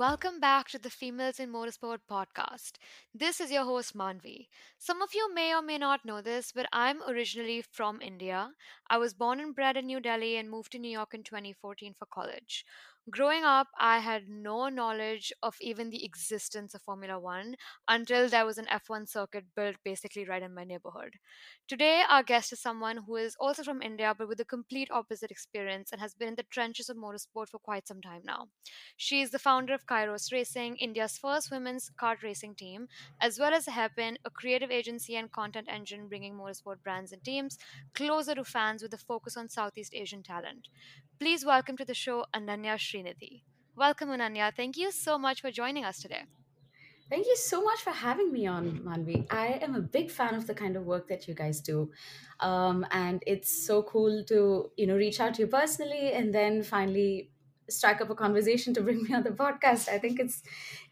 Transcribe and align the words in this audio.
welcome 0.00 0.40
back 0.40 0.66
to 0.66 0.78
the 0.78 0.88
Females 0.88 1.38
in 1.38 1.52
Motorsport 1.52 1.98
podcast. 2.10 2.78
This 3.14 3.38
is 3.38 3.50
your 3.52 3.64
host 3.64 3.94
Manvi. 3.94 4.48
Some 4.78 5.02
of 5.02 5.10
you 5.14 5.34
may 5.34 5.54
or 5.54 5.60
may 5.60 5.76
not 5.76 6.06
know 6.06 6.22
this, 6.22 6.52
but 6.52 6.66
I'm 6.72 7.02
originally 7.02 7.60
from 7.60 8.00
India. 8.00 8.52
I 8.88 8.96
was 8.96 9.12
born 9.12 9.40
and 9.40 9.54
bred 9.54 9.76
in 9.76 9.84
New 9.84 10.00
Delhi 10.00 10.38
and 10.38 10.50
moved 10.50 10.72
to 10.72 10.78
New 10.78 10.90
York 10.90 11.12
in 11.12 11.22
2014 11.22 11.92
for 11.98 12.06
college. 12.06 12.64
Growing 13.10 13.44
up, 13.44 13.68
I 13.78 13.98
had 13.98 14.28
no 14.28 14.68
knowledge 14.68 15.32
of 15.42 15.56
even 15.60 15.90
the 15.90 16.02
existence 16.04 16.74
of 16.74 16.80
Formula 16.82 17.18
One 17.18 17.56
until 17.88 18.28
there 18.28 18.46
was 18.46 18.56
an 18.56 18.66
F1 18.68 19.06
circuit 19.06 19.44
built 19.54 19.76
basically 19.84 20.24
right 20.24 20.42
in 20.42 20.54
my 20.54 20.64
neighborhood. 20.64 21.16
Today, 21.68 22.04
our 22.08 22.22
guest 22.22 22.52
is 22.52 22.60
someone 22.60 22.98
who 23.06 23.16
is 23.16 23.36
also 23.40 23.62
from 23.62 23.82
India 23.82 24.14
but 24.16 24.28
with 24.28 24.40
a 24.40 24.44
complete 24.46 24.90
opposite 24.90 25.30
experience 25.30 25.92
and 25.92 26.00
has 26.00 26.14
been 26.14 26.28
in 26.28 26.34
the 26.36 26.42
trenches 26.44 26.88
of 26.88 26.96
motorsport 26.96 27.48
for 27.48 27.58
quite 27.58 27.86
some 27.88 28.00
time 28.00 28.22
now. 28.24 28.48
She 28.96 29.20
is 29.20 29.30
the 29.30 29.38
founder 29.38 29.74
of 29.74 29.86
Kairos 29.86 30.30
Racing, 30.32 30.76
India's 30.76 31.18
first 31.18 31.50
women's 31.50 31.90
kart 32.00 32.22
racing 32.22 32.54
team, 32.54 32.86
as 33.20 33.38
well 33.38 33.52
as 33.52 33.66
Hairpin, 33.66 34.18
a 34.24 34.30
creative 34.30 34.70
agency 34.70 35.16
and 35.16 35.32
content 35.32 35.68
engine 35.70 36.08
bringing 36.08 36.34
motorsport 36.34 36.82
brands 36.82 37.12
and 37.12 37.24
teams 37.24 37.58
closer 37.94 38.34
to 38.34 38.44
fans 38.44 38.82
with 38.82 38.94
a 38.94 38.98
focus 38.98 39.36
on 39.36 39.48
Southeast 39.48 39.94
Asian 39.94 40.22
talent. 40.22 40.68
Please 41.20 41.44
welcome 41.44 41.76
to 41.76 41.84
the 41.84 41.92
show 41.92 42.24
Ananya 42.34 42.76
Srinidhi. 42.78 43.42
Welcome, 43.76 44.08
Ananya. 44.08 44.56
Thank 44.56 44.78
you 44.78 44.90
so 44.90 45.18
much 45.18 45.42
for 45.42 45.50
joining 45.50 45.84
us 45.84 46.00
today. 46.00 46.22
Thank 47.10 47.26
you 47.26 47.36
so 47.36 47.62
much 47.62 47.80
for 47.80 47.90
having 47.90 48.32
me 48.32 48.46
on, 48.46 48.78
Manvi. 48.78 49.26
I 49.30 49.58
am 49.60 49.74
a 49.74 49.82
big 49.82 50.10
fan 50.10 50.34
of 50.34 50.46
the 50.46 50.54
kind 50.54 50.76
of 50.76 50.86
work 50.86 51.08
that 51.08 51.28
you 51.28 51.34
guys 51.34 51.60
do. 51.60 51.90
Um, 52.40 52.86
and 52.90 53.22
it's 53.26 53.66
so 53.66 53.82
cool 53.82 54.24
to, 54.28 54.70
you 54.78 54.86
know, 54.86 54.96
reach 54.96 55.20
out 55.20 55.34
to 55.34 55.42
you 55.42 55.46
personally 55.46 56.12
and 56.12 56.32
then 56.32 56.62
finally 56.62 57.30
strike 57.68 58.00
up 58.00 58.08
a 58.08 58.14
conversation 58.14 58.72
to 58.74 58.80
bring 58.80 59.02
me 59.02 59.12
on 59.12 59.22
the 59.22 59.30
podcast. 59.30 59.90
I 59.90 59.98
think 59.98 60.20
it's 60.20 60.42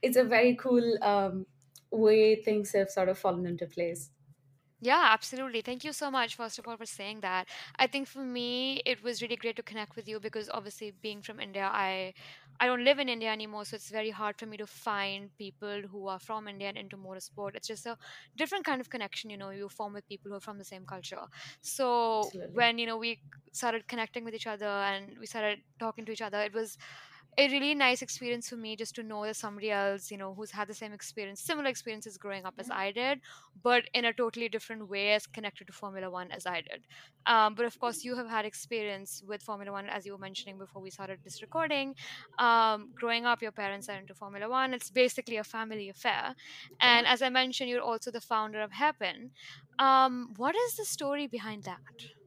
it's 0.03 0.19
a 0.19 0.25
very 0.25 0.57
cool 0.57 1.03
um, 1.03 1.47
way 1.91 2.35
things 2.37 2.73
have 2.73 2.91
sort 2.91 3.09
of 3.09 3.17
fallen 3.17 3.47
into 3.47 3.67
place. 3.67 4.11
Yeah, 4.81 5.09
absolutely. 5.13 5.61
Thank 5.61 5.83
you 5.85 5.93
so 5.93 6.11
much, 6.11 6.37
first 6.37 6.59
of 6.59 6.69
all, 6.69 6.77
for 6.77 6.87
saying 6.87 7.21
that. 7.21 7.49
I 7.79 7.89
think 7.89 8.07
for 8.07 8.21
me, 8.21 8.81
it 8.87 9.03
was 9.03 9.21
really 9.21 9.37
great 9.37 9.57
to 9.57 9.63
connect 9.63 9.97
with 9.97 10.07
you 10.07 10.21
because 10.21 10.49
obviously, 10.49 10.93
being 10.93 11.21
from 11.23 11.41
India, 11.41 11.69
I 11.73 12.15
I 12.61 12.67
don't 12.67 12.85
live 12.85 12.99
in 12.99 13.09
India 13.09 13.31
anymore, 13.33 13.65
so 13.65 13.77
it's 13.77 13.91
very 13.91 14.11
hard 14.11 14.37
for 14.39 14.47
me 14.47 14.57
to 14.57 14.67
find 14.67 15.31
people 15.39 15.83
who 15.91 16.07
are 16.09 16.19
from 16.19 16.47
India 16.49 16.69
and 16.69 16.79
into 16.79 16.97
motorsport. 16.97 17.55
It's 17.55 17.69
just 17.69 17.87
a 17.87 17.97
different 18.37 18.65
kind 18.65 18.81
of 18.81 18.91
connection, 18.91 19.31
you 19.31 19.37
know, 19.37 19.51
you 19.51 19.69
form 19.69 19.93
with 19.95 20.09
people 20.09 20.31
who 20.31 20.37
are 20.37 20.41
from 20.41 20.59
the 20.59 20.65
same 20.65 20.85
culture. 20.85 21.27
So 21.61 22.33
Absolutely. 22.33 22.49
when, 22.53 22.79
you 22.79 22.87
know, 22.87 22.97
we 22.99 23.21
started 23.53 23.87
connecting 23.89 24.25
with 24.25 24.35
each 24.35 24.47
other 24.47 24.67
and 24.67 25.17
we 25.21 25.27
started 25.27 25.61
talking 25.79 26.05
to 26.07 26.13
each 26.13 26.21
other, 26.23 26.41
it 26.41 26.53
was 26.53 26.77
a 27.37 27.49
really 27.49 27.75
nice 27.75 28.03
experience 28.03 28.49
for 28.49 28.57
me 28.57 28.75
just 28.75 28.95
to 28.97 29.03
know 29.03 29.25
that 29.25 29.37
somebody 29.37 29.71
else, 29.71 30.11
you 30.11 30.17
know, 30.17 30.35
who's 30.35 30.51
had 30.51 30.69
the 30.69 30.75
same 30.75 30.93
experience, 30.93 31.41
similar 31.41 31.69
experiences 31.69 32.17
growing 32.17 32.45
up 32.45 32.55
as 32.59 32.71
I 32.71 32.91
did, 32.91 33.21
but 33.63 33.85
in 33.95 34.05
a 34.05 34.13
totally 34.13 34.49
different 34.49 34.89
way 34.89 35.13
as 35.13 35.27
connected 35.27 35.67
to 35.67 35.73
Formula 35.73 36.11
One 36.11 36.31
as 36.33 36.47
I 36.47 36.63
did. 36.63 36.87
Um, 37.27 37.55
but 37.55 37.65
of 37.67 37.79
course, 37.79 38.05
you 38.05 38.17
have 38.17 38.29
had 38.29 38.45
experience 38.45 39.23
with 39.27 39.43
Formula 39.43 39.71
One, 39.71 39.89
as 39.89 40.05
you 40.07 40.13
were 40.13 40.19
mentioning 40.19 40.59
before 40.59 40.83
we 40.83 40.91
started 40.91 41.21
this 41.23 41.43
recording. 41.43 41.95
Um, 42.39 42.91
growing 42.95 43.27
up, 43.27 43.43
your 43.43 43.53
parents 43.53 43.89
are 43.89 43.97
into 43.99 44.15
Formula 44.15 44.49
One. 44.49 44.75
It's 44.75 44.91
basically 44.91 45.37
a 45.37 45.45
family 45.45 45.89
affair. 45.89 46.35
And 46.81 47.07
as 47.07 47.23
I 47.23 47.29
mentioned, 47.29 47.71
you're 47.71 47.81
also 47.81 48.11
the 48.11 48.21
founder 48.21 48.61
of 48.61 48.73
Hairpin. 48.73 49.31
Um, 49.79 50.35
what 50.37 50.57
is 50.57 50.77
the 50.77 50.85
story 50.85 51.27
behind 51.27 51.65
that? 51.65 52.18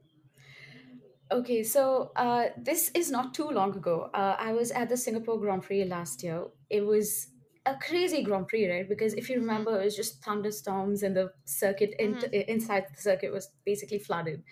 Okay, 1.32 1.64
so 1.64 2.12
uh, 2.18 2.48
this 2.58 2.92
is 2.94 3.10
not 3.10 3.34
too 3.34 3.48
long 3.50 3.76
ago. 3.76 4.10
Uh, 4.14 4.36
I 4.38 4.52
was 4.52 4.70
at 4.72 4.90
the 4.90 4.98
Singapore 4.98 5.40
Grand 5.40 5.64
Prix 5.64 5.86
last 5.86 6.24
year. 6.24 6.46
It 6.70 6.82
was 6.86 7.28
a 7.66 7.76
crazy 7.78 8.22
Grand 8.22 8.50
Prix, 8.50 8.70
right? 8.70 8.88
Because 8.88 9.14
if 9.14 9.30
you 9.30 9.38
Mm-hmm. 9.38 9.40
remember, 9.40 9.80
it 9.80 9.86
was 9.86 9.96
just 9.96 10.22
thunderstorms 10.24 11.04
and 11.04 11.16
the 11.16 11.32
circuit 11.46 11.96
in, 12.00 12.18
Mm-hmm. 12.18 12.34
inside 12.50 12.86
the 12.94 13.02
circuit 13.02 13.32
was 13.32 13.50
basically 13.66 14.00
flooded. 14.00 14.44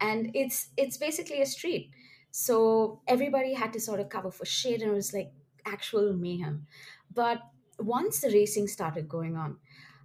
And 0.00 0.30
it's 0.34 0.70
it's 0.76 0.96
basically 0.96 1.42
a 1.42 1.46
street. 1.46 1.90
So 2.30 3.02
everybody 3.06 3.54
had 3.54 3.72
to 3.74 3.80
sort 3.80 4.00
of 4.00 4.08
cover 4.08 4.30
for 4.30 4.46
shade 4.46 4.82
and 4.82 4.92
it 4.92 4.94
was 4.94 5.12
like 5.14 5.32
actual 5.66 6.12
mayhem. 6.14 6.66
But 7.12 7.40
once 7.78 8.20
the 8.20 8.28
racing 8.30 8.68
started 8.68 9.08
going 9.08 9.36
on, 9.36 9.58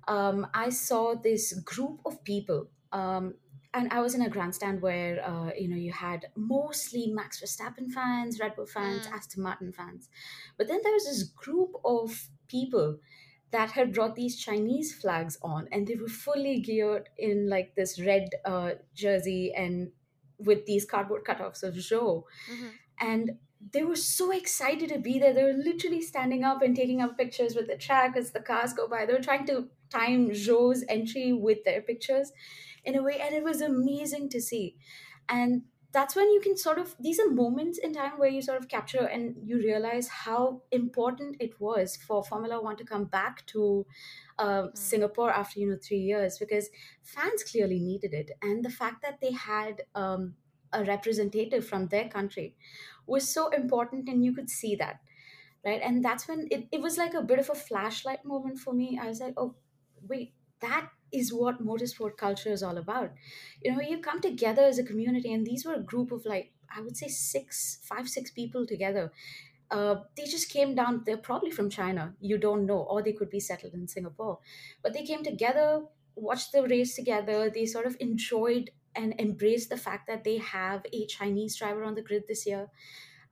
um, 0.08 0.48
I 0.54 0.70
saw 0.70 1.16
this 1.16 1.54
group 1.54 2.02
of 2.06 2.24
people. 2.24 2.70
Um, 2.92 3.36
and 3.74 3.92
I 3.92 4.02
was 4.02 4.16
in 4.16 4.22
a 4.22 4.30
grandstand 4.30 4.82
where 4.82 5.24
uh, 5.24 5.52
you 5.58 5.68
know 5.68 5.76
you 5.76 5.92
had 5.92 6.28
mostly 6.36 7.08
Max 7.08 7.42
Verstappen 7.42 7.92
fans, 7.92 8.40
Red 8.40 8.56
Bull 8.56 8.66
fans, 8.66 9.08
Mm, 9.08 9.12
Aston 9.14 9.44
Martin 9.44 9.72
fans, 9.72 10.10
but 10.58 10.68
then 10.68 10.80
there 10.84 10.94
was 10.94 11.06
this 11.06 11.24
group 11.24 11.72
of 11.86 12.30
people 12.48 12.98
that 13.52 13.72
had 13.72 13.94
brought 13.94 14.16
these 14.16 14.40
Chinese 14.40 14.94
flags 14.94 15.38
on, 15.42 15.68
and 15.72 15.88
they 15.88 15.96
were 15.96 16.08
fully 16.08 16.60
geared 16.60 17.10
in 17.18 17.50
like 17.50 17.76
this 17.76 18.00
red 18.00 18.30
uh, 18.46 18.72
jersey 18.96 19.54
and 19.56 19.92
with 20.38 20.66
these 20.66 20.86
cardboard 20.86 21.24
cutoffs 21.24 21.64
of 21.64 21.76
Zhou, 21.76 22.24
mm-hmm. 22.52 22.68
and 23.00 23.32
they 23.72 23.84
were 23.84 23.96
so 23.96 24.32
excited 24.32 24.90
to 24.90 25.00
be 25.00 25.20
there. 25.20 25.34
They 25.34 25.44
were 25.44 25.54
literally 25.54 26.02
standing 26.02 26.44
up 26.44 26.62
and 26.62 26.76
taking 26.76 27.02
up 27.02 27.18
pictures 27.18 27.56
with 27.56 27.68
the 27.68 27.76
track 27.76 28.16
as 28.16 28.32
the 28.32 28.40
cars 28.40 28.74
go 28.74 28.88
by. 28.88 29.06
They 29.06 29.14
were 29.14 29.20
trying 29.20 29.46
to 29.48 29.68
time 29.90 30.30
Zhou's 30.30 30.86
entry 30.88 31.34
with 31.34 31.64
their 31.66 31.82
pictures 31.82 32.32
in 32.84 32.96
a 32.96 33.04
way, 33.04 33.20
and 33.20 33.36
it 33.36 33.44
was 33.44 33.62
amazing 33.62 34.30
to 34.30 34.42
see. 34.42 34.78
And 35.28 35.66
that's 35.92 36.16
when 36.16 36.30
you 36.32 36.40
can 36.40 36.56
sort 36.56 36.78
of 36.78 36.96
these 37.00 37.20
are 37.20 37.30
moments 37.30 37.80
in 37.80 37.94
time 37.94 38.20
where 38.20 38.30
you 38.30 38.42
sort 38.44 38.60
of 38.62 38.68
capture 38.68 39.06
and 39.06 39.36
you 39.44 39.58
realize 39.58 40.08
how 40.08 40.62
important 40.72 41.36
it 41.40 41.60
was 41.60 41.96
for 41.96 42.24
Formula 42.24 42.62
One 42.62 42.78
to 42.78 42.86
come 42.86 43.06
back 43.06 43.46
to 43.48 43.88
uh, 44.38 44.68
Mm, 44.76 44.76
Singapore 44.76 45.32
after 45.32 45.60
you 45.60 45.70
know 45.70 45.78
three 45.82 46.00
years 46.00 46.38
because 46.38 46.70
fans 47.02 47.44
clearly 47.44 47.80
needed 47.80 48.14
it, 48.14 48.32
and 48.42 48.64
the 48.64 48.70
fact 48.70 49.02
that 49.02 49.20
they 49.22 49.32
had 49.32 49.84
um, 49.96 50.36
a 50.72 50.84
representative 50.84 51.66
from 51.68 51.88
their 51.88 52.08
country 52.10 52.56
was 53.08 53.28
so 53.28 53.50
important, 53.50 54.08
and 54.08 54.24
you 54.24 54.34
could 54.34 54.50
see 54.50 54.76
that 54.76 55.02
right? 55.66 55.82
And 55.82 56.04
that's 56.04 56.28
when 56.28 56.48
it, 56.52 56.68
it 56.72 56.82
was 56.82 56.98
like 56.98 57.14
a 57.14 57.22
bit 57.22 57.40
of 57.40 57.50
a 57.50 57.56
flashlight 57.56 58.26
moment 58.26 58.60
for 58.60 58.74
me. 58.74 59.00
I 59.02 59.08
was 59.08 59.20
like 59.20 59.34
oh 59.38 59.56
wait 60.02 60.34
that 60.62 60.90
is 61.12 61.34
what 61.34 61.64
motorsport 61.64 62.18
culture 62.18 62.52
is 62.52 62.64
all 62.64 62.78
about. 62.78 63.12
You 63.64 63.74
know 63.74 63.82
you 63.82 64.00
come 64.00 64.22
together 64.22 64.64
as 64.64 64.80
a 64.80 64.84
community 64.84 65.34
and 65.34 65.46
these 65.46 65.66
were 65.66 65.76
a 65.76 65.82
group 65.82 66.12
of 66.12 66.26
like 66.26 66.52
i 66.76 66.82
would 66.82 66.96
say 66.98 67.08
six 67.08 67.80
five 67.84 68.10
six 68.10 68.32
people 68.32 68.66
together. 68.66 69.12
Uh, 69.72 70.02
they 70.18 70.26
just 70.26 70.50
came 70.50 70.74
down 70.74 71.04
they're 71.06 71.16
probably 71.16 71.52
from 71.52 71.70
china 71.70 72.16
you 72.20 72.40
don't 72.40 72.66
know 72.66 72.80
or 72.80 73.04
they 73.04 73.14
could 73.14 73.30
be 73.30 73.40
settled 73.40 73.74
in 73.74 73.88
singapore. 73.88 74.40
But 74.82 74.94
they 74.94 75.04
came 75.06 75.24
together 75.24 75.86
watched 76.16 76.52
the 76.52 76.64
race 76.64 76.96
together 76.96 77.50
they 77.50 77.66
sort 77.66 77.86
of 77.86 77.96
enjoyed 78.00 78.72
and 78.96 79.14
embraced 79.20 79.70
the 79.70 79.78
fact 79.78 80.08
that 80.08 80.24
they 80.24 80.38
have 80.38 80.86
a 80.92 81.06
chinese 81.06 81.56
driver 81.56 81.84
on 81.84 81.94
the 81.96 82.02
grid 82.02 82.24
this 82.28 82.46
year. 82.48 82.70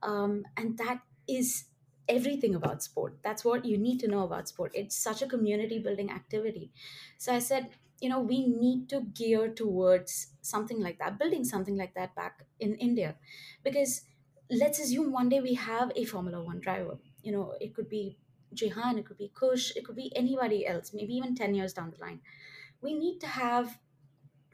Um, 0.02 0.44
and 0.56 0.78
that 0.78 1.02
is 1.28 1.64
everything 2.08 2.54
about 2.54 2.82
sport. 2.82 3.18
That's 3.22 3.44
what 3.44 3.64
you 3.64 3.78
need 3.78 4.00
to 4.00 4.08
know 4.08 4.24
about 4.24 4.48
sport. 4.48 4.72
It's 4.74 4.96
such 4.96 5.22
a 5.22 5.26
community 5.26 5.78
building 5.78 6.10
activity. 6.10 6.72
So 7.18 7.34
i 7.34 7.38
said 7.38 7.70
you 8.00 8.08
know 8.08 8.20
we 8.20 8.46
need 8.46 8.88
to 8.90 9.00
gear 9.20 9.48
towards 9.52 10.34
something 10.40 10.80
like 10.80 10.98
that 10.98 11.18
building 11.18 11.44
something 11.44 11.76
like 11.76 11.94
that 11.94 12.14
back 12.14 12.46
in 12.60 12.74
india. 12.76 13.16
Because 13.62 14.02
let's 14.50 14.78
assume 14.78 15.12
one 15.12 15.28
day 15.28 15.40
we 15.40 15.54
have 15.54 15.92
a 15.96 16.04
formula 16.04 16.42
1 16.42 16.60
driver. 16.60 16.98
You 17.22 17.32
know 17.32 17.56
it 17.60 17.74
could 17.74 17.88
be 17.88 18.18
jehan 18.54 18.96
it 18.98 19.04
could 19.06 19.18
be 19.18 19.28
kush 19.34 19.76
it 19.76 19.84
could 19.84 19.96
be 19.96 20.10
anybody 20.16 20.66
else 20.66 20.94
maybe 20.94 21.14
even 21.14 21.34
10 21.34 21.54
years 21.54 21.72
down 21.72 21.90
the 21.90 21.98
line. 21.98 22.20
We 22.80 22.94
need 22.94 23.20
to 23.20 23.26
have 23.26 23.78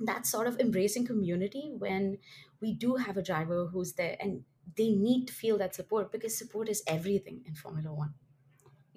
that 0.01 0.27
sort 0.27 0.47
of 0.47 0.59
embracing 0.59 1.07
community 1.07 1.71
when 1.77 2.19
we 2.61 2.73
do 2.73 2.97
have 2.97 3.17
a 3.17 3.23
driver 3.23 3.67
who's 3.67 3.93
there. 3.95 4.17
And 4.21 4.45
they 4.77 4.91
need 4.91 5.27
to 5.27 5.33
feel 5.33 5.59
that 5.59 5.75
support 5.75 6.13
because 6.13 6.37
support 6.37 6.69
is 6.69 6.83
everything 6.87 7.43
in 7.47 7.55
Formula 7.55 7.93
One. 7.93 8.15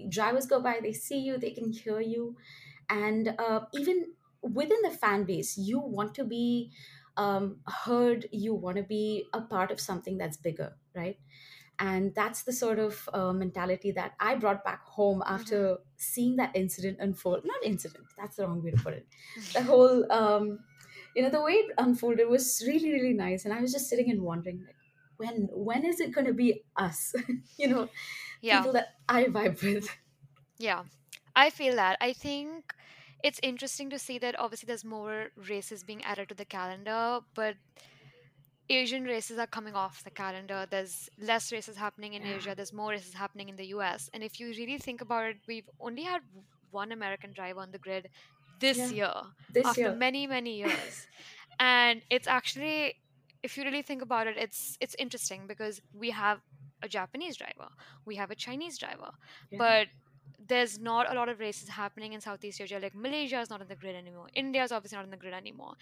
Drivers 0.10 0.46
go 0.46 0.62
by, 0.62 0.80
they 0.81 0.94
see 0.94 1.19
you, 1.19 1.38
they 1.38 1.52
can 1.52 1.72
hear 1.72 2.00
you, 2.00 2.38
and 2.90 3.34
uh, 3.40 3.62
even 3.74 4.14
within 4.42 4.78
the 4.84 4.92
fan 4.92 5.24
base, 5.24 5.58
you 5.58 5.80
want 5.80 6.14
to 6.16 6.24
be 6.24 6.72
um, 7.18 7.58
heard, 7.66 8.28
you 8.31 8.54
want 8.54 8.78
to 8.78 8.84
be 8.84 9.25
a 9.34 9.42
part 9.42 9.72
of 9.72 9.80
something 9.80 10.18
that's 10.18 10.38
bigger, 10.38 10.75
right? 10.96 11.18
And 11.80 12.14
that's 12.16 12.44
the 12.44 12.54
sort 12.54 12.80
of 12.80 13.10
uh, 13.14 13.34
mentality 13.34 13.92
that 13.92 14.14
I 14.19 14.36
brought 14.36 14.64
back 14.64 14.84
home 14.84 15.22
mm-hmm. 15.22 15.34
after 15.34 15.78
seeing 15.98 16.36
that 16.38 16.56
incident 16.56 16.98
unfold. 17.00 17.42
Not 17.46 17.64
incident, 17.64 18.06
that's 18.18 18.36
the 18.36 18.48
wrong 18.48 18.64
way 18.64 18.72
to 18.72 18.78
put 18.78 18.94
it. 18.94 19.08
The 19.54 19.64
whole 19.64 20.12
um, 20.12 20.60
you 21.18 21.24
know 21.24 21.30
the 21.31 21.42
way 21.42 21.54
it 21.54 21.74
unfolded 21.80 22.30
was 22.30 22.64
really 22.68 22.92
really 22.92 23.14
nice 23.14 23.44
and 23.44 23.54
i 23.54 23.60
was 23.60 23.72
just 23.72 23.90
sitting 23.90 24.12
and 24.12 24.22
wondering 24.22 24.60
like 24.64 24.75
when 25.18 25.48
when 25.52 25.86
is 25.86 26.00
it 26.00 26.12
going 26.12 26.28
to 26.28 26.34
be 26.34 26.64
us 26.75 27.14
you 27.58 27.68
know 27.68 27.90
Yeah. 28.42 28.60
people 28.60 28.72
that 28.74 28.96
i 29.10 29.25
vibe 29.25 29.62
with 29.64 29.90
Yeah, 30.58 30.86
I 31.36 31.50
feel 31.50 31.75
that. 31.75 31.98
I 32.02 32.14
think 32.14 32.74
it's 33.24 33.40
interesting 33.44 33.90
to 33.90 34.00
see 34.00 34.18
that 34.19 34.38
obviously 34.40 34.68
there's 34.68 34.86
more 34.86 35.30
races 35.36 35.84
being 35.84 36.04
added 36.04 36.30
to 36.30 36.36
the 36.36 36.46
calendar, 36.46 37.22
but 37.34 37.58
Asian 38.69 39.06
races 39.06 39.38
are 39.40 39.48
coming 39.48 39.75
off 39.75 40.04
the 40.04 40.12
calendar. 40.12 40.68
There's 40.69 41.10
less 41.18 41.52
races 41.54 41.78
happening 41.78 42.14
in 42.14 42.24
Yeah. 42.24 42.25
Asia. 42.25 42.54
There's 42.56 42.74
more 42.74 42.90
races 42.92 43.14
happening 43.14 43.48
in 43.50 43.56
the 43.56 43.68
US. 43.68 44.10
And 44.14 44.24
if 44.24 44.40
you 44.40 44.48
really 44.48 44.78
think 44.78 45.00
about 45.02 45.25
it, 45.25 45.38
we've 45.48 45.69
only 45.80 46.04
had 46.04 46.22
one 46.69 46.92
American 46.92 47.31
driver 47.31 47.62
on 47.62 47.72
the 47.72 47.80
grid 47.80 48.10
this 48.60 48.78
Yeah. 48.78 48.92
year 48.92 49.14
This 49.50 49.66
after 49.66 49.78
year. 49.78 50.00
many, 50.00 50.28
many 50.28 50.58
years. 50.58 51.08
And 51.60 52.04
it's 52.10 52.28
actually, 52.28 52.96
if 53.44 53.57
you 53.57 53.63
really 53.63 53.81
think 53.81 54.01
about 54.01 54.28
it, 54.28 54.38
it's 54.38 54.78
it's 54.81 54.95
interesting 55.00 55.48
because 55.48 55.80
we 55.94 56.12
have 56.12 56.42
a 56.84 56.88
Japanese 56.88 57.38
driver, 57.38 57.69
we 58.06 58.16
have 58.16 58.31
a 58.31 58.36
Chinese 58.36 58.78
driver, 58.78 59.12
Yeah. 59.51 59.60
but 59.60 59.88
there's 60.39 60.80
not 60.80 61.12
a 61.12 61.16
lot 61.16 61.30
of 61.30 61.39
races 61.39 61.69
happening 61.69 62.13
in 62.13 62.22
Southeast 62.22 62.62
Asia. 62.62 62.80
Like 62.80 62.95
Malaysia 62.95 63.39
is 63.42 63.50
not 63.50 63.62
on 63.62 63.68
the 63.68 63.75
grid 63.75 63.95
anymore. 63.95 64.28
India 64.36 64.63
is 64.63 64.72
obviously 64.72 64.98
not 64.98 65.06
on 65.06 65.12
the 65.12 65.18
grid 65.18 65.34
anymore. 65.34 65.74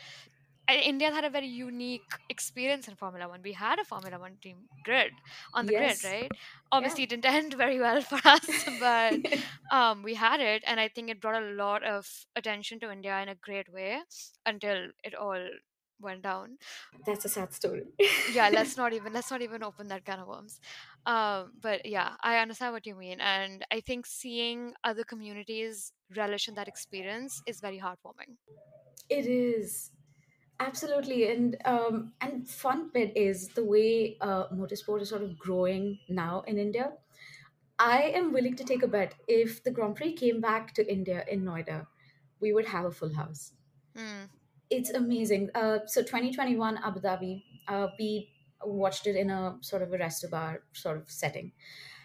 India 0.69 1.12
had 1.12 1.24
a 1.25 1.30
very 1.30 1.48
unique 1.48 2.18
experience 2.30 2.88
in 2.88 2.96
Formula 2.96 3.28
One. 3.28 3.42
We 3.44 3.54
had 3.54 3.80
a 3.80 3.84
Formula 3.86 4.19
One 4.19 4.38
team 4.42 4.69
grid 4.84 5.13
on 5.54 5.66
the 5.66 5.74
Yes. 5.74 6.01
grid, 6.01 6.04
right? 6.04 6.31
Obviously, 6.72 7.04
it 7.04 7.10
didn't 7.10 7.25
end 7.40 7.54
very 7.54 7.80
well 7.80 8.01
for 8.01 8.19
us, 8.25 8.66
but 8.80 9.19
um, 9.72 10.01
we 10.04 10.16
had 10.16 10.40
it, 10.40 10.63
and 10.66 10.80
I 10.80 10.88
think 10.88 11.10
it 11.10 11.22
brought 11.22 11.42
a 11.42 11.48
lot 11.54 11.84
of 11.84 12.08
attention 12.36 12.80
to 12.81 12.92
India 12.92 13.19
in 13.22 13.30
a 13.30 13.36
great 13.36 13.72
way 13.72 14.00
until 14.46 14.90
it 15.04 15.13
all 15.16 15.40
went 16.00 16.21
down. 16.21 16.57
That's 17.06 17.25
a 17.25 17.30
sad 17.30 17.53
story. 17.53 17.83
Yeah, 18.33 18.50
let's 18.51 18.77
not 18.81 18.94
even 18.94 19.13
let's 19.13 19.31
not 19.31 19.42
even 19.42 19.63
open 19.63 19.88
that 19.89 20.06
can 20.06 20.19
of 20.19 20.27
worms. 20.27 20.59
Um, 21.06 21.53
but 21.62 21.86
yeah, 21.86 22.15
I 22.24 22.38
understand 22.38 22.74
what 22.74 22.86
you 22.86 22.95
mean, 22.95 23.19
and 23.19 23.65
I 23.71 23.80
think 23.80 24.06
seeing 24.06 24.74
other 24.83 25.03
communities 25.03 25.92
relish 26.15 26.47
in 26.47 26.56
that 26.56 26.68
experience 26.68 27.42
is 27.45 27.59
very 27.59 27.80
heartwarming. 27.80 28.38
It 29.09 29.27
is 29.27 29.92
absolutely, 30.59 31.30
and 31.30 31.57
um, 31.65 32.13
and 32.21 32.48
fun 32.48 32.89
bit 32.94 33.15
is 33.15 33.50
the 33.50 33.63
way 33.63 34.18
uh, 34.21 34.48
motorsport 34.53 35.01
is 35.01 35.09
sort 35.09 35.24
of 35.24 35.38
growing 35.38 36.00
now 36.09 36.44
in 36.48 36.57
India. 36.57 36.94
I 37.77 38.03
am 38.15 38.31
willing 38.31 38.56
to 38.56 38.63
take 38.63 38.83
a 38.83 38.88
bet 38.88 39.15
if 39.27 39.63
the 39.63 39.71
Grand 39.71 39.95
Prix 39.95 40.13
came 40.13 40.39
back 40.39 40.74
to 40.75 40.91
India 40.91 41.25
in 41.27 41.44
Noida, 41.44 41.88
we 42.39 42.53
would 42.53 42.65
have 42.65 42.86
a 42.86 42.91
full 42.91 43.13
house. 43.13 43.51
Mm, 43.98 44.30
It's 44.69 44.89
amazing. 44.89 45.50
Uh, 45.53 45.79
so 45.85 46.01
2021 46.01 46.79
Abu 46.83 47.00
Dhabi, 47.00 47.44
uh, 47.67 47.88
we 48.00 48.29
watched 48.63 49.07
it 49.07 49.15
in 49.15 49.29
a 49.29 49.57
sort 49.62 49.81
of 49.81 49.94
a 49.94 49.97
resto 49.97 50.29
bar 50.29 50.63
sort 50.73 50.97
of 50.97 51.09
setting, 51.09 51.51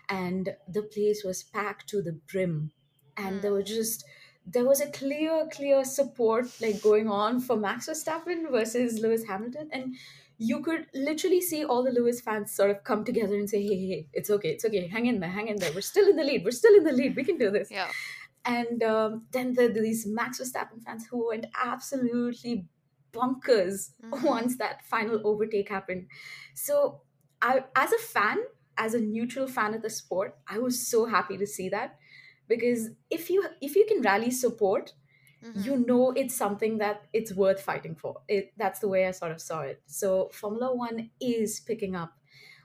and 0.09 0.55
the 0.69 0.83
place 0.83 1.23
was 1.25 1.43
packed 1.43 1.89
to 1.89 2.03
the 2.03 2.19
brim, 2.31 2.73
and 3.17 3.41
there 3.41 3.51
mm, 3.51 3.55
were 3.55 3.63
just 3.63 4.05
there 4.47 4.65
was 4.65 4.81
a 4.81 4.91
clear, 4.91 5.47
clear 5.53 5.85
support 5.85 6.47
like 6.61 6.83
going 6.83 7.09
on 7.09 7.41
for 7.41 7.57
Max 7.57 7.89
Verstappen 7.89 8.51
versus 8.51 8.99
Lewis 9.01 9.25
Hamilton, 9.25 9.71
and 9.73 9.95
you 10.39 10.61
could 10.63 10.87
literally 10.95 11.41
see 11.41 11.65
all 11.65 11.83
the 11.85 11.91
Lewis 11.91 12.21
fans 12.21 12.51
sort 12.51 12.71
of 12.71 12.83
come 12.83 13.05
together 13.05 13.35
and 13.35 13.49
say, 13.49 13.63
"Hey, 13.63 13.77
hey, 13.77 13.89
hey, 13.89 14.07
it's 14.13 14.31
okay, 14.31 14.51
it's 14.51 14.65
okay, 14.65 14.87
hang 14.87 15.07
in 15.07 15.21
there, 15.21 15.31
hang 15.31 15.49
in 15.49 15.57
there. 15.57 15.73
We're 15.75 15.83
still 15.83 16.09
in 16.09 16.17
the 16.17 16.25
lead. 16.25 16.45
We're 16.45 16.51
still 16.63 16.75
in 16.75 16.85
the 16.85 16.93
lead. 16.93 17.17
We 17.17 17.25
can 17.25 17.39
do 17.39 17.51
this." 17.51 17.71
yeah. 17.71 17.89
And 18.45 18.83
um, 18.83 19.27
then 19.33 19.55
the, 19.55 19.69
these 19.69 20.07
Max 20.07 20.41
Verstappen 20.41 20.83
fans 20.83 21.07
who 21.07 21.29
went 21.29 21.47
absolutely 21.55 22.69
bonkers 23.13 23.93
hmm 24.03 24.13
once 24.23 24.57
that 24.59 24.85
final 24.85 25.21
overtake 25.27 25.69
happened. 25.69 26.09
So, 26.55 27.03
I, 27.43 27.65
as 27.75 27.93
a 27.93 27.99
fan, 27.99 28.39
as 28.77 28.95
a 28.95 29.01
neutral 29.01 29.47
fan 29.47 29.75
of 29.75 29.83
the 29.83 29.91
sport, 29.91 30.39
I 30.47 30.59
was 30.59 30.87
so 30.87 31.07
happy 31.07 31.37
to 31.39 31.47
see 31.47 31.69
that 31.71 31.99
because 32.49 32.91
if 33.11 33.31
you 33.31 33.45
if 33.61 33.77
you 33.77 33.87
can 33.87 34.03
rally 34.03 34.31
support, 34.31 34.95
hmm 35.43 35.61
you 35.63 35.77
know 35.77 36.13
it's 36.13 36.35
something 36.37 36.79
that 36.79 37.09
it's 37.13 37.33
worth 37.35 37.61
fighting 37.61 37.95
for. 37.97 38.23
It, 38.29 38.53
that's 38.57 38.81
the 38.81 38.89
way 38.89 39.07
I 39.07 39.11
sort 39.13 39.33
of 39.33 39.41
saw 39.41 39.61
it. 39.63 39.83
So, 39.87 40.29
Formula 40.33 40.75
One 40.75 41.11
is 41.21 41.61
picking 41.61 41.97
up 41.97 42.15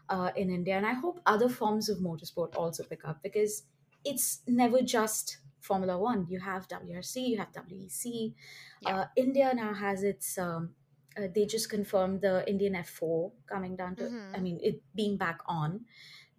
uh, 0.10 0.31
in 0.36 0.50
India, 0.50 0.75
and 0.78 0.86
I 0.86 0.94
hope 0.94 1.19
other 1.25 1.50
forms 1.50 1.89
of 1.89 2.00
motorsport 2.00 2.56
also 2.56 2.83
pick 2.83 3.06
up 3.06 3.24
because 3.24 3.63
it's 4.04 4.42
never 4.48 4.81
just 4.81 5.38
Formula 5.66 5.98
One. 6.00 6.28
You 6.30 6.40
have 6.40 6.68
WRC, 6.68 7.26
you 7.28 7.38
have 7.38 7.52
WEC. 7.52 8.36
Yeah. 8.80 8.92
Uh, 8.92 9.06
India 9.16 9.54
now 9.54 9.74
has 9.74 10.04
its. 10.04 10.38
Um, 10.38 10.76
uh, 11.18 11.28
they 11.34 11.46
just 11.46 11.70
confirmed 11.70 12.22
the 12.22 12.48
Indian 12.50 12.76
F4 12.76 13.32
coming 13.48 13.76
down 13.76 13.98
to. 13.98 14.12
I 14.34 14.40
hmm 14.40 14.46
mean, 14.46 14.60
it 14.62 14.82
being 14.96 15.18
back 15.18 15.40
on. 15.48 15.86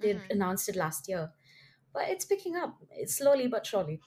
They 0.00 0.20
hmm 0.20 0.31
announced 0.31 0.69
it 0.69 0.76
last 0.76 1.08
year, 1.08 1.32
but 1.93 2.08
it's 2.08 2.25
picking 2.25 2.56
up. 2.56 2.78
It's 2.90 3.17
slowly 3.17 3.49
but 3.49 3.67
surely. 3.67 4.02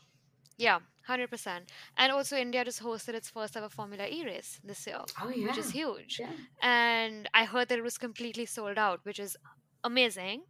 Yeah, 0.58 0.76
100%. 0.76 1.72
And 1.98 2.12
also, 2.12 2.36
India 2.38 2.66
just 2.66 2.82
hosted 2.82 3.14
its 3.14 3.30
first 3.30 3.56
ever 3.56 3.70
Formula 3.70 4.08
E 4.08 4.26
race 4.26 4.60
this 4.64 4.86
year, 4.88 5.06
Oh 5.20 5.30
which 5.42 5.58
is 5.58 5.70
huge. 5.70 6.22
yeah, 6.22 6.36
And 6.62 7.30
I 7.34 7.46
heard 7.46 7.70
that 7.70 7.80
it 7.80 7.84
was 7.84 7.98
completely 7.98 8.46
sold 8.46 8.78
out, 8.78 9.06
which 9.06 9.20
is 9.20 9.38
amazing. 9.84 10.44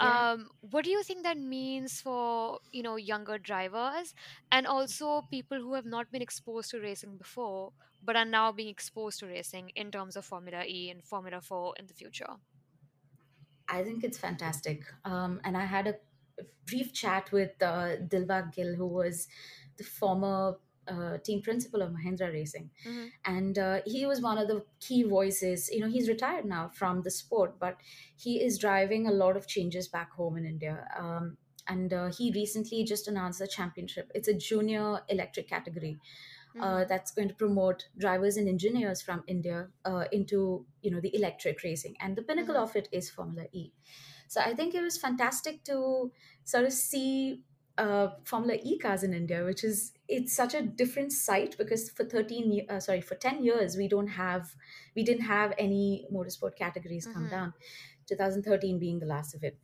Yeah. 0.00 0.32
Um, 0.32 0.50
what 0.60 0.84
do 0.84 0.90
you 0.90 1.02
think 1.02 1.24
that 1.24 1.38
means 1.38 2.00
for, 2.00 2.58
you 2.72 2.82
know, 2.82 2.96
younger 2.96 3.38
drivers 3.38 4.14
and 4.50 4.66
also 4.66 5.26
people 5.30 5.58
who 5.58 5.74
have 5.74 5.84
not 5.84 6.10
been 6.10 6.22
exposed 6.22 6.70
to 6.70 6.80
racing 6.80 7.16
before, 7.16 7.72
but 8.02 8.16
are 8.16 8.24
now 8.24 8.50
being 8.52 8.68
exposed 8.68 9.20
to 9.20 9.26
racing 9.26 9.72
in 9.76 9.90
terms 9.90 10.16
of 10.16 10.24
Formula 10.24 10.64
E 10.66 10.90
and 10.90 11.04
Formula 11.04 11.40
4 11.40 11.74
in 11.78 11.86
the 11.86 11.94
future? 11.94 12.36
I 13.68 13.82
think 13.84 14.02
it's 14.02 14.18
fantastic. 14.18 14.82
Um, 15.04 15.40
and 15.44 15.56
I 15.56 15.64
had 15.64 15.86
a 15.86 15.94
brief 16.66 16.92
chat 16.92 17.30
with 17.32 17.50
uh, 17.62 17.96
Dilbagh 18.08 18.54
Gill, 18.54 18.74
who 18.74 18.86
was 18.86 19.28
the 19.76 19.84
former 19.84 20.56
uh, 20.90 21.18
team 21.18 21.42
principal 21.42 21.82
of 21.82 21.92
Mahindra 21.92 22.32
Racing. 22.32 22.70
hmm 22.84 23.12
And 23.24 23.58
uh, 23.58 23.80
he 23.86 24.06
was 24.06 24.20
one 24.20 24.38
of 24.38 24.48
the 24.48 24.64
key 24.80 25.02
voices. 25.02 25.68
You 25.70 25.80
know, 25.80 25.88
he's 25.88 26.08
retired 26.08 26.44
now 26.44 26.68
from 26.68 27.02
the 27.02 27.10
sport, 27.10 27.58
but 27.58 27.78
he 28.16 28.42
is 28.42 28.58
driving 28.58 29.06
a 29.06 29.12
lot 29.12 29.36
of 29.36 29.46
changes 29.46 29.88
back 29.88 30.12
home 30.12 30.36
in 30.36 30.46
India. 30.46 30.88
Um, 30.98 31.38
and 31.68 31.92
uh, 31.92 32.10
he 32.10 32.32
recently 32.32 32.84
just 32.84 33.06
announced 33.08 33.40
a 33.40 33.46
championship. 33.46 34.10
It's 34.14 34.28
a 34.28 34.34
junior 34.34 35.00
electric 35.08 35.48
category 35.48 36.00
uh, 36.58 36.84
hmm 36.84 36.84
that's 36.84 37.12
going 37.12 37.28
to 37.28 37.34
promote 37.34 37.88
drivers 37.96 38.36
and 38.36 38.48
engineers 38.48 39.00
from 39.02 39.24
India 39.26 39.68
uh, 39.84 40.04
into 40.12 40.66
you 40.82 40.90
know 40.90 41.00
the 41.00 41.14
electric 41.14 41.62
racing, 41.62 41.96
and 42.00 42.16
the 42.16 42.22
pinnacle 42.22 42.56
hmm 42.56 42.62
of 42.62 42.76
it 42.76 42.88
is 42.92 43.10
Formula 43.10 43.46
E. 43.52 43.72
So 44.28 44.40
I 44.40 44.54
think 44.54 44.74
it 44.74 44.82
was 44.82 44.98
fantastic 44.98 45.64
to 45.64 46.12
sort 46.44 46.64
of 46.64 46.72
see 46.72 47.44
uh, 47.78 48.08
Formula 48.24 48.58
E 48.62 48.78
cars 48.78 49.02
in 49.02 49.14
India, 49.14 49.44
which 49.44 49.64
is 49.64 49.92
it's 50.08 50.34
such 50.34 50.54
a 50.54 50.62
different 50.62 51.12
sight 51.12 51.56
because 51.56 51.90
for 51.90 52.04
thirteen, 52.04 52.66
uh, 52.68 52.80
sorry, 52.80 53.00
for 53.00 53.14
ten 53.14 53.44
years 53.44 53.76
we 53.76 53.88
don't 53.88 54.08
have 54.08 54.54
we 54.94 55.02
didn't 55.02 55.24
have 55.24 55.54
any 55.58 56.06
motorsport 56.12 56.56
categories 56.56 57.06
come 57.06 57.26
hmm 57.26 57.28
down. 57.28 57.52
2013 58.08 58.78
being 58.78 58.98
the 58.98 59.06
last 59.06 59.34
of 59.34 59.44
it 59.44 59.56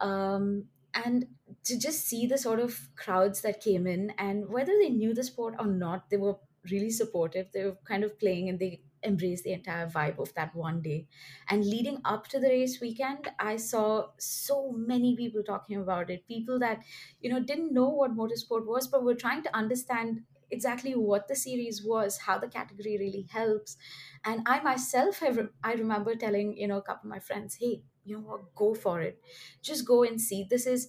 um, 0.00 0.66
and 0.94 1.26
to 1.64 1.78
just 1.78 2.04
see 2.06 2.26
the 2.26 2.38
sort 2.38 2.58
of 2.60 2.88
crowds 2.96 3.40
that 3.42 3.60
came 3.60 3.86
in 3.86 4.10
and 4.18 4.48
whether 4.48 4.72
they 4.80 4.88
knew 4.88 5.14
the 5.14 5.22
sport 5.24 5.54
or 5.58 5.66
not 5.66 6.10
they 6.10 6.16
were 6.16 6.36
really 6.70 6.90
supportive 6.90 7.50
they 7.52 7.64
were 7.64 7.76
kind 7.84 8.02
of 8.04 8.18
playing 8.18 8.48
and 8.48 8.58
they 8.58 8.80
embraced 9.02 9.44
the 9.44 9.52
entire 9.52 9.88
vibe 9.88 10.18
of 10.18 10.32
that 10.34 10.54
one 10.54 10.82
day. 10.82 11.06
And 11.48 11.64
leading 11.64 12.00
up 12.04 12.26
to 12.28 12.38
the 12.40 12.48
race 12.48 12.80
weekend 12.80 13.28
i 13.38 13.56
saw 13.56 14.10
so 14.18 14.72
many 14.72 15.16
people 15.16 15.42
talking 15.42 15.76
about 15.76 16.10
it. 16.10 16.26
People 16.28 16.58
that 16.60 16.84
you 17.20 17.30
know 17.30 17.40
didn't 17.40 17.72
know 17.72 17.88
what 17.88 18.16
motorsport 18.16 18.66
was 18.66 18.86
but 18.86 19.04
were 19.04 19.14
trying 19.14 19.42
to 19.42 19.54
understand 19.56 20.24
exactly 20.50 20.94
what 20.94 21.26
the 21.26 21.34
series 21.34 21.82
was 21.82 22.18
how 22.18 22.38
the 22.38 22.48
category 22.48 22.96
really 22.98 23.22
helps. 23.30 23.76
And 24.24 24.42
i 24.46 24.60
myself 24.62 25.18
have 25.20 25.38
i 25.62 25.72
remember 25.74 26.14
telling 26.16 26.56
you 26.56 26.68
know 26.68 26.78
a 26.78 26.82
couple 26.82 27.08
of 27.08 27.10
my 27.10 27.20
friends 27.20 27.56
hey 27.56 27.82
you 28.04 28.14
know 28.16 28.20
what? 28.22 28.54
Go 28.54 28.72
for 28.72 29.00
it. 29.00 29.20
Just 29.62 29.84
go 29.84 30.04
and 30.04 30.20
see. 30.20 30.46
This 30.48 30.64
is 30.64 30.88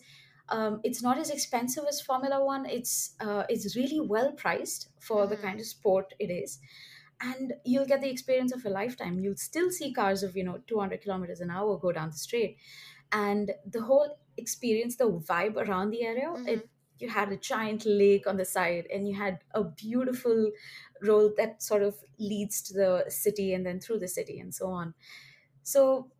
um, 0.50 0.82
it's 0.84 1.02
not 1.02 1.18
as 1.18 1.32
expensive 1.32 1.84
as 1.90 2.00
formula 2.00 2.46
one. 2.46 2.68
It's 2.68 3.16
uh, 3.20 3.46
it's 3.50 3.76
really 3.76 4.00
well 4.00 4.34
priced 4.34 4.90
for 5.00 5.26
the 5.26 5.36
hmm 5.36 5.38
kind 5.38 5.60
of 5.60 5.66
sport 5.66 6.14
it 6.20 6.30
is 6.30 6.60
and 7.22 7.54
you'll 7.66 7.86
get 7.86 8.02
the 8.02 8.10
experience 8.10 8.54
of 8.54 8.66
a 8.66 8.70
lifetime. 8.70 9.20
You'll 9.20 9.38
still 9.38 9.72
see 9.72 9.94
cars 9.94 10.24
of 10.24 10.36
you 10.36 10.44
know 10.44 10.60
200 10.68 11.02
kilometers 11.02 11.40
an 11.42 11.50
hour 11.52 11.78
go 11.78 11.92
down 11.92 12.10
the 12.12 12.18
straight. 12.18 12.58
And 13.12 13.52
the 13.66 13.84
whole 13.84 14.20
experience 14.38 14.98
the 14.98 15.10
vibe 15.10 15.56
around 15.56 15.92
the 15.92 16.04
area 16.04 16.36
hmm 16.36 16.46
it 16.46 16.70
you 17.00 17.10
had 17.10 17.32
a 17.32 17.38
giant 17.38 17.86
lake 17.86 18.26
on 18.26 18.38
the 18.38 18.46
side 18.46 18.88
and 18.92 19.08
you 19.08 19.14
had 19.16 19.40
a 19.54 19.64
beautiful 19.64 20.52
road 21.04 21.34
that 21.38 21.62
sort 21.62 21.84
of 21.84 22.04
leads 22.18 22.60
to 22.64 22.74
the 22.74 23.06
city 23.08 23.54
and 23.54 23.64
then 23.66 23.80
through 23.80 24.00
the 24.00 24.08
city 24.08 24.40
and 24.40 24.54
so 24.56 24.68
on. 24.68 24.96
So 25.64 26.12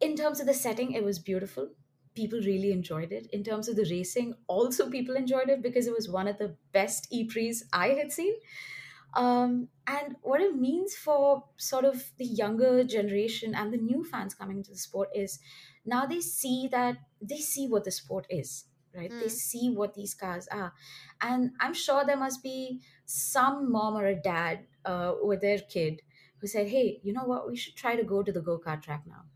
in 0.00 0.16
terms 0.16 0.40
of 0.40 0.46
the 0.46 0.54
setting 0.54 0.92
it 0.92 1.04
was 1.04 1.18
beautiful. 1.18 1.70
People 2.14 2.40
really 2.40 2.72
enjoyed 2.72 3.12
it. 3.12 3.26
In 3.32 3.44
terms 3.44 3.68
of 3.68 3.76
the 3.76 3.86
racing 3.90 4.34
also 4.46 4.90
people 4.90 5.16
enjoyed 5.16 5.48
it 5.50 5.62
because 5.62 5.86
it 5.86 5.94
was 5.94 6.08
one 6.08 6.28
of 6.28 6.38
the 6.38 6.56
best 6.72 7.08
e-prix's 7.10 7.64
i 7.72 7.88
had 7.88 8.12
seen. 8.12 8.34
Um, 9.14 9.68
and 9.86 10.16
what 10.22 10.40
it 10.40 10.54
means 10.54 10.94
for 10.94 11.44
sort 11.56 11.84
of 11.84 12.12
the 12.18 12.24
younger 12.24 12.84
generation 12.84 13.54
and 13.54 13.72
the 13.72 13.76
new 13.78 14.04
fans 14.04 14.34
coming 14.34 14.58
into 14.58 14.70
the 14.70 14.76
sport 14.78 15.08
is 15.14 15.40
now 15.84 16.06
they 16.06 16.20
see 16.20 16.68
that 16.70 16.98
they 17.20 17.38
see 17.38 17.66
what 17.68 17.84
the 17.84 17.90
sport 17.90 18.26
is 18.30 18.66
right 18.94 19.14
they 19.18 19.28
hmm 19.28 19.28
see 19.28 19.70
what 19.70 19.94
these 19.94 20.14
cars 20.14 20.46
are 20.48 20.72
and 21.20 21.50
i'm 21.60 21.74
sure 21.74 22.04
there 22.04 22.16
must 22.16 22.42
be 22.42 22.80
some 23.04 23.70
mom 23.70 23.94
or 23.96 24.06
a 24.06 24.14
dad 24.20 24.66
uh, 24.84 25.14
with 25.22 25.40
their 25.40 25.58
kid 25.58 26.02
who 26.38 26.48
said, 26.48 26.66
"Hey, 26.68 26.98
you 27.04 27.12
know 27.12 27.22
what? 27.22 27.48
We 27.48 27.56
should 27.56 27.76
try 27.76 27.94
to 27.94 28.02
go 28.02 28.20
to 28.24 28.32
the 28.32 28.40
go 28.40 28.58
kart 28.58 28.82
track 28.82 29.04
now. 29.06 29.26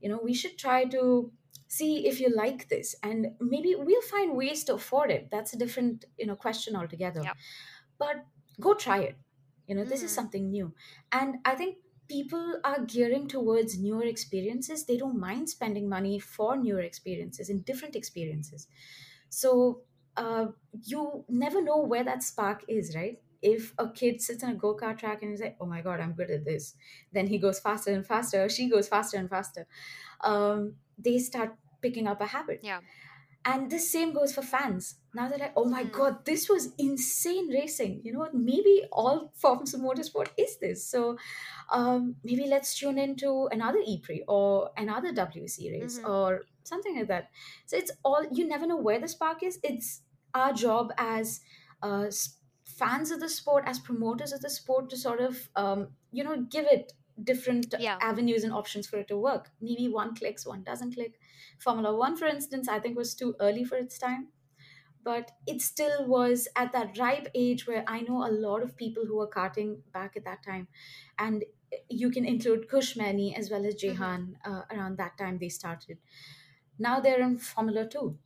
You 0.00 0.08
know, 0.08 0.18
we 0.20 0.34
should 0.34 0.58
try 0.58 0.84
to 0.86 1.32
see 1.68 2.08
if 2.08 2.18
you 2.20 2.28
like 2.28 2.68
this, 2.68 2.96
and 3.04 3.36
maybe 3.40 3.76
we'll 3.76 4.02
find 4.02 4.36
ways 4.36 4.64
to 4.64 4.74
afford 4.74 5.12
it. 5.12 5.30
That's 5.30 5.52
a 5.52 5.56
different 5.56 6.06
you 6.18 6.26
know 6.26 6.34
question 6.34 6.74
altogether. 6.74 7.22
Yep. 7.22 7.36
But 7.98 8.26
go 8.60 8.74
try 8.74 9.00
it. 9.02 9.16
You 9.66 9.74
know, 9.74 9.84
this 9.84 10.02
is 10.02 10.12
Mm-hmm. 10.12 10.14
something 10.14 10.50
new, 10.50 10.74
and 11.12 11.36
I 11.44 11.54
think." 11.54 11.78
People 12.08 12.60
are 12.62 12.84
gearing 12.84 13.26
towards 13.26 13.80
newer 13.80 14.04
experiences. 14.04 14.84
They 14.86 14.96
don't 14.96 15.18
mind 15.18 15.50
spending 15.50 15.88
money 15.88 16.20
for 16.20 16.56
newer 16.56 16.78
experiences 16.80 17.50
and 17.50 17.64
different 17.64 17.96
experiences. 17.96 18.68
So 19.28 19.82
uh, 20.16 20.48
you 20.84 21.24
never 21.28 21.62
know 21.62 21.78
where 21.78 22.04
that 22.04 22.22
spark 22.22 22.64
is, 22.68 22.94
right? 22.94 23.20
If 23.42 23.74
a 23.78 23.90
kid 23.90 24.20
sits 24.22 24.42
on 24.42 24.50
a 24.50 24.54
go 24.54 24.76
kart 24.76 24.98
track 24.98 25.22
and 25.22 25.30
he's 25.30 25.40
like, 25.40 25.56
"Oh 25.60 25.66
my 25.66 25.82
god, 25.82 26.00
I'm 26.00 26.12
good 26.14 26.30
at 26.30 26.44
this," 26.44 26.74
then 27.12 27.26
he 27.26 27.38
goes 27.38 27.60
faster 27.60 27.92
and 27.92 28.06
faster. 28.06 28.48
She 28.48 28.68
goes 28.68 28.88
faster 28.88 29.18
and 29.18 29.28
faster. 29.28 29.66
Um, 30.20 30.76
they 30.98 31.18
start 31.18 31.56
picking 31.82 32.06
up 32.06 32.20
a 32.20 32.26
habit, 32.26 32.60
Yeah. 32.60 32.80
And 33.46 33.70
the 33.70 33.78
same 33.78 34.12
goes 34.12 34.34
for 34.34 34.42
fans. 34.42 34.96
Now 35.14 35.28
they're 35.28 35.38
like, 35.38 35.54
"Oh 35.56 35.64
my 35.66 35.84
Mm-hmm. 35.84 35.96
god, 35.98 36.24
this 36.26 36.48
was 36.50 36.72
insane 36.78 37.48
racing." 37.48 38.02
You 38.04 38.12
know 38.14 38.20
what? 38.20 38.34
Maybe 38.34 38.84
all 38.92 39.32
forms 39.44 39.74
of 39.74 39.80
motorsport 39.80 40.28
is 40.36 40.58
this. 40.58 40.84
So 40.86 41.18
um, 41.72 42.16
maybe 42.24 42.46
let's 42.46 42.78
tune 42.78 42.98
into 42.98 43.48
another 43.52 43.80
E-Prix 43.86 44.24
or 44.28 44.70
another 44.76 45.12
WC 45.12 45.70
race 45.72 45.98
Mm-hmm. 45.98 46.10
or 46.10 46.42
something 46.64 46.96
like 46.98 47.08
that. 47.08 47.30
So 47.66 47.76
it's 47.76 47.92
all 48.04 48.24
you 48.32 48.46
never 48.46 48.66
know 48.66 48.76
where 48.78 49.00
the 49.00 49.08
spark 49.08 49.42
is. 49.42 49.58
It's 49.62 50.02
our 50.34 50.52
job 50.52 50.92
as 50.98 51.40
uh, 51.82 52.06
fans 52.64 53.10
of 53.10 53.20
the 53.20 53.28
sport, 53.28 53.64
as 53.66 53.78
promoters 53.78 54.32
of 54.32 54.40
the 54.40 54.50
sport, 54.50 54.90
to 54.90 54.96
sort 54.96 55.20
of 55.20 55.48
um, 55.56 55.88
you 56.12 56.24
know 56.24 56.42
give 56.42 56.66
it 56.66 56.92
different 57.22 57.74
Yeah. 57.78 57.98
avenues 58.00 58.44
and 58.44 58.52
options 58.52 58.86
for 58.86 58.98
it 58.98 59.08
to 59.08 59.16
work. 59.16 59.50
Maybe 59.60 59.88
one 59.88 60.14
clicks, 60.14 60.46
one 60.46 60.62
doesn't 60.62 60.94
click. 60.94 61.18
Formula 61.58 61.94
One, 61.96 62.16
for 62.16 62.26
instance, 62.26 62.68
I 62.68 62.78
think 62.80 62.96
was 62.96 63.14
too 63.14 63.34
early 63.40 63.64
for 63.64 63.76
its 63.76 63.98
time 63.98 64.28
but 65.06 65.30
it 65.46 65.62
still 65.62 66.04
was 66.04 66.48
at 66.56 66.72
that 66.72 66.98
ripe 66.98 67.28
age 67.32 67.64
where 67.68 67.84
I 67.86 68.00
know 68.00 68.26
a 68.26 68.32
lot 68.46 68.60
of 68.64 68.76
people 68.76 69.04
who 69.06 69.18
were 69.18 69.28
karting 69.28 69.76
back 69.92 70.16
at 70.16 70.24
that 70.24 70.42
time. 70.42 70.66
And 71.16 71.44
you 71.88 72.10
can 72.10 72.24
include 72.24 72.68
Kush 72.68 72.96
Maini 72.96 73.32
as 73.38 73.48
well 73.48 73.64
as 73.64 73.76
Mm-hmm. 73.76 74.32
Uh, 74.44 74.62
around 74.72 74.98
that 74.98 75.16
time 75.16 75.38
they 75.38 75.48
started. 75.48 75.98
Now 76.76 76.98
they're 76.98 77.20
in 77.20 77.38
Formula 77.38 77.88
2. 77.88 78.18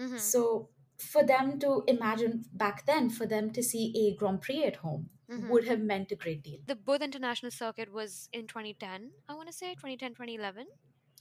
Mm-hmm. 0.00 0.16
So 0.16 0.70
for 0.96 1.22
them 1.22 1.58
to 1.58 1.84
imagine 1.86 2.46
back 2.54 2.86
then, 2.86 3.10
for 3.10 3.26
them 3.26 3.50
to 3.50 3.62
see 3.62 3.92
a 3.94 4.16
Grand 4.18 4.40
Prix 4.40 4.64
at 4.64 4.76
home 4.76 5.10
Mm-hmm. 5.32 5.48
would 5.48 5.66
have 5.66 5.80
meant 5.80 6.12
a 6.12 6.16
great 6.16 6.42
deal. 6.42 6.58
The 6.66 6.76
Buddh 6.76 7.02
International 7.02 7.50
Circuit 7.50 7.92
was 7.92 8.28
in 8.32 8.46
2010, 8.46 9.10
I 9.28 9.34
want 9.34 9.48
to 9.48 9.52
say 9.52 9.70
2010, 9.70 10.10
2011. 10.10 10.66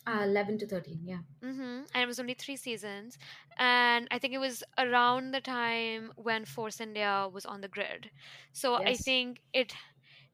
Uh, 0.08 0.24
11 0.24 0.58
to 0.58 0.68
13, 0.68 1.00
yeah. 1.04 1.20
Mm-hmm. 1.44 1.84
And 1.94 2.04
it 2.04 2.08
was 2.08 2.20
only 2.20 2.34
three 2.34 2.56
seasons. 2.56 3.20
And 3.58 4.08
I 4.10 4.18
think 4.18 4.34
it 4.34 4.40
was 4.40 4.64
around 4.80 5.32
the 5.32 5.42
time 5.42 6.12
when 6.16 6.46
Force 6.46 6.82
India 6.82 7.30
was 7.32 7.46
on 7.46 7.62
the 7.62 7.68
grid. 7.68 8.10
So 8.52 8.76
I 8.76 8.96
think 8.96 9.42
it 9.54 9.74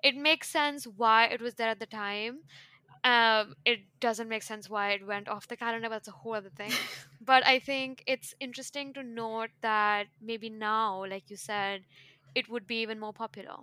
it 0.04 0.16
makes 0.16 0.48
sense 0.48 0.86
why 0.86 1.26
it 1.26 1.42
was 1.42 1.56
there 1.56 1.70
at 1.70 1.80
the 1.80 1.86
time. 1.86 2.40
Um, 3.04 3.56
it 3.66 3.80
doesn't 4.00 4.30
make 4.30 4.44
sense 4.44 4.70
why 4.70 4.92
it 4.92 5.06
went 5.06 5.28
off 5.28 5.48
the 5.48 5.58
calendar, 5.58 5.90
but 5.90 5.96
that's 5.96 6.08
a 6.08 6.12
whole 6.12 6.36
other 6.36 6.50
thing. 6.50 6.72
But 7.22 7.46
I 7.46 7.60
think 7.60 8.04
it's 8.08 8.34
interesting 8.40 8.94
to 8.94 9.04
note 9.04 9.50
that 9.62 10.08
maybe 10.22 10.50
now, 10.50 11.06
like 11.06 11.30
you 11.30 11.36
said, 11.36 11.82
it 12.40 12.50
would 12.50 12.68
be 12.68 12.82
even 12.82 13.00
more 13.00 13.14
popular. 13.14 13.58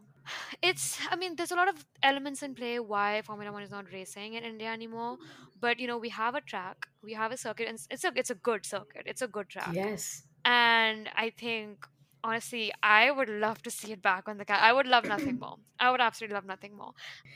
It's, 0.63 0.99
I 1.11 1.17
mean, 1.17 1.37
there's 1.37 1.53
a 1.53 1.57
lot 1.57 1.69
of 1.69 1.85
elements 2.03 2.43
in 2.43 2.55
play 2.55 2.81
why 2.81 3.23
Formula 3.23 3.53
One 3.53 3.63
is 3.63 3.71
not 3.71 3.93
racing 3.93 4.35
in 4.35 4.45
India 4.45 4.69
anymore. 4.73 5.19
But 5.61 5.79
you 5.81 5.87
know, 5.87 5.99
we 5.99 6.11
have 6.11 6.35
a 6.35 6.41
track, 6.41 6.87
we 7.03 7.15
have 7.15 7.33
a 7.33 7.37
circuit, 7.37 7.69
and 7.69 7.79
it's 7.91 8.05
a 8.05 8.13
it's 8.17 8.31
a 8.31 8.35
good 8.35 8.67
circuit. 8.67 9.03
It's 9.07 9.23
a 9.23 9.29
good 9.29 9.49
track, 9.49 9.77
Yes. 9.77 10.27
and 10.45 11.11
I 11.15 11.31
think 11.31 11.87
honestly, 12.25 12.73
I 12.83 13.11
would 13.11 13.29
love 13.29 13.63
to 13.63 13.71
see 13.71 13.93
it 13.93 14.03
back 14.03 14.29
on 14.29 14.39
the 14.39 14.45
car. 14.47 14.59
I 14.59 14.73
would 14.73 14.87
love 14.87 15.07
nothing 15.07 15.39
more. 15.39 15.57
I 15.79 15.91
would 15.91 16.01
absolutely 16.01 16.35
love 16.35 16.47
nothing 16.47 16.77
more. 16.77 16.93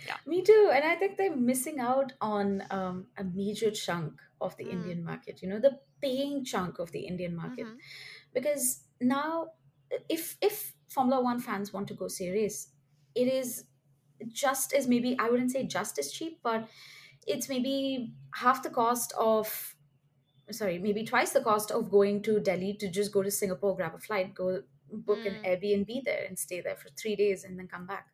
Yeah. 0.07 0.17
Me 0.27 0.43
too. 0.43 0.71
And 0.73 0.85
I 0.85 0.97
think 0.97 1.17
they're 1.17 1.37
missing 1.37 1.79
out 1.81 2.13
on 2.21 2.63
um, 2.71 3.09
a 3.17 3.25
major 3.25 3.71
chunk 3.71 4.21
of 4.41 4.57
the 4.57 4.65
Mm. 4.65 4.73
Indian 4.73 5.05
market, 5.05 5.43
you 5.43 5.49
know, 5.49 5.59
the 5.61 5.81
paying 6.01 6.45
chunk 6.45 6.79
of 6.79 6.93
the 6.93 7.01
Indian 7.01 7.35
market. 7.35 7.67
Mhm. 7.67 7.79
Because 8.33 8.85
now, 9.01 9.53
if 10.09 10.37
if 10.41 10.75
Formula 10.89 11.23
One 11.23 11.41
fans 11.41 11.73
want 11.73 11.89
to 11.89 11.95
go 11.95 12.09
see 12.09 12.29
a 12.29 12.33
race, 12.33 12.73
it 13.15 13.29
is 13.29 13.67
just 14.29 14.73
as 14.73 14.89
maybe, 14.89 15.19
I 15.19 15.31
wouldn't 15.31 15.53
say 15.53 15.65
just 15.67 15.99
as 15.99 16.13
cheap, 16.13 16.41
but 16.43 16.69
it's 17.27 17.49
maybe 17.49 18.15
half 18.35 18.63
the 18.63 18.71
cost 18.71 19.13
of, 19.19 19.77
sorry, 20.51 20.79
maybe 20.79 21.05
twice 21.05 21.33
the 21.33 21.43
cost 21.43 21.71
of 21.71 21.91
going 21.91 22.23
to 22.23 22.41
Delhi 22.41 22.75
to 22.75 22.91
just 22.91 23.13
go 23.13 23.23
to 23.23 23.31
Singapore, 23.31 23.77
grab 23.77 23.95
a 23.95 23.99
flight, 23.99 24.35
go 24.35 24.63
book 24.91 25.27
an 25.27 25.39
Mm. 25.39 25.45
Airbnb 25.45 26.05
there 26.05 26.25
and 26.25 26.39
stay 26.39 26.61
there 26.63 26.77
for 26.77 26.89
three 26.91 27.15
days 27.15 27.45
and 27.45 27.59
then 27.59 27.69
come 27.69 27.87
back 27.87 28.09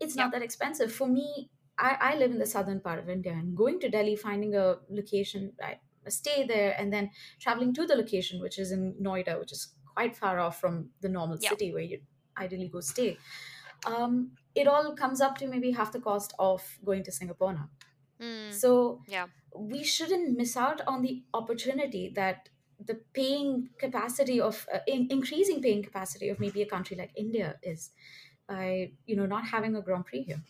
it's 0.00 0.16
Yep. 0.16 0.18
not 0.18 0.32
that 0.32 0.42
expensive. 0.42 0.92
For 0.92 1.06
me, 1.08 1.50
I, 1.78 1.96
I 2.00 2.16
live 2.16 2.30
in 2.30 2.38
the 2.38 2.46
southern 2.46 2.80
part 2.80 2.98
of 2.98 3.08
India 3.08 3.32
and 3.32 3.56
going 3.56 3.80
to 3.80 3.88
Delhi, 3.88 4.16
finding 4.16 4.54
a 4.54 4.78
location, 4.88 5.54
I 5.62 5.80
stay 6.08 6.46
there, 6.46 6.74
and 6.78 6.92
then 6.92 7.10
traveling 7.40 7.74
to 7.74 7.86
the 7.86 7.96
location, 7.96 8.40
which 8.40 8.58
is 8.58 8.72
in 8.72 8.94
Noida, 8.94 9.38
which 9.38 9.52
is 9.52 9.74
quite 9.96 10.16
far 10.16 10.38
off 10.44 10.60
from 10.60 10.90
the 11.00 11.08
normal 11.08 11.38
Yep. 11.40 11.50
city 11.52 11.72
where 11.72 11.82
you 11.92 12.00
ideally 12.44 12.68
go 12.68 12.80
stay. 12.80 13.16
Um, 13.86 14.32
it 14.54 14.66
all 14.66 14.94
comes 14.94 15.20
up 15.20 15.38
to 15.38 15.46
maybe 15.46 15.70
half 15.72 15.92
the 15.92 16.00
cost 16.00 16.34
of 16.38 16.62
going 16.84 17.04
to 17.04 17.12
Singapore 17.12 17.52
now. 17.54 17.70
Mm. 18.20 18.52
So 18.52 19.02
Yeah. 19.08 19.26
we 19.54 19.82
shouldn't 19.84 20.36
miss 20.36 20.56
out 20.56 20.80
on 20.86 21.02
the 21.02 21.22
opportunity 21.34 22.04
that 22.20 22.48
the 22.90 22.96
paying 23.18 23.70
capacity 23.78 24.40
of 24.40 24.66
uh, 24.72 24.80
in, 24.86 25.06
increasing 25.10 25.62
paying 25.62 25.82
capacity 25.82 26.28
of 26.28 26.38
maybe 26.40 26.62
a 26.62 26.66
country 26.74 26.96
like 26.96 27.12
India 27.16 27.58
is 27.62 27.90
by 28.48 28.92
you 29.06 29.16
know 29.16 29.26
not 29.26 29.46
having 29.52 29.74
a 29.76 29.80
Grand 29.86 30.04
Prix 30.06 30.22
here 30.22 30.42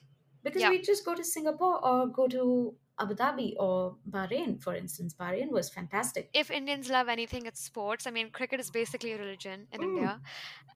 because 0.43 0.63
Yeah. 0.63 0.71
we 0.71 0.81
just 0.83 1.05
go 1.05 1.15
to 1.15 1.25
Singapore 1.25 1.77
or 1.91 2.07
go 2.09 2.27
to 2.29 2.75
Abu 2.99 3.15
Dhabi 3.15 3.55
or 3.59 3.97
Bahrain, 4.09 4.63
for 4.63 4.75
instance. 4.75 5.15
Bahrain 5.15 5.51
was 5.51 5.69
fantastic. 5.69 6.33
If 6.33 6.51
Indians 6.51 6.91
love 6.91 7.09
anything, 7.09 7.47
it's 7.47 7.61
sports. 7.65 8.07
I 8.07 8.11
mean, 8.11 8.31
cricket 8.31 8.61
is 8.61 8.71
basically 8.71 9.13
a 9.13 9.19
religion 9.19 9.67
in 9.73 9.83
Mm. 9.83 9.83
India. 9.83 10.21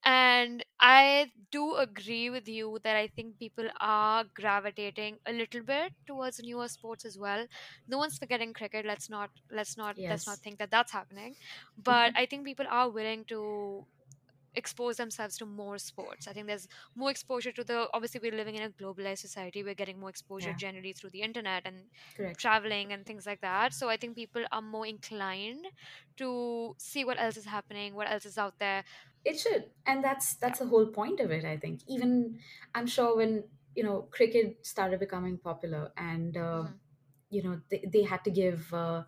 And 0.05 0.65
I 0.81 1.33
do 1.51 1.77
agree 1.77 2.31
with 2.31 2.49
you 2.49 2.79
that 2.85 2.97
I 2.97 3.09
think 3.09 3.39
people 3.39 3.69
are 3.81 4.25
gravitating 4.35 5.19
a 5.27 5.33
little 5.33 5.63
bit 5.63 5.93
towards 6.07 6.41
newer 6.41 6.69
sports 6.69 7.05
as 7.05 7.19
well. 7.19 7.47
No 7.87 7.99
one's 7.99 8.17
forgetting 8.19 8.55
cricket. 8.55 8.87
Let's 8.87 9.11
not 9.11 9.31
let's 9.51 9.77
not 9.77 9.97
let's 10.09 10.27
not 10.27 10.41
think 10.43 10.59
that 10.59 10.71
that's 10.71 10.93
happening. 10.93 11.37
But 11.77 12.13
I 12.17 12.27
think 12.27 12.47
people 12.47 12.67
are 12.71 12.91
willing 12.91 13.25
to 13.27 13.87
expose 14.55 14.97
themselves 14.97 15.37
to 15.39 15.47
more 15.47 15.79
sports. 15.79 16.27
I 16.27 16.33
think 16.33 16.47
there's 16.47 16.67
more 16.95 17.11
exposure 17.11 17.53
to 17.53 17.65
the 17.65 17.89
obviously 17.95 18.21
we're 18.23 18.37
living 18.37 18.57
in 18.57 18.63
a 18.63 18.71
globalized 18.71 19.19
society. 19.19 19.63
We're 19.63 19.75
getting 19.75 20.01
more 20.01 20.11
exposure 20.11 20.53
Yeah. 20.53 20.55
generally 20.55 20.93
through 20.93 21.11
the 21.11 21.23
internet 21.23 21.63
and 21.67 21.91
Correct. 22.15 22.39
traveling 22.39 22.93
and 22.93 23.05
things 23.07 23.27
like 23.27 23.41
that. 23.41 23.75
So 23.75 23.89
I 23.89 23.97
think 23.97 24.17
people 24.17 24.45
are 24.53 24.63
more 24.63 24.87
inclined 24.87 25.67
to 26.17 26.75
see 26.79 27.05
what 27.05 27.21
else 27.21 27.37
is 27.37 27.45
happening, 27.47 27.95
what 27.95 28.11
else 28.11 28.25
is 28.27 28.39
out 28.39 28.55
there. 28.59 28.85
It 29.25 29.39
should, 29.39 29.71
and 29.85 30.03
that's 30.03 30.35
Yeah. 30.43 30.55
that's 30.55 30.59
the 30.61 30.67
whole 30.67 30.87
point 30.87 31.21
of 31.21 31.31
it. 31.31 31.45
I 31.45 31.59
think. 31.59 31.83
Even 31.87 32.41
I'm 32.75 32.87
sure 32.87 33.15
when 33.17 33.45
you 33.75 33.83
know 33.83 34.03
cricket 34.11 34.65
started 34.67 34.99
becoming 34.99 35.37
popular, 35.37 35.93
and 35.97 36.37
uh, 36.37 36.65
Mhm. 36.65 36.81
you 37.29 37.43
know 37.43 37.61
they, 37.71 37.85
they 37.93 38.03
had 38.03 38.25
to 38.25 38.31
give. 38.31 38.73
Uh, 38.73 39.05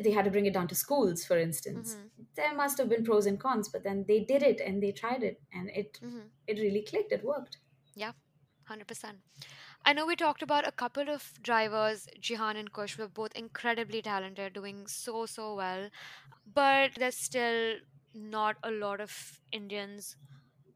they 0.00 0.10
had 0.10 0.24
to 0.24 0.30
bring 0.30 0.46
it 0.46 0.54
down 0.54 0.68
to 0.68 0.74
schools, 0.74 1.24
for 1.24 1.38
instance. 1.38 1.94
Mhm. 1.96 2.26
There 2.34 2.54
must 2.54 2.78
have 2.78 2.88
been 2.88 3.04
pros 3.04 3.26
and 3.26 3.38
cons, 3.40 3.68
but 3.68 3.82
then 3.82 4.04
they 4.08 4.20
did 4.24 4.42
it 4.42 4.60
and 4.60 4.82
they 4.82 4.92
tried 4.92 5.22
it, 5.22 5.40
and 5.52 5.70
it 5.70 5.98
Mhm. 6.02 6.30
it 6.46 6.58
really 6.60 6.82
clicked. 6.82 7.12
It 7.12 7.24
worked. 7.24 7.58
Yeah, 7.94 8.12
100%. 8.66 9.20
I 9.84 9.92
know 9.92 10.06
we 10.06 10.16
talked 10.16 10.42
about 10.42 10.66
a 10.66 10.72
couple 10.72 11.08
of 11.10 11.32
drivers, 11.42 12.08
Jehan 12.20 12.56
and 12.56 12.72
Kush, 12.72 12.96
were 12.98 13.08
both 13.08 13.32
incredibly 13.34 14.00
talented, 14.02 14.52
doing 14.52 14.86
so, 14.86 15.26
so 15.26 15.54
well. 15.56 15.90
But 16.46 16.94
there's 16.94 17.16
still 17.16 17.80
not 18.14 18.56
a 18.62 18.70
lot 18.70 19.00
of 19.00 19.40
Indians, 19.50 20.16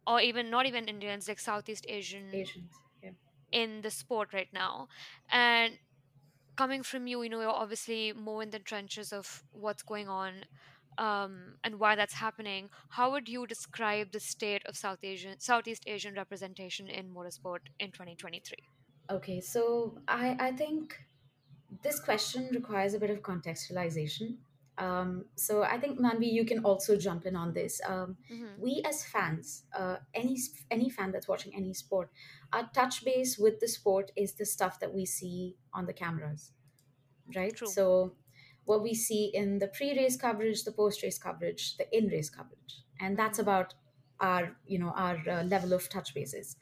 or 0.07 0.21
even 0.21 0.51
not 0.51 0.67
even 0.67 0.89
Indians, 0.89 1.29
like 1.29 1.39
Southeast 1.39 1.87
Asian 1.89 2.35
Asians. 2.35 2.73
Yeah. 3.03 3.13
in 3.53 3.81
the 3.83 3.91
sport 3.91 4.33
right 4.33 4.53
now. 4.53 4.89
And 5.31 5.79
coming 6.57 6.83
from 6.83 7.07
you, 7.07 7.23
you 7.23 7.29
know, 7.29 7.41
you're 7.41 7.51
obviously 7.51 8.13
more 8.13 8.43
in 8.43 8.51
the 8.51 8.59
trenches 8.59 9.13
of 9.13 9.45
what's 9.53 9.83
going 9.83 10.09
on 10.09 10.33
um, 10.99 11.55
and 11.63 11.79
why 11.79 11.95
that's 11.95 12.15
happening. 12.15 12.71
How 12.91 13.11
would 13.13 13.29
you 13.29 13.47
describe 13.47 14.13
the 14.13 14.21
state 14.21 14.63
of 14.67 14.77
South 14.77 14.99
Asian, 15.03 15.39
Southeast 15.39 15.85
Asian 15.87 16.15
representation 16.15 16.89
in 16.89 17.13
motorsport 17.13 17.61
in 17.79 17.93
2023? 17.93 18.57
Okay, 19.09 19.41
so 19.41 19.99
I 20.09 20.37
I 20.41 20.53
think 20.53 20.99
this 21.83 22.01
question 22.01 22.49
requires 22.53 22.95
a 22.95 22.99
bit 22.99 23.11
of 23.11 23.23
contextualization. 23.23 24.37
Um, 24.79 25.25
so 25.37 25.63
I 25.63 25.79
think 25.79 25.99
Manvi, 25.99 26.31
you 26.31 26.45
can 26.45 26.61
also 26.65 26.97
jump 26.97 27.25
in 27.27 27.35
on 27.37 27.53
this. 27.55 27.81
Um, 27.87 28.17
Mm-hmm. 28.33 28.61
we 28.61 28.83
as 28.85 29.05
fans, 29.05 29.65
uh, 29.77 29.97
any 30.15 30.39
any 30.71 30.91
fan 30.91 31.13
that's 31.13 31.29
watching 31.29 31.55
any 31.55 31.73
sport, 31.75 32.11
our 32.53 32.69
touch 32.75 33.05
base 33.05 33.39
with 33.39 33.61
the 33.61 33.69
sport 33.69 34.13
is 34.17 34.35
the 34.35 34.45
stuff 34.47 34.79
that 34.81 34.93
we 34.95 35.07
see 35.07 35.57
on 35.73 35.87
the 35.87 35.93
cameras, 35.93 36.53
right? 37.35 37.55
True. 37.55 37.69
So 37.69 38.13
what 38.65 38.83
we 38.83 38.95
see 38.95 39.31
in 39.33 39.59
the 39.59 39.69
pre-race 39.69 40.17
coverage, 40.17 40.65
the 40.65 40.73
post-race 40.73 41.19
coverage, 41.19 41.77
the 41.77 41.87
in-race 41.97 42.31
coverage, 42.31 42.83
and 43.01 43.17
that's 43.17 43.39
about 43.39 43.75
our 44.21 44.57
you 44.67 44.79
know 44.79 44.91
our 44.97 45.19
uh, 45.29 45.43
level 45.45 45.73
of 45.73 45.89
touch 45.89 46.15
bases. 46.15 46.57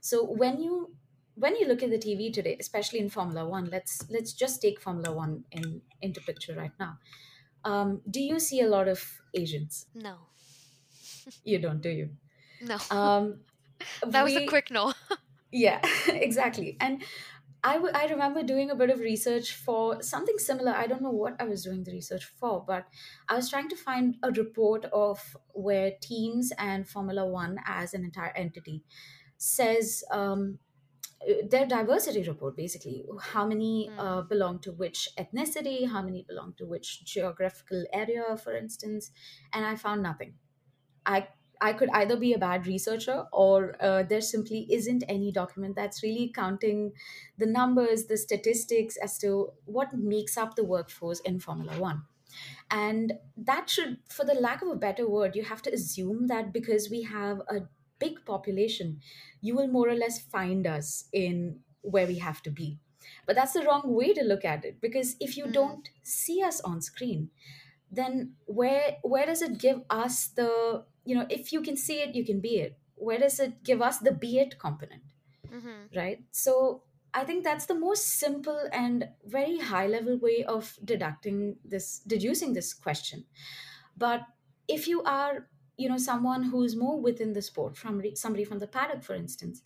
So 0.00 0.24
when 0.24 0.60
you 0.60 0.94
when 1.36 1.56
you 1.56 1.66
look 1.66 1.82
at 1.82 1.90
the 1.90 1.98
TV 1.98 2.32
today, 2.32 2.56
especially 2.60 3.00
in 3.00 3.08
Formula 3.10 3.48
One, 3.48 3.66
let's 3.70 4.04
let's 4.10 4.32
just 4.32 4.60
take 4.62 4.80
Formula 4.80 5.14
One 5.14 5.44
in 5.50 5.82
into 6.02 6.20
picture 6.20 6.54
right 6.54 6.72
now. 6.78 6.98
Um, 7.64 8.02
do 8.08 8.20
you 8.20 8.38
see 8.38 8.60
a 8.60 8.68
lot 8.68 8.88
of 8.88 9.02
Asians? 9.34 9.86
No. 9.94 10.16
You 11.44 11.58
don't, 11.58 11.80
do 11.80 11.88
you? 11.88 12.10
No. 12.60 12.76
Um, 12.90 13.40
that 14.06 14.24
was 14.24 14.36
a 14.36 14.46
quick 14.46 14.70
no. 14.70 14.92
Yeah, 15.50 15.80
exactly. 16.08 16.76
And 16.80 17.02
I, 17.62 17.74
w- 17.74 17.92
I 17.94 18.06
remember 18.06 18.42
doing 18.42 18.70
a 18.70 18.74
bit 18.74 18.90
of 18.90 19.00
research 19.00 19.54
for 19.54 20.02
something 20.02 20.36
similar. 20.36 20.72
I 20.72 20.86
don't 20.86 21.00
know 21.00 21.10
what 21.10 21.40
I 21.40 21.44
was 21.44 21.64
doing 21.64 21.82
the 21.82 21.92
research 21.92 22.24
for, 22.24 22.62
but 22.66 22.86
I 23.28 23.36
was 23.36 23.48
trying 23.48 23.70
to 23.70 23.76
find 23.76 24.16
a 24.22 24.30
report 24.32 24.84
of 24.86 25.36
where 25.54 25.92
teams 26.02 26.52
and 26.58 26.86
Formula 26.86 27.26
One 27.26 27.58
as 27.66 27.94
an 27.94 28.04
entire 28.04 28.32
entity 28.36 28.82
says 29.38 30.04
um, 30.10 30.58
their 31.48 31.66
diversity 31.66 32.22
report 32.28 32.56
basically. 32.56 33.04
How 33.20 33.46
many 33.46 33.90
Mm. 33.90 33.98
uh, 33.98 34.22
belong 34.22 34.58
to 34.60 34.72
which 34.72 35.08
ethnicity? 35.18 35.88
How 35.88 36.02
many 36.02 36.22
belong 36.22 36.54
to 36.54 36.66
which 36.66 37.04
geographical 37.04 37.84
area 37.92 38.36
for 38.36 38.54
instance? 38.56 39.10
And 39.52 39.64
i 39.64 39.76
found 39.76 40.02
nothing. 40.02 40.34
I 41.06 41.28
i 41.60 41.72
could 41.72 41.90
either 41.92 42.16
be 42.16 42.32
a 42.34 42.38
bad 42.38 42.66
researcher 42.66 43.26
or 43.32 43.76
uh, 43.80 44.02
there 44.02 44.20
simply 44.20 44.66
isn't 44.78 45.04
any 45.08 45.30
document 45.32 45.76
that's 45.76 46.02
really 46.02 46.28
counting 46.34 46.92
the 47.38 47.46
numbers 47.46 48.06
the 48.06 48.16
statistics 48.16 48.96
as 48.96 49.16
to 49.18 49.52
what 49.64 49.94
makes 49.94 50.36
up 50.36 50.56
the 50.56 50.64
workforce 50.64 51.20
in 51.20 51.38
formula 51.40 51.78
1 51.78 52.02
and 52.70 53.12
that 53.36 53.70
should 53.70 53.98
for 54.08 54.24
the 54.24 54.34
lack 54.34 54.62
of 54.62 54.68
a 54.68 54.76
better 54.76 55.08
word 55.08 55.36
you 55.36 55.44
have 55.44 55.62
to 55.62 55.72
assume 55.72 56.26
that 56.26 56.52
because 56.52 56.90
we 56.90 57.02
have 57.02 57.40
a 57.48 57.60
big 57.98 58.24
population 58.24 59.00
you 59.40 59.54
will 59.54 59.68
more 59.68 59.88
or 59.88 59.94
less 59.94 60.18
find 60.20 60.66
us 60.66 61.08
in 61.12 61.60
where 61.82 62.06
we 62.06 62.18
have 62.18 62.42
to 62.42 62.50
be 62.50 62.78
but 63.26 63.36
that's 63.36 63.52
the 63.52 63.62
wrong 63.62 63.82
way 63.84 64.12
to 64.14 64.22
look 64.22 64.44
at 64.44 64.64
it 64.64 64.80
because 64.80 65.16
if 65.20 65.36
you 65.36 65.46
Mm. 65.46 65.52
don't 65.52 65.90
see 66.02 66.42
us 66.42 66.60
on 66.62 66.80
screen 66.80 67.30
then 67.90 68.34
where 68.46 68.96
where 69.02 69.26
does 69.26 69.42
it 69.42 69.58
give 69.58 69.82
us 69.90 70.28
the 70.28 70.84
you 71.04 71.14
know 71.14 71.26
if 71.30 71.52
you 71.52 71.60
can 71.62 71.76
see 71.76 72.00
it 72.00 72.14
you 72.14 72.24
can 72.24 72.40
be 72.40 72.58
it 72.58 72.78
where 72.96 73.18
does 73.18 73.38
it 73.40 73.62
give 73.62 73.82
us 73.82 73.98
the 73.98 74.12
be 74.12 74.38
it 74.38 74.58
component 74.58 75.02
Mm-hmm. 75.50 75.86
right 75.94 76.24
so 76.30 76.82
i 77.12 77.24
think 77.24 77.44
that's 77.44 77.66
the 77.66 77.74
most 77.74 78.06
simple 78.06 78.68
and 78.72 79.08
very 79.24 79.58
high 79.58 79.86
level 79.86 80.18
way 80.18 80.44
of 80.44 80.78
deducting 80.84 81.56
this 81.64 82.00
deducing 82.00 82.52
this 82.52 82.72
question 82.74 83.24
but 83.96 84.22
if 84.68 84.88
you 84.88 85.02
are 85.04 85.48
you 85.76 85.88
know 85.88 85.96
someone 85.98 86.44
who's 86.44 86.76
more 86.76 87.00
within 87.00 87.32
the 87.32 87.42
sport 87.42 87.76
from 87.76 87.98
re- 87.98 88.14
somebody 88.14 88.44
from 88.44 88.58
the 88.58 88.66
paddock 88.66 89.02
for 89.02 89.14
instance 89.14 89.62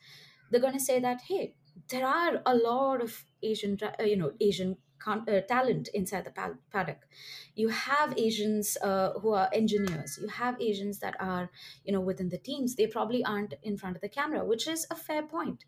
they're 0.50 0.60
going 0.60 0.72
to 0.72 0.80
say 0.80 0.98
that 1.00 1.22
hey 1.22 1.54
there 1.88 2.06
are 2.06 2.42
a 2.46 2.54
lot 2.54 3.00
of 3.00 3.24
asian 3.42 3.78
uh, 3.82 4.02
you 4.02 4.16
know 4.16 4.32
asian 4.40 4.76
con- 4.98 5.28
uh, 5.28 5.40
talent 5.42 5.88
inside 5.94 6.24
the 6.24 6.30
pad- 6.32 6.58
paddock. 6.72 7.06
You 7.54 7.68
have 7.68 8.18
asians 8.18 8.76
uh, 8.82 9.12
who 9.20 9.32
are 9.32 9.48
engineers. 9.52 10.18
You 10.20 10.26
have 10.26 10.60
asians 10.60 10.98
that 10.98 11.14
are 11.20 11.50
you 11.84 11.92
know 11.92 12.00
within 12.00 12.30
the 12.30 12.38
teams. 12.38 12.74
They 12.74 12.88
probably 12.88 13.24
aren't 13.24 13.54
in 13.62 13.76
front 13.78 13.94
of 13.94 14.02
the 14.02 14.08
camera 14.08 14.44
which 14.44 14.66
is 14.66 14.86
a 14.90 14.96
fair 14.96 15.22
point. 15.22 15.64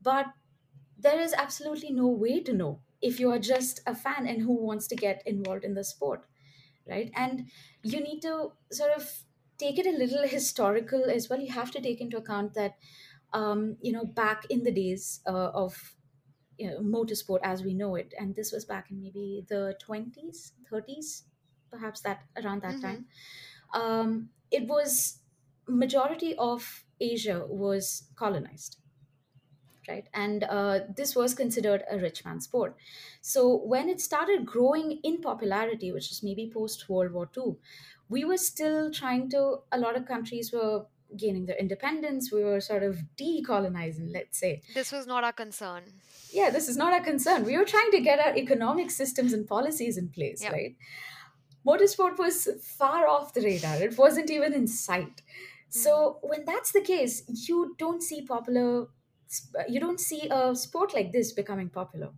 But 0.00 0.26
there 0.96 1.20
is 1.20 1.32
absolutely 1.32 1.90
no 1.92 2.06
way 2.08 2.40
to 2.42 2.52
know 2.52 2.80
if 3.00 3.18
you 3.18 3.30
are 3.30 3.38
just 3.38 3.80
a 3.86 3.94
fan 3.94 4.26
and 4.26 4.42
who 4.42 4.54
wants 4.54 4.86
to 4.88 4.96
get 4.96 5.22
involved 5.26 5.64
in 5.64 5.74
the 5.74 5.84
sport 5.84 6.26
right? 6.88 7.10
And 7.14 7.50
you 7.84 8.00
need 8.00 8.22
to 8.22 8.52
sort 8.72 8.92
of 8.92 9.24
take 9.62 9.78
it 9.78 9.86
a 9.86 9.96
little 10.02 10.26
historical 10.36 11.04
as 11.16 11.28
well. 11.30 11.40
You 11.40 11.52
have 11.52 11.70
to 11.72 11.80
take 11.80 12.00
into 12.00 12.16
account 12.18 12.54
that 12.54 12.76
um, 13.32 13.76
you 13.80 13.92
know 13.92 14.04
back 14.04 14.44
in 14.50 14.62
the 14.64 14.72
days 14.72 15.20
uh, 15.26 15.50
of 15.64 15.96
you 16.58 16.70
know, 16.70 16.80
motorsport 16.80 17.40
as 17.42 17.62
we 17.62 17.74
know 17.74 17.94
it 17.96 18.14
and 18.18 18.36
this 18.36 18.52
was 18.52 18.64
back 18.64 18.90
in 18.90 19.00
maybe 19.00 19.44
the 19.48 19.76
20s 19.80 20.52
30s 20.68 21.24
perhaps 21.70 22.00
that 22.02 22.24
around 22.36 22.62
that 22.62 22.80
Mhm. 22.80 22.80
time. 22.80 23.06
Um, 23.74 24.30
it 24.50 24.66
was 24.68 25.20
majority 25.66 26.36
of 26.36 26.84
asia 27.00 27.46
was 27.48 28.10
colonized 28.16 28.78
right? 29.88 30.08
And 30.14 30.44
uh, 30.44 30.80
this 30.96 31.16
was 31.16 31.34
considered 31.34 31.82
a 31.90 31.98
rich 31.98 32.24
man's 32.24 32.44
sport. 32.44 32.76
So 33.20 33.56
when 33.56 33.88
it 33.88 34.00
started 34.00 34.46
growing 34.46 35.00
in 35.02 35.20
popularity 35.20 35.90
which 35.92 36.10
is 36.12 36.22
maybe 36.22 36.50
post 36.52 36.88
world 36.88 37.12
war 37.12 37.28
ii 37.36 37.56
we 38.12 38.24
were 38.30 38.40
still 38.44 38.90
trying 39.00 39.28
to 39.34 39.40
a 39.72 39.78
lot 39.84 39.96
of 39.96 40.06
countries 40.06 40.52
were 40.52 40.86
gaining 41.16 41.46
their 41.46 41.56
independence. 41.56 42.32
We 42.32 42.44
were 42.44 42.60
sort 42.60 42.82
of 42.82 42.98
decolonizing 43.20 44.12
let's 44.12 44.38
say. 44.38 44.62
This 44.74 44.92
was 44.92 45.06
not 45.06 45.24
our 45.24 45.36
concern. 45.44 45.82
yeah 46.40 46.50
this 46.56 46.68
is 46.72 46.76
not 46.82 46.92
our 46.96 47.04
concern. 47.06 47.44
We 47.50 47.56
were 47.60 47.70
trying 47.72 47.90
to 47.94 48.00
get 48.08 48.24
our 48.26 48.36
economic 48.42 48.90
systems 48.90 49.32
and 49.38 49.46
policies 49.56 49.98
in 50.02 50.08
place 50.18 50.42
Yeah. 50.42 50.52
right? 50.58 50.76
Motorsport 51.70 52.18
was 52.18 52.36
far 52.78 53.06
off 53.14 53.34
the 53.34 53.42
radar. 53.48 53.76
It 53.88 53.96
wasn't 53.96 54.30
even 54.36 54.52
in 54.60 54.66
sight. 54.66 55.22
So 55.82 55.92
hmm. 56.20 56.28
when 56.30 56.44
that's 56.52 56.72
the 56.78 56.84
case 56.92 57.22
you 57.48 57.60
don't 57.84 58.02
see 58.10 58.20
popular 58.34 58.88
you 59.74 59.80
don't 59.80 60.00
see 60.00 60.22
a 60.38 60.54
sport 60.62 60.94
like 60.96 61.12
this 61.12 61.32
becoming 61.32 61.70
popular 61.80 62.10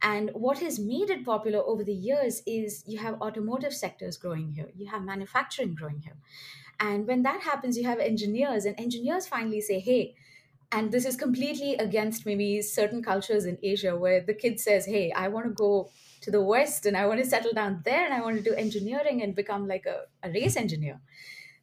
and 0.00 0.30
what 0.34 0.58
has 0.58 0.78
made 0.78 1.10
it 1.10 1.24
popular 1.24 1.60
over 1.60 1.82
the 1.84 1.94
years 1.94 2.42
is 2.46 2.84
you 2.86 2.98
have 2.98 3.20
automotive 3.20 3.74
sectors 3.74 4.16
growing 4.16 4.52
here 4.52 4.70
you 4.76 4.86
have 4.86 5.02
manufacturing 5.02 5.74
growing 5.74 6.00
here. 6.00 6.16
And 6.80 7.06
when 7.06 7.22
that 7.24 7.42
happens 7.42 7.76
you 7.76 7.84
have 7.84 7.98
engineers 7.98 8.64
and 8.64 8.78
engineers 8.78 9.26
finally 9.26 9.60
say 9.60 9.80
hey 9.80 10.14
and 10.70 10.92
this 10.92 11.04
is 11.06 11.16
completely 11.16 11.74
against 11.76 12.26
maybe 12.26 12.62
certain 12.62 13.02
cultures 13.02 13.44
in 13.46 13.58
asia 13.62 13.96
where 13.96 14.20
the 14.20 14.34
kid 14.34 14.60
says 14.60 14.86
hey 14.86 15.10
i 15.12 15.28
want 15.28 15.46
to 15.46 15.52
go 15.52 15.90
to 16.20 16.30
the 16.30 16.42
west 16.42 16.86
and 16.86 16.96
i 16.96 17.06
want 17.06 17.20
to 17.20 17.26
settle 17.26 17.52
down 17.52 17.80
there 17.84 18.04
and 18.04 18.14
i 18.14 18.20
want 18.20 18.36
to 18.36 18.42
do 18.42 18.54
engineering 18.54 19.22
and 19.22 19.34
become 19.34 19.66
like 19.66 19.86
a, 19.86 20.02
a 20.22 20.30
race 20.30 20.56
engineer. 20.56 21.00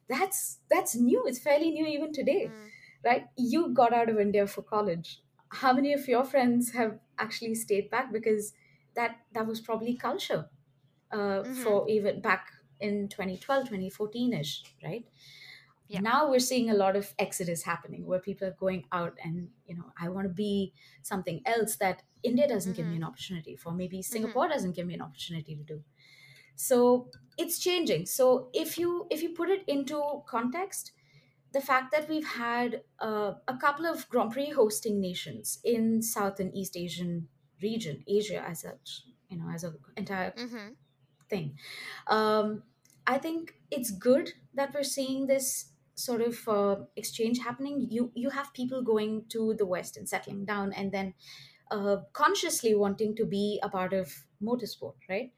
That's 0.08 0.58
that's 0.70 0.94
new. 0.94 1.24
It's 1.26 1.38
fairly 1.38 1.70
new 1.70 1.86
even 1.86 2.12
today 2.12 2.54
Mm. 2.54 2.70
right? 3.04 3.26
You 3.36 3.68
got 3.74 3.92
out 3.92 4.08
of 4.08 4.18
india 4.18 4.46
for 4.46 4.62
college 4.62 5.22
how 5.50 5.72
many 5.72 5.92
of 5.92 6.08
your 6.08 6.24
friends 6.24 6.72
have 6.72 7.00
actually 7.18 7.54
stayed 7.54 7.90
back? 7.90 8.12
Because 8.12 8.52
that 8.94 9.20
that 9.32 9.46
was 9.46 9.60
probably 9.60 9.94
culture 9.96 10.50
uh, 11.12 11.44
Mhm. 11.44 11.54
for 11.64 11.88
even 11.88 12.20
back 12.20 12.52
in 12.80 13.08
2012 13.08 13.68
2014ish 13.68 14.64
right? 14.84 15.06
Yeah. 15.88 16.00
now 16.00 16.28
we're 16.28 16.40
seeing 16.40 16.68
a 16.68 16.74
lot 16.74 16.96
of 16.96 17.14
exodus 17.18 17.62
happening 17.62 18.06
where 18.06 18.18
people 18.18 18.48
are 18.48 18.56
going 18.58 18.86
out 18.90 19.16
and 19.22 19.50
you 19.66 19.76
know 19.76 19.92
i 20.00 20.08
want 20.08 20.26
to 20.26 20.34
be 20.34 20.72
something 21.02 21.42
else 21.46 21.76
that 21.76 22.02
india 22.24 22.48
doesn't 22.48 22.72
give 22.72 22.88
me 22.88 22.96
an 22.96 23.04
opportunity 23.04 23.54
for. 23.56 23.72
Maybe 23.72 24.02
singapore 24.02 24.48
doesn't 24.48 24.72
give 24.72 24.86
me 24.86 24.94
an 24.94 25.02
opportunity 25.02 25.54
to 25.56 25.62
do. 25.62 25.84
So 26.56 27.10
it's 27.38 27.58
changing. 27.58 28.06
So 28.06 28.50
if 28.54 28.78
you 28.78 29.06
if 29.10 29.22
you 29.22 29.30
put 29.34 29.50
it 29.50 29.64
into 29.68 30.22
context 30.26 30.92
the 31.56 31.60
fact 31.60 31.92
that 31.92 32.08
we've 32.08 32.26
had 32.26 32.82
uh, 33.00 33.32
a 33.48 33.56
couple 33.64 33.86
of 33.86 34.08
grand 34.10 34.32
prix 34.32 34.50
hosting 34.50 35.00
nations 35.00 35.58
in 35.64 36.02
south 36.02 36.40
and 36.40 36.54
east 36.56 36.76
asian 36.76 37.28
region 37.62 38.02
asia 38.06 38.42
as 38.52 38.60
such 38.62 39.02
you 39.30 39.38
know 39.38 39.50
as 39.54 39.64
an 39.64 39.78
entire 39.96 40.34
Mm-hmm. 40.36 40.74
thing. 41.28 41.58
Um, 42.06 42.62
I 43.06 43.18
think 43.18 43.54
it's 43.70 43.90
good 43.90 44.34
that 44.54 44.74
we're 44.74 44.82
seeing 44.82 45.26
this 45.26 45.72
sort 45.94 46.20
of 46.20 46.48
uh, 46.48 46.76
exchange 46.96 47.40
happening. 47.40 47.86
You 47.90 48.12
you 48.14 48.30
have 48.30 48.52
people 48.54 48.82
going 48.82 49.26
to 49.30 49.54
the 49.54 49.66
West 49.66 49.96
and 49.96 50.08
settling 50.08 50.44
down, 50.44 50.72
and 50.72 50.92
then 50.92 51.14
uh, 51.70 51.98
consciously 52.12 52.74
wanting 52.74 53.16
to 53.16 53.26
be 53.26 53.60
a 53.62 53.68
part 53.68 53.92
of 53.92 54.26
motorsport, 54.42 54.94
right? 55.08 55.32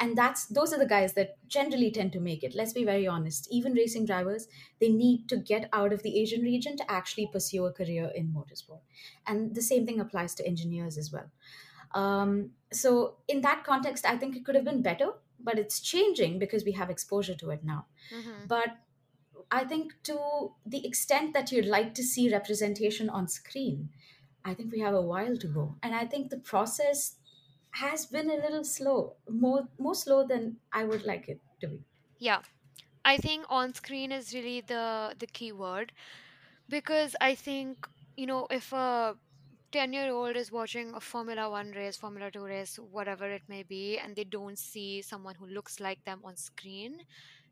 And 0.00 0.18
that's 0.18 0.46
those 0.46 0.72
are 0.72 0.78
the 0.78 0.86
guys 0.86 1.14
that 1.14 1.36
generally 1.48 1.90
tend 1.90 2.12
to 2.12 2.20
make 2.20 2.42
it. 2.42 2.54
Let's 2.54 2.72
be 2.72 2.84
very 2.84 3.06
honest. 3.06 3.48
Even 3.50 3.74
racing 3.74 4.06
drivers, 4.06 4.48
they 4.80 4.88
need 4.88 5.28
to 5.28 5.36
get 5.36 5.68
out 5.72 5.92
of 5.92 6.02
the 6.02 6.20
Asian 6.20 6.42
region 6.42 6.76
to 6.76 6.90
actually 6.90 7.28
pursue 7.32 7.64
a 7.66 7.72
career 7.72 8.10
in 8.14 8.34
motorsport, 8.34 8.80
and 9.26 9.54
the 9.54 9.62
same 9.62 9.86
thing 9.86 10.00
applies 10.00 10.34
to 10.34 10.46
engineers 10.46 10.98
as 10.98 11.12
well. 11.12 11.30
Um, 11.94 12.50
so 12.72 13.18
in 13.28 13.40
that 13.42 13.62
context, 13.64 14.04
I 14.04 14.16
think 14.16 14.36
it 14.36 14.44
could 14.44 14.56
have 14.56 14.64
been 14.64 14.82
better, 14.82 15.10
but 15.38 15.58
it's 15.58 15.80
changing 15.80 16.38
because 16.40 16.64
we 16.64 16.72
have 16.72 16.90
exposure 16.90 17.34
to 17.36 17.50
it 17.50 17.64
now. 17.64 17.86
Mm-hmm. 18.12 18.46
But 18.48 18.78
I 19.50 19.64
think 19.64 19.92
to 20.04 20.52
the 20.66 20.84
extent 20.84 21.34
that 21.34 21.52
you'd 21.52 21.66
like 21.66 21.94
to 21.94 22.02
see 22.02 22.32
representation 22.32 23.08
on 23.08 23.28
screen, 23.28 23.90
I 24.44 24.54
think 24.54 24.72
we 24.72 24.80
have 24.80 24.94
a 24.94 25.00
while 25.00 25.36
to 25.36 25.46
go. 25.46 25.76
And 25.82 25.94
I 25.94 26.04
think 26.04 26.30
the 26.30 26.38
process 26.38 27.16
has 27.74 28.06
been 28.06 28.30
a 28.30 28.36
little 28.36 28.64
slow, 28.64 29.16
more 29.28 29.68
more 29.78 29.94
slow 29.94 30.26
than 30.26 30.58
I 30.72 30.84
would 30.84 31.04
like 31.04 31.28
it 31.28 31.40
to 31.60 31.68
be. 31.68 31.84
Yeah, 32.18 32.42
I 33.04 33.16
think 33.18 33.46
on 33.48 33.74
screen 33.74 34.12
is 34.12 34.34
really 34.34 34.60
the 34.60 35.14
the 35.18 35.26
key 35.26 35.52
word 35.52 35.92
because 36.68 37.16
I 37.20 37.34
think 37.34 37.88
you 38.16 38.26
know 38.26 38.46
if 38.50 38.72
a 38.72 39.16
10 39.72 39.92
year 39.92 40.10
old 40.12 40.36
is 40.36 40.52
watching 40.52 40.94
a 40.94 41.00
Formula 41.00 41.50
1 41.50 41.72
race, 41.72 41.96
Formula 41.96 42.30
2 42.30 42.44
race, 42.44 42.78
whatever 42.78 43.30
it 43.30 43.42
may 43.48 43.62
be, 43.64 43.98
and 43.98 44.16
they 44.16 44.24
don't 44.24 44.58
see 44.58 45.02
someone 45.02 45.34
who 45.34 45.46
looks 45.46 45.80
like 45.80 46.04
them 46.04 46.20
on 46.24 46.36
screen, 46.36 47.00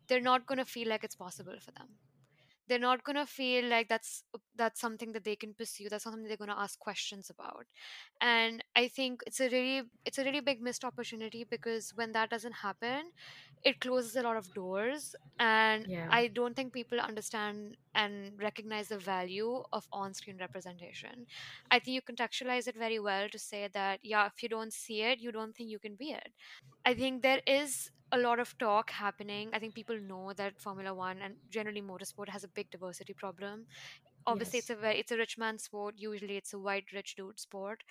they're 0.09 0.21
not 0.21 0.47
going 0.47 0.59
to 0.59 0.65
feel 0.65 0.89
like 0.89 1.05
it's 1.05 1.17
possible 1.17 1.59
for 1.61 1.73
them 1.73 1.89
they're 2.69 2.79
not 2.79 3.05
going 3.05 3.17
to 3.17 3.27
feel 3.27 3.65
like 3.65 3.89
that's 3.89 4.25
that's 4.57 4.81
something 4.81 5.13
that 5.13 5.25
they 5.25 5.37
can 5.37 5.53
pursue 5.55 5.89
that's 5.89 6.05
something 6.05 6.25
they're 6.25 6.37
going 6.37 6.51
to 6.51 6.59
ask 6.59 6.79
questions 6.79 7.31
about. 7.31 7.67
And 8.21 8.63
i 8.77 8.89
think 8.89 9.23
it's 9.27 9.41
a 9.41 9.49
really 9.49 9.83
it's 10.05 10.19
a 10.19 10.25
really 10.25 10.41
big 10.41 10.61
missed 10.63 10.85
opportunity 10.85 11.45
because 11.49 11.93
when 11.95 12.13
that 12.13 12.31
doesn't 12.31 12.53
happen 12.53 13.11
it 13.65 13.81
closes 13.81 14.17
a 14.17 14.23
lot 14.23 14.37
of 14.37 14.53
doors 14.55 15.15
and 15.39 15.87
Yeah, 15.87 16.11
i 16.11 16.27
don't 16.29 16.55
think 16.57 16.73
people 16.73 17.01
understand 17.01 17.77
and 17.95 18.33
recognize 18.41 18.89
the 18.89 18.99
value 18.99 19.63
of 19.73 19.87
on-screen 19.93 20.39
representation. 20.39 21.27
I 21.71 21.79
think 21.79 21.95
you 21.95 22.03
contextualize 22.03 22.67
it 22.69 22.77
very 22.77 22.99
well 22.99 23.29
to 23.29 23.39
say 23.39 23.69
that 23.73 24.01
yeah 24.03 24.27
if 24.27 24.43
you 24.43 24.49
don't 24.49 24.73
see 24.73 25.03
it 25.03 25.21
you 25.21 25.33
don't 25.33 25.55
think 25.55 25.71
you 25.71 25.79
can 25.79 25.95
be 25.97 26.13
it. 26.13 26.33
I 26.85 26.95
think 26.95 27.23
there 27.23 27.41
is 27.47 27.91
a 28.13 28.19
lot 28.19 28.39
of 28.39 28.57
talk 28.59 28.91
happening. 28.91 29.51
I 29.53 29.59
think 29.59 29.75
people 29.75 29.99
know 29.99 30.33
that 30.35 30.61
Formula 30.61 30.95
One 30.95 31.19
and 31.23 31.37
generally 31.51 31.83
motorsport 31.83 32.29
has 32.29 32.45
a 32.45 32.49
big 32.49 32.71
diversity 32.71 33.15
problem. 33.15 33.67
Obviously, 34.27 34.59
it's 34.61 34.71
a 34.71 34.77
very 34.77 34.99
it's 35.01 35.13
a 35.13 35.17
rich 35.17 35.39
man 35.39 35.59
sport. 35.59 35.95
Usually, 35.99 36.37
it's 36.37 36.53
a 36.53 36.59
white 36.59 36.93
rich 36.93 37.17
dude 37.17 37.41
sport, 37.41 37.83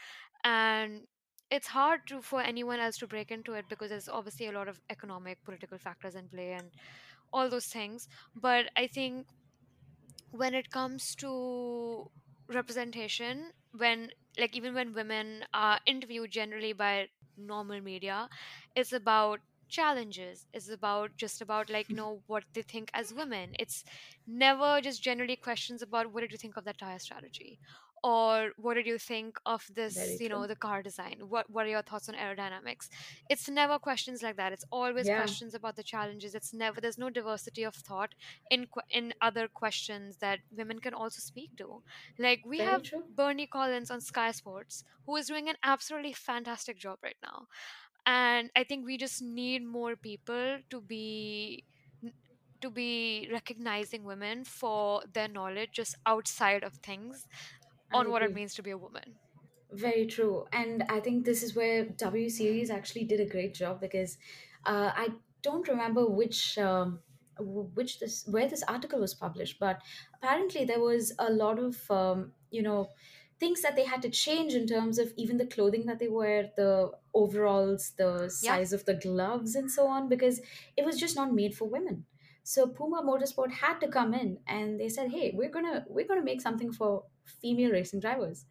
and 0.44 1.08
it's 1.50 1.68
hard 1.68 2.08
to 2.08 2.22
for 2.22 2.42
anyone 2.42 2.80
else 2.80 2.98
to 3.00 3.08
break 3.08 3.32
into 3.32 3.54
it 3.54 3.66
because 3.70 3.90
there's 3.90 4.08
obviously 4.10 4.48
a 4.48 4.52
lot 4.54 4.68
of 4.70 4.80
economic, 4.90 5.44
political 5.44 5.78
factors 5.78 6.16
in 6.16 6.30
play 6.30 6.54
and 6.54 6.72
all 7.34 7.50
those 7.50 7.68
things. 7.68 8.08
But 8.36 8.68
I 8.78 8.88
think 8.88 9.28
when 10.32 10.54
it 10.54 10.70
comes 10.72 11.16
to 11.16 12.10
representation 12.50 13.52
when 13.78 14.10
like 14.38 14.56
even 14.56 14.74
when 14.74 14.94
women 14.94 15.44
are 15.54 15.80
interviewed 15.86 16.32
generally 16.32 16.74
by 16.74 17.08
normal 17.38 17.80
media 17.82 18.28
it's 18.76 18.92
about 18.94 19.40
challenges 19.72 20.48
it's 20.54 20.70
about 20.70 21.18
just 21.18 21.42
about 21.42 21.70
like 21.70 21.90
you 21.90 21.96
know 21.96 22.24
what 22.28 22.44
they 22.54 22.62
think 22.64 22.92
as 22.94 23.14
women. 23.14 23.54
It's 23.60 23.84
never 24.28 24.82
just 24.82 25.02
generally 25.04 25.38
questions 25.38 25.82
about 25.82 26.12
what 26.14 26.22
did 26.22 26.32
you 26.32 26.38
think 26.38 26.58
of 26.58 26.66
that 26.66 26.78
tire 26.80 27.00
strategy? 27.00 27.60
or 28.04 28.52
what 28.58 28.74
did 28.74 28.88
you 28.88 28.98
think 28.98 29.38
of 29.46 29.68
this 29.76 29.96
very 29.96 30.20
you 30.20 30.28
know 30.28 30.46
true. 30.46 30.48
the 30.48 30.56
car 30.56 30.82
design? 30.82 31.20
What 31.30 31.50
what 31.52 31.68
are 31.68 31.70
your 31.70 31.84
thoughts 31.84 32.10
on 32.10 32.16
aerodynamics? 32.16 32.90
It's 33.30 33.48
never 33.48 33.78
questions 33.80 34.24
like 34.24 34.38
that. 34.38 34.52
It's 34.54 34.66
always 34.72 35.10
Yeah, 35.10 35.12
questions 35.12 35.54
about 35.54 35.76
the 35.76 35.84
challenges. 35.84 36.34
It's 36.34 36.54
never 36.54 36.82
there's 36.82 36.98
no 36.98 37.12
diversity 37.12 37.64
of 37.64 37.76
thought 37.76 38.16
in 38.50 38.68
in 38.90 39.14
other 39.22 39.48
questions 39.48 40.18
that 40.18 40.40
women 40.52 40.80
can 40.80 40.96
also 40.96 41.20
speak 41.22 41.52
to. 41.58 41.84
Like 42.18 42.42
we 42.46 42.60
very 42.60 42.62
have 42.62 42.82
true. 42.82 43.04
bernie 43.08 43.48
collins 43.48 43.92
on 43.92 44.02
sky 44.02 44.32
sports 44.32 44.84
who 45.06 45.16
is 45.18 45.28
doing 45.28 45.50
an 45.50 45.58
absolutely 45.64 46.14
fantastic 46.14 46.78
job 46.80 47.00
right 47.04 47.18
now 47.22 47.48
and 48.06 48.50
i 48.56 48.64
think 48.64 48.86
we 48.86 48.98
just 48.98 49.22
need 49.22 49.66
more 49.66 49.96
people 49.96 50.60
to 50.70 50.82
be 50.82 51.64
to 52.62 52.70
be 52.70 53.28
recognizing 53.32 54.04
women 54.04 54.44
for 54.44 55.04
their 55.14 55.28
knowledge 55.28 55.72
just 55.74 55.96
outside 56.06 56.64
of 56.64 56.76
things 56.76 57.28
on 57.94 58.10
what 58.10 58.24
it 58.24 58.32
means 58.34 58.54
to 58.56 58.64
be 58.64 58.72
a 58.72 58.78
woman 58.78 59.20
Very 59.72 60.06
true. 60.06 60.46
And 60.52 60.84
I 60.90 61.00
think 61.00 61.24
this 61.26 61.44
is 61.44 61.56
where 61.56 61.86
W 61.86 62.30
Series 62.30 62.70
actually 62.70 63.06
did 63.06 63.22
a 63.22 63.26
great 63.26 63.54
job 63.54 63.80
because 63.80 64.18
uh, 64.66 64.92
I 64.94 65.10
don't 65.42 65.68
remember 65.68 66.06
which 66.06 66.58
um, 66.58 67.00
which 67.40 68.00
this 68.00 68.28
where 68.28 68.50
this 68.50 68.64
article 68.68 69.00
was 69.00 69.14
published, 69.14 69.60
but 69.60 69.82
apparently 70.16 70.66
there 70.66 70.82
was 70.82 71.14
a 71.20 71.32
lot 71.32 71.58
of 71.58 71.90
um, 71.90 72.34
you 72.50 72.62
know 72.62 72.90
things 73.42 73.62
that 73.64 73.76
they 73.76 73.86
had 73.86 74.02
to 74.04 74.10
change 74.10 74.54
in 74.54 74.68
terms 74.68 75.00
of 75.00 75.14
even 75.18 75.38
the 75.38 75.48
clothing 75.56 75.86
that 75.88 76.00
they 76.00 76.08
wear, 76.08 76.52
the 76.56 76.92
overalls, 77.14 77.92
the 77.98 78.12
yeah 78.44 78.56
size 78.56 78.74
of 78.74 78.86
the 78.86 78.96
gloves, 78.96 79.56
and 79.56 79.70
so 79.70 79.88
on, 79.88 80.08
because 80.08 80.42
it 80.78 80.86
was 80.86 81.00
just 81.00 81.18
not 81.18 81.34
made 81.42 81.56
for 81.56 81.68
women. 81.78 82.06
So 82.44 82.68
Puma 82.68 83.04
Motorsport 83.04 83.52
had 83.64 83.80
to 83.82 83.88
come 83.88 84.14
in 84.14 84.40
and 84.48 84.80
they 84.80 84.90
said, 84.90 85.12
"Hey, 85.12 85.34
we're 85.36 85.56
gonna 85.58 85.86
we're 85.90 86.08
gonna 86.08 86.30
make 86.32 86.42
something 86.42 86.72
for 86.72 87.04
female 87.26 87.72
racing 87.80 88.00
drivers." 88.08 88.46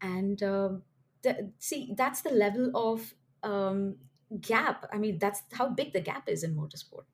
and 0.00 0.42
um, 0.42 0.82
the, 1.22 1.52
see 1.58 1.94
that's 1.96 2.22
the 2.22 2.30
level 2.30 2.70
of 2.74 3.14
um, 3.42 3.96
gap 4.40 4.86
i 4.92 4.98
mean 4.98 5.18
that's 5.18 5.42
how 5.52 5.68
big 5.68 5.92
the 5.92 6.00
gap 6.00 6.28
is 6.28 6.42
in 6.42 6.56
motorsport 6.56 7.04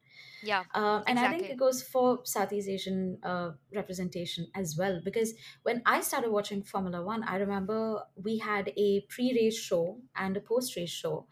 yeah 0.43 0.63
um, 0.75 1.03
and 1.07 1.19
i 1.19 1.29
think 1.31 1.51
it 1.51 1.57
goes 1.57 1.83
for 1.83 2.21
southeast 2.25 2.69
asian 2.69 3.19
uh, 3.23 3.51
representation 3.75 4.47
as 4.55 4.77
well 4.79 5.01
because 5.05 5.35
when 5.63 5.83
i 5.87 6.01
started 6.01 6.31
watching 6.31 6.63
formula 6.63 7.03
one 7.03 7.23
i 7.25 7.37
remember 7.37 8.01
we 8.17 8.39
had 8.39 8.73
a 8.77 9.01
pre-race 9.09 9.59
show 9.59 9.99
and 10.17 10.37
a 10.37 10.41
post-race 10.41 10.91
show 10.91 11.27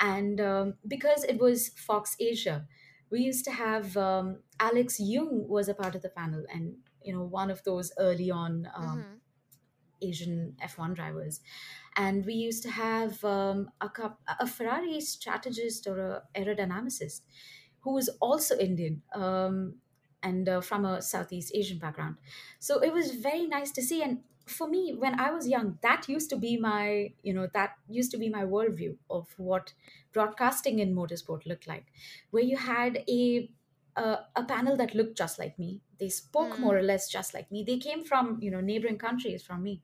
and 0.00 0.40
um, 0.40 0.74
because 0.86 1.24
it 1.24 1.38
was 1.38 1.68
fox 1.70 2.16
asia 2.20 2.66
we 3.10 3.20
used 3.20 3.44
to 3.44 3.50
have 3.50 3.96
um, 3.96 4.38
alex 4.60 5.00
Yoong 5.00 5.46
was 5.48 5.68
a 5.68 5.74
part 5.74 5.94
of 5.94 6.02
the 6.02 6.08
panel 6.10 6.44
and 6.52 6.74
you 7.02 7.12
know 7.12 7.24
one 7.24 7.50
of 7.50 7.62
those 7.64 7.92
early 7.98 8.30
on 8.30 8.68
um, 8.74 8.98
mm-hmm. 8.98 9.12
Asian 10.02 10.56
F1 10.62 10.94
drivers. 10.94 11.40
And 11.96 12.24
we 12.24 12.34
used 12.34 12.62
to 12.64 12.70
have 12.70 13.22
um, 13.24 13.70
a, 13.80 13.90
a 14.40 14.46
Ferrari 14.46 15.00
strategist 15.00 15.86
or 15.86 15.98
a 15.98 16.22
aerodynamicist 16.40 17.20
who 17.82 17.94
was 17.94 18.08
also 18.20 18.56
Indian 18.58 19.02
um, 19.14 19.76
and 20.22 20.48
uh, 20.48 20.60
from 20.60 20.84
a 20.84 21.02
Southeast 21.02 21.52
Asian 21.54 21.78
background. 21.78 22.16
So 22.58 22.80
it 22.80 22.92
was 22.92 23.12
very 23.14 23.46
nice 23.46 23.70
to 23.72 23.82
see. 23.82 24.02
And 24.02 24.22
for 24.46 24.68
me, 24.68 24.94
when 24.94 25.18
I 25.18 25.30
was 25.32 25.48
young, 25.48 25.78
that 25.82 26.08
used 26.08 26.30
to 26.30 26.36
be 26.36 26.56
my, 26.56 27.14
you 27.22 27.32
know, 27.32 27.48
that 27.54 27.76
used 27.88 28.10
to 28.12 28.18
be 28.18 28.28
my 28.28 28.44
worldview 28.44 28.96
of 29.10 29.34
what 29.38 29.74
broadcasting 30.12 30.78
in 30.78 30.94
motorsport 30.94 31.46
looked 31.46 31.66
like, 31.66 31.86
where 32.30 32.42
you 32.42 32.56
had 32.56 33.04
a 33.08 33.50
a, 33.94 34.20
a 34.36 34.44
panel 34.44 34.76
that 34.76 34.94
looked 34.94 35.18
just 35.18 35.38
like 35.38 35.58
me. 35.58 35.82
They 35.98 36.08
spoke 36.08 36.58
more 36.58 36.76
or 36.78 36.82
mm 36.82 36.82
less 36.82 37.08
just 37.10 37.34
like 37.34 37.50
me. 37.52 37.62
They 37.64 37.78
came 37.78 38.04
from 38.04 38.38
you 38.40 38.50
know 38.50 38.60
neighboring 38.60 38.98
countries 38.98 39.42
from 39.42 39.62
me, 39.62 39.82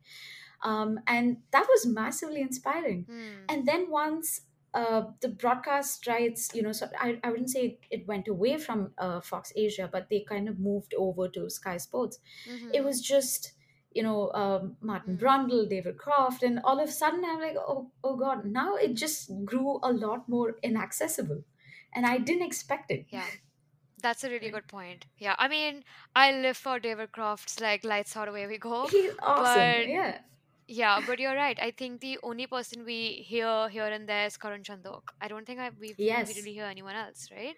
um, 0.62 1.00
and 1.06 1.38
that 1.52 1.66
was 1.68 1.86
massively 1.86 2.40
inspiring. 2.40 3.06
mm 3.06 3.44
And 3.48 3.66
then 3.66 3.90
once 3.90 4.42
uh, 4.74 5.02
the 5.20 5.28
broadcast 5.28 6.06
rights, 6.06 6.50
you 6.54 6.62
know, 6.62 6.72
so 6.72 6.88
I, 7.00 7.18
I 7.24 7.30
wouldn't 7.30 7.50
say 7.50 7.78
it 7.90 8.06
went 8.06 8.28
away 8.28 8.58
from 8.58 8.92
uh, 8.98 9.20
Fox 9.20 9.52
Asia, 9.56 9.88
but 9.90 10.08
they 10.10 10.20
kind 10.28 10.48
of 10.48 10.58
moved 10.58 10.94
over 10.96 11.28
to 11.28 11.48
Sky 11.48 11.78
Sports. 11.78 12.18
It 12.46 12.50
mm-hmm. 12.50 12.84
was 12.84 13.00
just 13.00 13.52
you 13.92 14.02
know 14.02 14.30
um, 14.32 14.76
Martin 14.80 15.16
mm 15.16 15.20
Brundle, 15.20 15.68
David 15.68 15.96
Croft, 15.96 16.42
and 16.42 16.60
all 16.64 16.80
of 16.80 16.88
a 16.88 16.92
sudden 16.92 17.24
I'm 17.24 17.40
like, 17.40 17.56
oh, 17.56 17.90
oh 18.04 18.16
God! 18.16 18.44
Now 18.44 18.76
it 18.76 18.94
just 18.94 19.30
grew 19.44 19.80
a 19.82 19.92
lot 19.92 20.28
more 20.28 20.56
inaccessible, 20.62 21.42
and 21.94 22.06
I 22.06 22.18
didn't 22.18 22.46
expect 22.46 22.90
it. 22.90 23.06
yeah 23.10 23.24
that's 24.00 24.22
a 24.22 24.30
really 24.30 24.50
good 24.56 24.68
point 24.68 25.06
yeah 25.18 25.34
i 25.38 25.48
mean 25.48 25.82
i 26.14 26.30
live 26.30 26.56
for 26.56 26.78
david 26.78 27.10
croft's 27.10 27.58
like 27.60 27.82
lights 27.84 28.16
out 28.16 28.28
away 28.28 28.46
we 28.46 28.56
go 28.56 28.86
He's 28.86 29.10
awesome. 29.22 29.54
but 29.54 29.88
Yeah. 29.88 30.18
Yeah 30.68 31.00
but 31.00 31.18
you're 31.18 31.34
right. 31.34 31.58
I 31.60 31.70
think 31.70 32.00
the 32.00 32.18
only 32.22 32.46
person 32.46 32.84
we 32.84 33.24
hear 33.26 33.68
here 33.70 33.86
and 33.86 34.08
there 34.08 34.26
is 34.26 34.36
karun 34.36 34.62
chandhok. 34.64 35.02
I 35.20 35.28
don't 35.28 35.46
think 35.46 35.60
I, 35.60 35.70
we 35.70 35.96
we 36.04 36.22
Yes. 36.22 36.34
really 36.34 36.52
hear 36.52 36.66
anyone 36.66 36.94
else 36.94 37.28
right? 37.32 37.56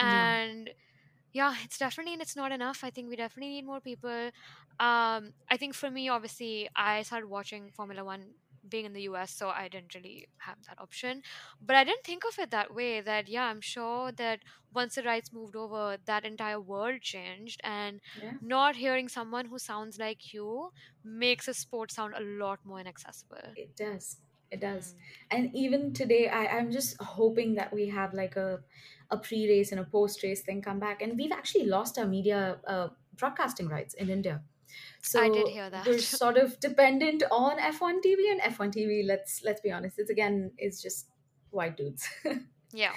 No. 0.00 0.36
and 0.38 0.70
yeah 1.32 1.54
it's 1.64 1.78
definitely 1.78 2.14
it's 2.14 2.36
not 2.36 2.52
enough. 2.52 2.84
I 2.84 2.90
think 2.90 3.08
we 3.10 3.16
definitely 3.16 3.52
need 3.56 3.66
more 3.66 3.80
people. 3.80 4.30
Um 4.80 5.32
i 5.50 5.56
think 5.58 5.74
for 5.74 5.90
me 5.90 6.08
obviously 6.10 6.68
i 6.76 7.02
started 7.02 7.28
watching 7.28 7.70
formula 7.72 8.04
one 8.04 8.34
being 8.68 8.84
in 8.86 8.92
the 8.92 9.02
us 9.02 9.32
so 9.32 9.48
i 9.48 9.68
didn't 9.68 9.94
really 9.94 10.26
have 10.38 10.58
that 10.68 10.80
option 10.80 11.22
but 11.60 11.76
i 11.76 11.84
didn't 11.84 12.04
think 12.04 12.24
of 12.24 12.38
it 12.38 12.50
that 12.50 12.74
way 12.74 13.00
that 13.00 13.28
yeah 13.28 13.44
i'm 13.44 13.60
sure 13.60 14.12
that 14.12 14.40
once 14.72 14.94
the 14.96 15.02
rights 15.02 15.32
moved 15.32 15.56
over 15.56 15.96
that 16.06 16.24
entire 16.24 16.60
world 16.60 17.00
changed 17.00 17.60
and 17.64 18.00
Yeah. 18.14 18.34
not 18.40 18.76
hearing 18.76 19.08
someone 19.08 19.46
who 19.46 19.58
sounds 19.58 19.98
like 19.98 20.32
you 20.32 20.70
makes 21.02 21.48
a 21.48 21.54
sport 21.54 21.90
sound 21.90 22.14
a 22.16 22.20
lot 22.22 22.60
more 22.64 22.80
inaccessible 22.80 23.56
It 23.56 23.76
does. 23.76 24.20
It 24.50 24.60
does. 24.60 24.94
mm. 24.94 25.04
And 25.30 25.54
even 25.54 25.92
today, 25.92 26.28
I, 26.28 26.46
I'm 26.46 26.70
just 26.70 27.00
hoping 27.00 27.54
that 27.54 27.72
we 27.72 27.88
have 27.88 28.14
like 28.14 28.36
a, 28.36 28.62
a 29.10 29.18
pre 29.18 29.48
race 29.48 29.70
and 29.72 29.80
a 29.80 29.84
post 29.84 30.22
race 30.22 30.42
thing 30.42 30.62
come 30.62 30.78
back. 30.78 31.02
And 31.02 31.16
we've 31.16 31.32
actually 31.32 31.66
lost 31.66 31.98
our 31.98 32.06
media 32.06 32.60
uh, 32.66 32.88
broadcasting 33.16 33.68
rights 33.68 33.94
in 33.94 34.10
India. 34.10 34.42
I 35.14 35.28
did 35.28 35.46
So 35.46 35.52
hear 35.52 35.70
we're 35.86 35.98
sort 35.98 36.36
of 36.36 36.58
dependent 36.60 37.22
on 37.30 37.58
F1 37.58 38.00
TV 38.02 38.30
and 38.30 38.40
F1 38.40 38.72
TV. 38.72 39.02
Let's 39.06 39.42
let's 39.44 39.60
be 39.60 39.70
honest. 39.70 39.98
It's 39.98 40.10
again, 40.10 40.52
it's 40.58 40.82
just 40.82 41.08
white 41.50 41.76
dudes. 41.76 42.08
yeah 42.72 42.92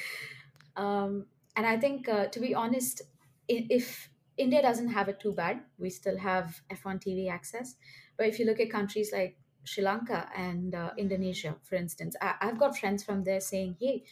Um, 0.75 1.25
and 1.55 1.65
I 1.65 1.77
think, 1.77 2.07
uh, 2.07 2.27
to 2.27 2.39
be 2.39 2.53
honest, 2.53 3.01
if 3.47 4.09
India 4.37 4.61
doesn't 4.61 4.89
have 4.89 5.09
it 5.09 5.19
too 5.19 5.33
bad, 5.33 5.61
we 5.79 5.89
still 5.89 6.17
have 6.17 6.61
F1 6.69 6.99
TV 6.99 7.29
access. 7.29 7.75
But 8.17 8.27
if 8.27 8.39
you 8.39 8.45
look 8.45 8.59
at 8.59 8.69
countries 8.69 9.11
like 9.11 9.37
Sri 9.63 9.83
Lanka 9.83 10.29
and 10.35 10.75
uh. 10.75 10.91
Indonesia, 10.97 11.55
for 11.63 11.75
instance. 11.75 12.15
I- 12.21 12.35
I've 12.41 12.59
got 12.59 12.77
friends 12.77 13.03
from 13.03 13.23
there 13.23 13.41
saying, 13.41 13.77
"Hey, 13.79 14.03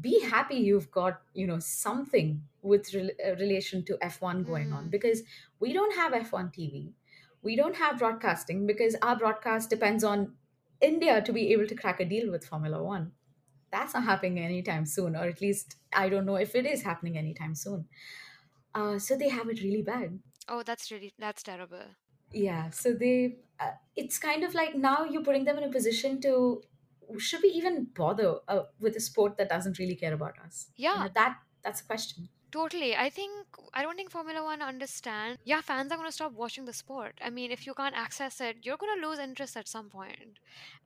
be 0.00 0.20
happy 0.22 0.56
you've 0.56 0.90
got 0.90 1.22
you 1.34 1.46
know 1.46 1.58
something 1.60 2.42
with 2.62 2.92
rel- 2.94 3.16
uh, 3.26 3.34
relation 3.36 3.84
to 3.84 3.98
F1 4.02 4.42
going 4.44 4.72
on 4.72 4.82
Mm-hmm. 4.84 4.90
because 4.90 5.22
we 5.60 5.72
don't 5.72 5.94
have 5.96 6.12
F1 6.14 6.50
TV, 6.52 6.92
we 7.44 7.56
don't 7.56 7.76
have 7.76 8.00
broadcasting 8.00 8.66
because 8.66 8.96
our 9.02 9.16
broadcast 9.16 9.70
depends 9.70 10.04
on 10.04 10.36
India 10.80 11.22
to 11.22 11.32
be 11.32 11.52
able 11.52 11.66
to 11.68 11.76
crack 11.76 12.00
a 12.00 12.04
deal 12.06 12.30
with 12.30 12.46
Formula 12.46 12.82
One. 12.82 13.12
That's 13.70 13.94
not 13.94 14.04
happening 14.04 14.38
anytime 14.38 14.86
soon, 14.86 15.16
or 15.16 15.24
at 15.24 15.40
least 15.42 15.76
I 15.92 16.08
don't 16.08 16.26
know 16.26 16.36
if 16.36 16.54
it 16.56 16.66
is 16.66 16.82
happening 16.82 17.18
anytime 17.18 17.54
soon. 17.54 17.88
Uh, 18.74 18.98
so 18.98 19.16
they 19.16 19.28
have 19.30 19.48
it 19.48 19.62
really 19.62 19.82
bad. 19.82 20.20
Oh, 20.48 20.62
that's 20.62 20.90
really 20.90 21.12
that's 21.18 21.42
terrible. 21.42 21.96
Yeah, 22.32 22.70
so 22.70 22.92
they, 22.94 23.38
uh, 23.60 23.72
it's 23.94 24.18
kind 24.18 24.42
of 24.44 24.54
like 24.54 24.74
now 24.74 25.04
you're 25.04 25.22
putting 25.22 25.44
them 25.44 25.56
in 25.58 25.64
a 25.64 25.70
position 25.70 26.20
to, 26.22 26.62
should 27.18 27.42
we 27.42 27.50
even 27.50 27.84
bother 27.84 28.40
uh, 28.48 28.64
with 28.80 28.96
a 28.96 29.00
sport 29.00 29.36
that 29.36 29.48
doesn't 29.48 29.78
really 29.78 29.94
care 29.94 30.12
about 30.12 30.38
us? 30.40 30.70
You 30.90 30.98
Yeah, 30.98 31.06
know, 31.06 31.10
that 31.14 31.38
that's 31.62 31.80
a 31.80 31.84
question. 31.84 32.28
Totally. 32.54 32.94
I 32.94 33.10
think 33.10 33.32
I 33.74 33.82
don't 33.82 33.96
think 33.96 34.12
Formula 34.12 34.40
One 34.44 34.62
understand. 34.62 35.38
Yeah, 35.44 35.60
fans 35.60 35.90
are 35.90 35.96
going 35.96 36.06
to 36.08 36.12
stop 36.12 36.34
watching 36.34 36.66
the 36.66 36.72
sport. 36.72 37.14
I 37.20 37.28
mean, 37.28 37.50
if 37.50 37.66
you 37.66 37.74
can't 37.74 37.96
access 37.96 38.40
it, 38.40 38.58
you're 38.62 38.76
going 38.76 38.94
to 39.00 39.08
lose 39.08 39.18
interest 39.18 39.56
at 39.56 39.66
some 39.66 39.88
point, 39.90 40.38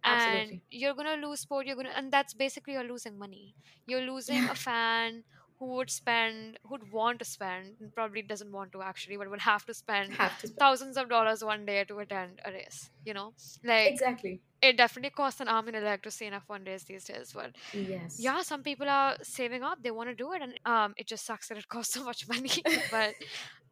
and 0.02 0.22
Absolutely. 0.22 0.62
you're 0.70 0.94
going 0.94 1.20
to 1.20 1.26
lose 1.26 1.40
sport. 1.40 1.66
You're 1.66 1.74
going 1.74 1.88
to, 1.88 1.98
and 1.98 2.11
that's 2.11 2.33
basically 2.33 2.72
you're 2.72 2.90
losing 2.94 3.18
money. 3.18 3.54
You're 3.87 4.00
losing 4.00 4.44
a 4.44 4.54
fan 4.68 5.24
who 5.58 5.76
would 5.76 5.90
spend, 5.90 6.58
who'd 6.64 6.90
want 6.92 7.18
to 7.20 7.24
spend, 7.24 7.76
and 7.80 7.94
probably 7.94 8.22
doesn't 8.22 8.52
want 8.52 8.72
to 8.72 8.82
actually, 8.82 9.16
but 9.16 9.30
would 9.30 9.40
have 9.40 9.64
to 9.66 9.74
spend 9.74 10.18
have 10.18 10.36
to. 10.38 10.48
thousands 10.58 10.96
of 10.96 11.08
dollars 11.08 11.44
one 11.44 11.66
day 11.66 11.84
to 11.84 11.98
attend 11.98 12.40
a 12.44 12.52
race. 12.52 12.90
You 13.04 13.14
know, 13.14 13.34
like 13.64 13.94
Exactly. 13.94 14.42
it 14.62 14.76
definitely 14.76 15.10
costs 15.10 15.40
an 15.40 15.48
arm 15.48 15.68
and 15.68 15.76
a 15.76 15.80
leg 15.80 16.02
to 16.02 16.10
see 16.10 16.26
enough 16.26 16.44
one 16.48 16.64
days 16.64 16.84
these 16.84 17.04
days, 17.04 17.32
but 17.34 17.52
Yes. 17.72 18.32
yeah 18.32 18.42
some 18.42 18.62
people 18.62 18.88
are 18.88 19.16
saving 19.22 19.62
up 19.62 19.78
they 19.82 19.90
want 19.90 20.08
to 20.08 20.14
do 20.14 20.32
it 20.32 20.42
and 20.42 20.58
um 20.64 20.94
it 20.96 21.06
just 21.08 21.24
sucks 21.24 21.48
that 21.48 21.58
it 21.58 21.68
costs 21.74 21.94
so 21.94 22.04
much 22.04 22.28
money 22.28 22.50
but 22.90 23.14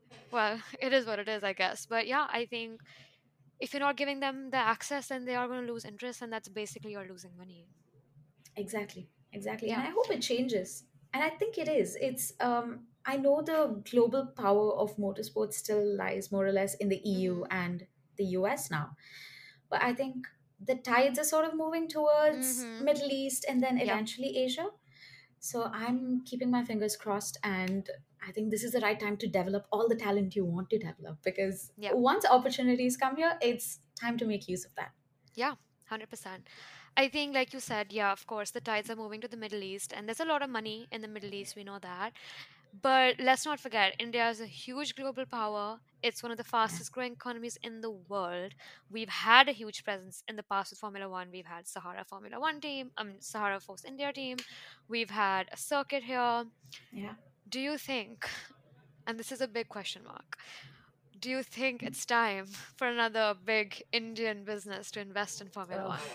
well 0.33 0.61
it 0.81 0.93
is 0.93 1.07
what 1.07 1.19
it 1.19 1.29
is 1.29 1.45
i 1.45 1.53
guess 1.53 1.87
but 1.87 2.07
yeah 2.07 2.27
i 2.31 2.47
think 2.47 2.81
if 3.61 3.73
you're 3.75 3.81
not 3.81 3.97
giving 3.97 4.21
them 4.21 4.51
the 4.51 4.57
access 4.57 5.09
then 5.09 5.25
they 5.25 5.37
are 5.37 5.49
going 5.49 5.67
to 5.67 5.73
lose 5.73 5.85
interest 5.85 6.23
and 6.23 6.33
that's 6.33 6.49
basically 6.49 6.93
you're 6.93 7.09
losing 7.09 7.37
money 7.37 7.69
Exactly. 8.57 9.09
Exactly. 9.33 9.71
And 9.71 9.81
yeah 9.81 9.87
I 9.87 9.91
hope 9.91 10.11
it 10.11 10.21
changes. 10.21 10.85
And 11.17 11.25
I 11.25 11.31
think 11.31 11.57
it 11.57 11.69
is. 11.75 11.97
It's 12.07 12.33
um 12.41 12.81
I 13.07 13.17
know 13.17 13.41
the 13.41 13.59
global 13.91 14.27
power 14.39 14.73
of 14.85 14.97
motorsports 15.05 15.55
still 15.55 15.85
lies 15.99 16.31
more 16.31 16.47
or 16.47 16.53
less 16.53 16.75
in 16.75 16.91
the 16.91 17.01
EU 17.13 17.35
mm-hmm 17.37 17.59
and 17.59 17.87
the 18.19 18.27
US 18.41 18.71
now. 18.71 18.91
But 19.71 19.83
I 19.83 19.93
think 20.01 20.27
the 20.71 20.75
tides 20.75 21.19
are 21.23 21.29
sort 21.31 21.47
of 21.47 21.55
moving 21.63 21.89
towards 21.89 22.51
mm-hmm 22.65 22.85
Middle 22.89 23.11
East 23.11 23.47
and 23.49 23.63
then 23.63 23.79
eventually 23.87 24.37
Asia. 24.45 24.67
So 25.39 25.65
I'm 25.83 26.23
keeping 26.31 26.51
my 26.51 26.63
fingers 26.65 26.97
crossed 27.05 27.39
and 27.43 27.89
I 28.29 28.33
think 28.33 28.51
this 28.51 28.65
is 28.69 28.73
the 28.73 28.81
right 28.81 29.01
time 29.07 29.17
to 29.25 29.29
develop 29.39 29.67
all 29.73 29.89
the 29.89 30.01
talent 30.05 30.37
you 30.37 30.45
want 30.45 30.71
to 30.71 30.79
develop 30.79 31.19
because 31.23 31.71
once 32.11 32.27
opportunities 32.39 32.97
come 32.97 33.17
here, 33.17 33.35
it's 33.41 33.81
time 34.01 34.19
to 34.19 34.27
make 34.27 34.49
use 34.55 34.65
of 34.65 34.75
that. 34.83 34.93
yeah 35.35 35.55
100% 35.91 36.41
i 36.97 37.09
think 37.09 37.35
like 37.35 37.53
you 37.53 37.61
said 37.61 37.93
yeah 37.93 38.13
of 38.13 38.27
course 38.27 38.51
the 38.51 38.61
tides 38.61 38.91
are 38.91 38.97
moving 38.97 39.21
to 39.21 39.29
the 39.29 39.37
middle 39.37 39.63
east 39.63 39.93
and 39.97 40.07
there's 40.09 40.21
a 40.21 40.25
lot 40.25 40.43
of 40.43 40.51
money 40.51 40.87
in 40.93 41.01
the 41.03 41.09
middle 41.09 41.35
east 41.35 41.57
we 41.57 41.65
know 41.65 41.79
that 41.91 42.13
But 42.87 43.21
let's 43.27 43.45
not 43.49 43.61
forget, 43.65 43.95
India 44.05 44.25
is 44.33 44.41
a 44.45 44.47
huge 44.65 44.91
global 44.97 45.27
power. 45.35 45.63
It's 46.09 46.23
one 46.25 46.33
of 46.35 46.39
the 46.41 46.49
fastest 46.49 46.91
growing 46.97 47.15
economies 47.19 47.57
in 47.69 47.77
the 47.85 47.93
world. 48.13 48.53
We've 48.97 49.15
had 49.19 49.49
a 49.53 49.55
huge 49.61 49.79
presence 49.87 50.19
in 50.33 50.37
the 50.41 50.45
past 50.53 50.73
with 50.75 50.81
Formula 50.85 51.09
One. 51.15 51.33
We've 51.37 51.51
had 51.55 51.71
Sahara 51.73 52.05
Formula 52.13 52.41
One 52.49 52.59
team, 52.67 52.91
um, 53.05 53.15
Sahara 53.31 53.61
Force 53.69 53.87
India 53.93 54.11
team. 54.19 54.37
We've 54.97 55.15
had 55.25 55.49
a 55.57 55.59
circuit 55.73 56.05
here. 56.13 56.37
Yeah. 57.05 57.17
Do 57.57 57.65
you 57.69 57.79
think, 57.89 58.29
and 59.07 59.19
this 59.25 59.33
is 59.39 59.41
a 59.49 59.51
big 59.59 59.69
question 59.79 60.05
mark, 60.13 60.31
do 61.25 61.31
you 61.37 61.43
think 61.57 61.83
it's 61.91 62.05
time 62.21 62.47
for 62.79 62.87
another 62.97 63.27
big 63.55 63.83
Indian 64.05 64.45
business 64.53 64.91
to 64.97 65.01
invest 65.09 65.41
in 65.47 65.49
Formula 65.59 65.85
Uh, 65.87 65.95
One? 65.97 66.07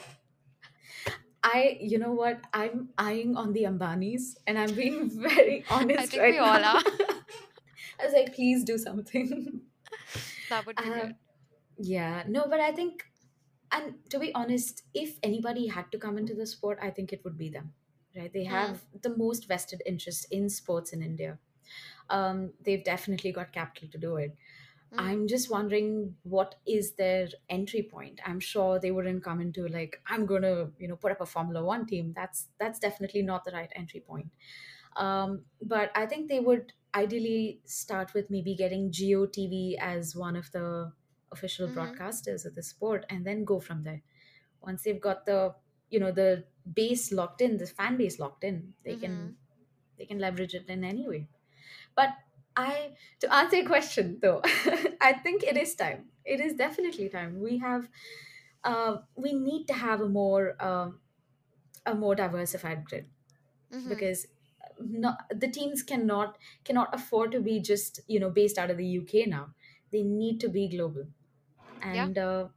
I, 1.43 1.77
you 1.81 1.97
know 1.99 2.11
what? 2.13 2.41
I'm 2.53 2.89
eyeing 2.97 3.35
on 3.35 3.53
the 3.53 3.63
Ambanis 3.63 4.35
and 4.47 4.59
I'm 4.59 4.75
being 4.75 5.09
very 5.21 5.65
I 5.97 6.05
honest 6.05 6.07
think 6.07 6.27
we 6.27 6.37
right 6.37 6.39
all 6.39 6.63
now. 6.63 6.63
are. 6.63 6.83
I 7.99 8.05
was 8.05 8.13
like, 8.13 8.33
please 8.35 8.63
do 8.63 8.77
something. 8.77 9.61
that 10.49 10.65
would 10.65 10.79
be 10.79 10.91
good. 10.91 11.09
um, 11.09 11.15
yeah, 11.77 12.23
no, 12.27 12.47
but 12.49 12.59
I 12.59 12.71
think, 12.71 13.05
and 13.71 13.95
to 14.09 14.19
be 14.19 14.33
honest, 14.35 14.83
if 14.93 15.19
anybody 15.23 15.67
had 15.67 15.91
to 15.91 15.97
come 15.99 16.17
into 16.17 16.35
the 16.35 16.45
sport, 16.45 16.79
I 16.81 16.89
think 16.91 17.13
it 17.13 17.23
would 17.23 17.37
be 17.37 17.49
them, 17.49 17.73
right? 18.15 18.31
They 18.31 18.45
Mm, 18.49 18.75
have 18.75 18.85
the 19.01 19.15
most 19.15 19.47
vested 19.47 19.81
interest 19.85 20.27
in 20.31 20.49
sports 20.49 20.93
in 20.93 21.01
India. 21.01 21.39
Um, 22.09 22.53
they've 22.61 22.83
definitely 22.83 23.31
got 23.31 23.53
capital 23.53 23.89
to 23.89 23.97
do 23.97 24.17
it. 24.17 24.35
Mm, 24.93 24.99
I'm 24.99 25.27
just 25.27 25.49
wondering 25.49 26.15
what 26.23 26.55
is 26.65 26.93
their 26.93 27.27
entry 27.49 27.83
point. 27.83 28.19
I'm 28.25 28.39
sure 28.39 28.79
they 28.79 28.91
wouldn't 28.91 29.23
come 29.23 29.39
into 29.39 29.67
like 29.67 30.01
I'm 30.07 30.25
going 30.25 30.41
to 30.41 30.71
you 30.79 30.87
know 30.87 30.95
put 30.95 31.11
up 31.11 31.21
a 31.21 31.25
Formula 31.25 31.63
One 31.63 31.85
team. 31.85 32.13
That's 32.15 32.47
that's 32.59 32.79
definitely 32.79 33.21
not 33.21 33.45
the 33.45 33.51
right 33.51 33.71
entry 33.75 34.01
point. 34.01 34.27
Um, 34.97 35.43
but 35.61 35.91
I 35.95 36.05
think 36.05 36.27
they 36.27 36.39
would 36.39 36.73
ideally 36.93 37.61
start 37.65 38.13
with 38.13 38.29
maybe 38.29 38.55
getting 38.55 38.91
Jio 38.91 39.27
TV 39.27 39.77
as 39.79 40.15
one 40.15 40.35
of 40.35 40.51
the 40.51 40.91
official 41.31 41.67
mm-hmm, 41.67 41.79
broadcasters 41.79 42.45
of 42.45 42.55
the 42.55 42.63
sport, 42.63 43.05
and 43.09 43.25
then 43.25 43.45
go 43.45 43.59
from 43.59 43.83
there. 43.83 44.01
Once 44.61 44.83
they've 44.83 44.99
got 45.01 45.25
the 45.25 45.53
you 45.89 45.99
know 45.99 46.11
the 46.11 46.43
base 46.73 47.11
locked 47.11 47.41
in, 47.41 47.57
the 47.57 47.65
fan 47.65 47.97
base 47.97 48.19
locked 48.19 48.43
in, 48.43 48.73
they 48.83 48.91
mm-hmm. 48.91 49.01
can 49.01 49.35
they 49.97 50.05
can 50.05 50.19
leverage 50.19 50.53
it 50.53 50.67
in 50.67 50.83
any 50.83 51.07
way. 51.07 51.27
But 51.95 52.09
I, 52.61 52.93
to 53.21 53.33
answer 53.33 53.57
your 53.57 53.67
question 53.67 54.19
though, 54.21 54.41
I 55.01 55.13
think 55.13 55.43
it 55.43 55.57
is 55.57 55.75
time. 55.75 56.05
It 56.25 56.39
is 56.39 56.53
definitely 56.55 57.09
time. 57.09 57.39
We 57.39 57.57
have, 57.59 57.89
uh, 58.63 58.97
we 59.15 59.33
need 59.33 59.67
to 59.67 59.73
have 59.73 60.01
a 60.01 60.09
more, 60.09 60.55
um, 60.63 60.99
a 61.85 61.95
more 61.95 62.15
diversified 62.15 62.85
grid 62.85 63.07
Mm-hmm. 63.73 63.89
because 63.89 64.27
no, 64.81 65.13
the 65.33 65.47
teams 65.49 65.83
cannot 65.83 66.37
cannot 66.65 66.93
afford 66.93 67.31
to 67.33 67.39
be 67.39 67.59
just 67.61 68.01
you 68.07 68.19
know 68.19 68.29
based 68.29 68.57
out 68.57 68.69
of 68.69 68.77
the 68.77 68.85
UK 68.85 69.25
now. 69.27 69.53
They 69.91 70.03
need 70.03 70.39
to 70.41 70.49
be 70.49 70.67
global, 70.69 71.07
Yeah. 71.83 72.05
and 72.05 72.17
uh, 72.17 72.47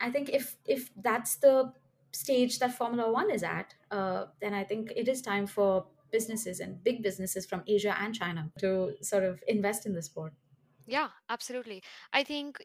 I 0.00 0.10
think 0.10 0.30
if 0.30 0.56
if 0.66 0.90
that's 0.96 1.36
the 1.36 1.72
stage 2.12 2.58
that 2.60 2.74
Formula 2.74 3.10
One 3.12 3.30
is 3.30 3.42
at, 3.42 3.74
uh, 3.90 4.26
then 4.40 4.54
I 4.54 4.64
think 4.64 4.92
it 4.96 5.08
is 5.08 5.22
time 5.22 5.46
for 5.46 5.86
businesses 6.10 6.60
and 6.60 6.82
big 6.84 7.02
businesses 7.02 7.46
from 7.46 7.62
Asia 7.66 7.96
and 8.00 8.14
China 8.14 8.50
to 8.58 8.94
sort 9.02 9.24
of 9.24 9.42
invest 9.48 9.86
in 9.86 9.94
the 9.94 10.02
sport. 10.02 10.32
Yeah, 10.86 11.08
absolutely. 11.28 11.82
I 12.12 12.24
think, 12.24 12.58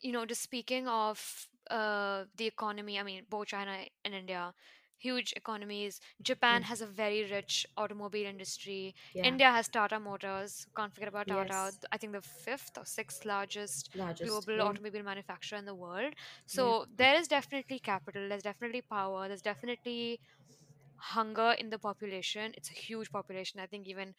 you 0.00 0.12
know, 0.12 0.26
just 0.26 0.42
speaking 0.42 0.86
of 0.88 1.46
uh, 1.70 2.24
the 2.36 2.46
economy, 2.46 2.98
I 2.98 3.02
mean, 3.02 3.22
both 3.30 3.48
China 3.48 3.78
and 4.04 4.14
India, 4.14 4.52
huge 4.98 5.32
economies. 5.36 6.00
Japan 6.22 6.62
Yeah. 6.62 6.68
has 6.68 6.80
a 6.80 6.86
very 6.86 7.24
rich 7.30 7.66
automobile 7.76 8.26
industry. 8.26 8.94
Yeah. 9.14 9.24
India 9.24 9.50
has 9.50 9.68
Tata 9.68 9.98
Motors. 10.00 10.66
Can't 10.76 10.94
forget 10.94 11.08
about 11.08 11.26
Tata. 11.26 11.48
Yes. 11.52 11.78
I 11.92 11.96
think 11.98 12.12
the 12.12 12.22
fifth 12.22 12.78
or 12.78 12.84
sixth 12.86 13.24
largest 13.24 13.90
Largest. 13.94 14.28
global 14.30 14.56
Yeah. 14.56 14.64
automobile 14.64 15.02
manufacturer 15.02 15.58
in 15.58 15.64
the 15.64 15.74
world. 15.74 16.12
Yeah. 16.14 16.46
So 16.46 16.86
there 16.96 17.16
is 17.16 17.28
definitely 17.28 17.78
capital, 17.80 18.28
there's 18.28 18.42
definitely 18.42 18.82
power, 18.82 19.28
there's 19.28 19.42
definitely 19.42 20.20
hunger 21.12 21.52
in 21.58 21.70
the 21.70 21.78
population. 21.78 22.52
It's 22.56 22.70
a 22.70 22.74
huge 22.74 23.10
population. 23.10 23.60
I 23.60 23.66
think 23.66 23.86
even 23.88 24.14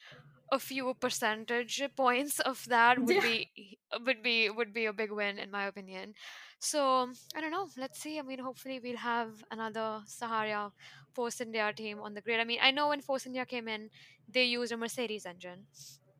a 0.51 0.59
few 0.59 0.93
percentage 0.95 1.81
points 1.95 2.39
of 2.39 2.63
that 2.67 2.99
would 3.03 3.19
Yeah. 3.19 3.21
be 3.21 3.49
would 4.05 4.21
be 4.21 4.49
would 4.49 4.73
be 4.73 4.85
a 4.85 4.93
big 4.93 5.11
win 5.11 5.39
in 5.39 5.49
my 5.51 5.65
opinion 5.65 6.13
so 6.59 7.09
i 7.35 7.41
don't 7.41 7.51
know 7.51 7.67
let's 7.77 7.99
see 7.99 8.19
i 8.19 8.21
mean 8.21 8.39
hopefully 8.39 8.79
we'll 8.79 8.97
have 8.97 9.43
another 9.51 10.01
sahara 10.05 10.71
force 11.13 11.41
india 11.41 11.71
team 11.75 11.99
on 11.99 12.13
the 12.13 12.21
grid 12.21 12.39
i 12.39 12.43
mean 12.43 12.59
i 12.61 12.71
know 12.71 12.89
when 12.89 13.01
force 13.01 13.25
india 13.25 13.45
came 13.45 13.67
in 13.67 13.89
they 14.27 14.43
used 14.43 14.71
a 14.71 14.77
mercedes 14.77 15.25
engine 15.25 15.65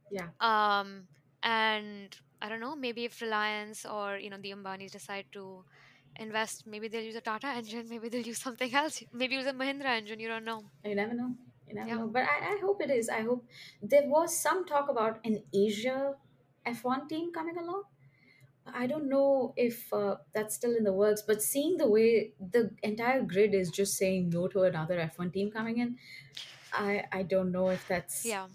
Yeah. 0.09 0.29
um 0.39 1.07
and 1.43 2.15
i 2.41 2.49
don't 2.49 2.59
know 2.59 2.75
maybe 2.75 3.05
if 3.05 3.21
reliance 3.21 3.85
or 3.85 4.17
you 4.17 4.29
know 4.29 4.37
the 4.41 4.51
ambanis 4.51 4.91
decide 4.91 5.25
to 5.31 5.63
invest 6.19 6.65
maybe 6.67 6.87
they'll 6.87 7.03
use 7.03 7.15
a 7.15 7.21
tata 7.21 7.47
engine 7.47 7.87
maybe 7.93 8.09
they'll 8.09 8.27
use 8.33 8.39
something 8.39 8.73
else 8.73 9.03
maybe 9.13 9.35
use 9.35 9.45
a 9.45 9.53
mahindra 9.53 9.97
engine 9.97 10.19
you 10.19 10.27
don't 10.27 10.45
know 10.45 10.63
You 10.83 10.95
never 10.95 11.13
know. 11.13 11.31
You 11.67 11.75
never 11.75 11.87
yeah 11.87 11.95
know. 11.95 12.07
But 12.07 12.23
I, 12.23 12.53
I 12.53 12.57
hope 12.61 12.81
it 12.81 12.91
is. 12.91 13.09
I 13.09 13.21
hope 13.21 13.45
there 13.81 14.07
was 14.07 14.37
some 14.37 14.65
talk 14.65 14.89
about 14.89 15.19
an 15.25 15.43
Asia 15.53 16.13
F1 16.67 17.09
team 17.09 17.31
coming 17.33 17.57
along. 17.57 17.83
I 18.73 18.87
don't 18.87 19.09
know 19.09 19.53
if 19.55 19.93
uh, 19.93 20.15
that's 20.33 20.55
still 20.55 20.75
in 20.75 20.83
the 20.83 20.93
works, 20.93 21.21
but 21.21 21.41
seeing 21.41 21.77
the 21.77 21.87
way 21.87 22.31
the 22.39 22.71
entire 22.81 23.21
grid 23.21 23.53
is 23.53 23.69
just 23.69 23.95
saying 23.95 24.29
no 24.31 24.47
to 24.47 24.63
another 24.63 24.97
F1 24.97 25.33
team 25.33 25.51
coming 25.51 25.77
in, 25.77 25.97
I, 26.73 27.03
I 27.11 27.23
don't 27.23 27.51
know 27.51 27.69
if 27.69 27.87
that's 27.87 28.25
yeah 28.25 28.47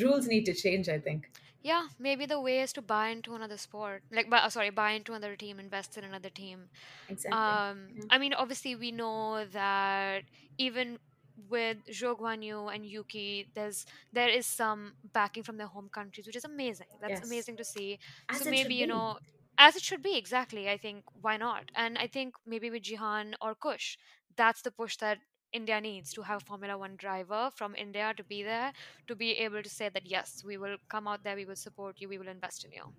rules 0.00 0.26
need 0.26 0.44
to 0.46 0.54
change, 0.54 0.88
I 0.88 0.98
think. 0.98 1.30
Yeah, 1.62 1.88
maybe 1.98 2.26
the 2.26 2.40
way 2.40 2.60
is 2.60 2.72
to 2.74 2.82
buy 2.82 3.08
into 3.08 3.34
another 3.34 3.58
sport, 3.58 4.02
like, 4.10 4.26
uh, 4.32 4.48
sorry, 4.48 4.70
buy 4.70 4.92
into 4.92 5.12
another 5.12 5.36
team, 5.36 5.58
invest 5.60 5.96
in 5.98 6.04
another 6.04 6.30
team. 6.30 6.70
Exactly. 7.08 7.60
Um, 7.60 7.94
Yeah. 7.94 8.04
I 8.10 8.18
mean, 8.18 8.34
obviously, 8.34 8.76
we 8.76 8.92
know 8.92 9.44
that 9.46 10.24
even 10.58 10.98
with 11.36 11.78
Zhou 11.92 12.18
Guanyu 12.18 12.74
and 12.74 12.86
Yuki, 12.86 13.50
there's 13.54 13.84
there 14.12 14.28
is 14.28 14.46
some 14.46 14.94
backing 15.14 15.42
from 15.44 15.56
their 15.58 15.66
home 15.68 15.88
countries, 15.92 16.26
which 16.26 16.36
is 16.36 16.44
amazing. 16.44 16.86
That's 17.00 17.22
Yes. 17.22 17.22
amazing 17.22 17.56
to 17.58 17.64
see. 17.64 17.98
So 18.30 18.44
As 18.44 18.46
it 18.46 18.56
maybe 18.56 18.74
should 18.74 18.76
you 18.76 18.86
be. 18.86 18.88
know, 18.88 19.18
as 19.58 19.76
it 19.76 19.82
should 19.82 20.02
be, 20.02 20.16
exactly. 20.16 20.68
I 20.70 20.76
think 20.78 21.04
why 21.12 21.36
not? 21.36 21.70
And 21.74 21.98
I 21.98 22.06
think 22.08 22.34
maybe 22.46 22.70
with 22.70 22.82
Jehan 22.84 23.34
or 23.40 23.54
Kush, 23.54 23.96
that's 24.36 24.62
the 24.62 24.70
push 24.72 24.96
that 24.98 25.18
India 25.52 25.80
needs 25.80 26.12
to 26.14 26.22
have 26.22 26.42
a 26.42 26.44
Formula 26.44 26.78
One 26.78 26.96
driver 26.96 27.50
from 27.54 27.74
India 27.74 28.14
to 28.16 28.24
be 28.24 28.42
there 28.42 28.72
to 29.08 29.16
be 29.16 29.32
able 29.32 29.62
to 29.62 29.68
say 29.68 29.88
that 29.88 30.06
yes, 30.06 30.42
we 30.44 30.56
will 30.56 30.76
come 30.88 31.08
out 31.08 31.22
there, 31.24 31.36
we 31.36 31.44
will 31.44 31.56
support 31.56 32.00
you, 32.00 32.08
we 32.08 32.18
will 32.18 32.28
invest 32.28 32.64
in 32.64 32.72
you. 32.72 32.92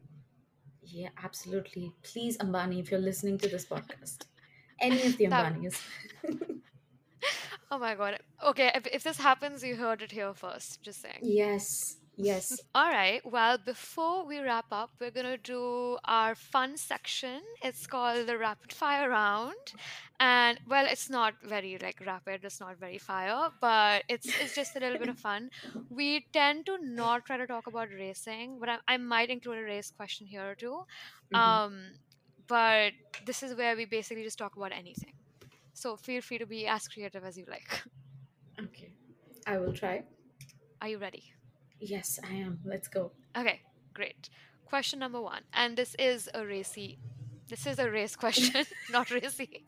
Yeah, 0.83 1.09
absolutely. 1.23 1.93
Please, 2.03 2.37
Ambani, 2.37 2.79
if 2.79 2.91
you're 2.91 2.99
listening 2.99 3.37
to 3.39 3.47
this 3.47 3.65
podcast, 3.73 4.25
any 4.79 5.01
of 5.05 5.17
the 5.17 5.27
That 5.27 5.53
Ambanis. 5.55 5.81
oh 7.71 7.77
my 7.77 7.95
god. 7.95 8.19
Okay, 8.43 8.71
if, 8.75 8.87
if 8.87 9.03
this 9.03 9.17
happens, 9.17 9.63
you 9.63 9.75
heard 9.75 10.01
it 10.01 10.11
here 10.11 10.33
first. 10.33 10.81
Just 10.81 11.01
saying. 11.01 11.19
yes, 11.21 11.97
yes. 12.21 12.63
All 12.75 12.89
right. 12.89 13.21
Well, 13.25 13.57
before 13.57 14.25
we 14.25 14.39
wrap 14.39 14.65
up, 14.71 14.91
we're 14.99 15.11
going 15.11 15.25
to 15.25 15.37
do 15.37 15.97
our 16.05 16.35
fun 16.35 16.77
section. 16.77 17.41
It's 17.61 17.85
called 17.87 18.27
the 18.27 18.37
rapid 18.37 18.71
fire 18.73 19.09
round. 19.09 19.73
And 20.19 20.59
well, 20.67 20.85
it's 20.89 21.09
not 21.09 21.33
very 21.43 21.77
like 21.81 21.99
rapid, 22.05 22.43
it's 22.45 22.59
not 22.59 22.77
very 22.79 22.97
fire, 22.99 23.49
but 23.61 24.03
it's 24.09 24.33
it's 24.39 24.53
just 24.53 24.75
a 24.75 24.79
little 24.79 24.97
bit 24.97 25.09
of 25.09 25.17
fun. 25.27 25.49
We 25.89 26.25
tend 26.33 26.65
to 26.67 26.77
not 26.81 27.25
try 27.25 27.37
to 27.37 27.47
talk 27.47 27.67
about 27.67 27.89
racing, 27.89 28.57
but 28.59 28.69
I, 28.69 28.77
I 28.87 28.97
might 28.97 29.29
include 29.29 29.59
a 29.59 29.63
race 29.63 29.91
question 29.91 30.27
here 30.27 30.49
or 30.51 30.55
two. 30.55 30.81
hmm 31.31 31.37
Um, 31.39 31.93
but 32.47 32.93
this 33.25 33.43
is 33.43 33.55
where 33.55 33.75
we 33.75 33.85
basically 33.85 34.23
just 34.23 34.37
talk 34.39 34.55
about 34.55 34.71
anything. 34.73 35.13
So 35.73 35.97
feel 35.97 36.21
free 36.21 36.37
to 36.39 36.45
be 36.47 36.67
as 36.67 36.87
creative 36.87 37.23
as 37.23 37.37
you 37.37 37.45
like. 37.49 37.83
Okay. 38.59 38.93
I 39.47 39.57
will 39.57 39.73
try. 39.73 40.03
Are 40.81 40.89
you 40.89 40.97
ready? 40.97 41.33
Yes, 41.81 42.19
I 42.23 42.35
am. 42.35 42.59
Let's 42.63 42.87
go. 42.87 43.11
Okay, 43.35 43.61
great. 43.93 44.29
Question 44.65 44.99
number 44.99 45.19
one, 45.19 45.41
and 45.51 45.75
this 45.75 45.95
is 45.97 46.29
a 46.33 46.45
racy. 46.45 46.99
This 47.49 47.65
is 47.65 47.79
a 47.79 47.89
race 47.89 48.15
question, 48.15 48.65
not 48.91 49.09
racy. 49.09 49.65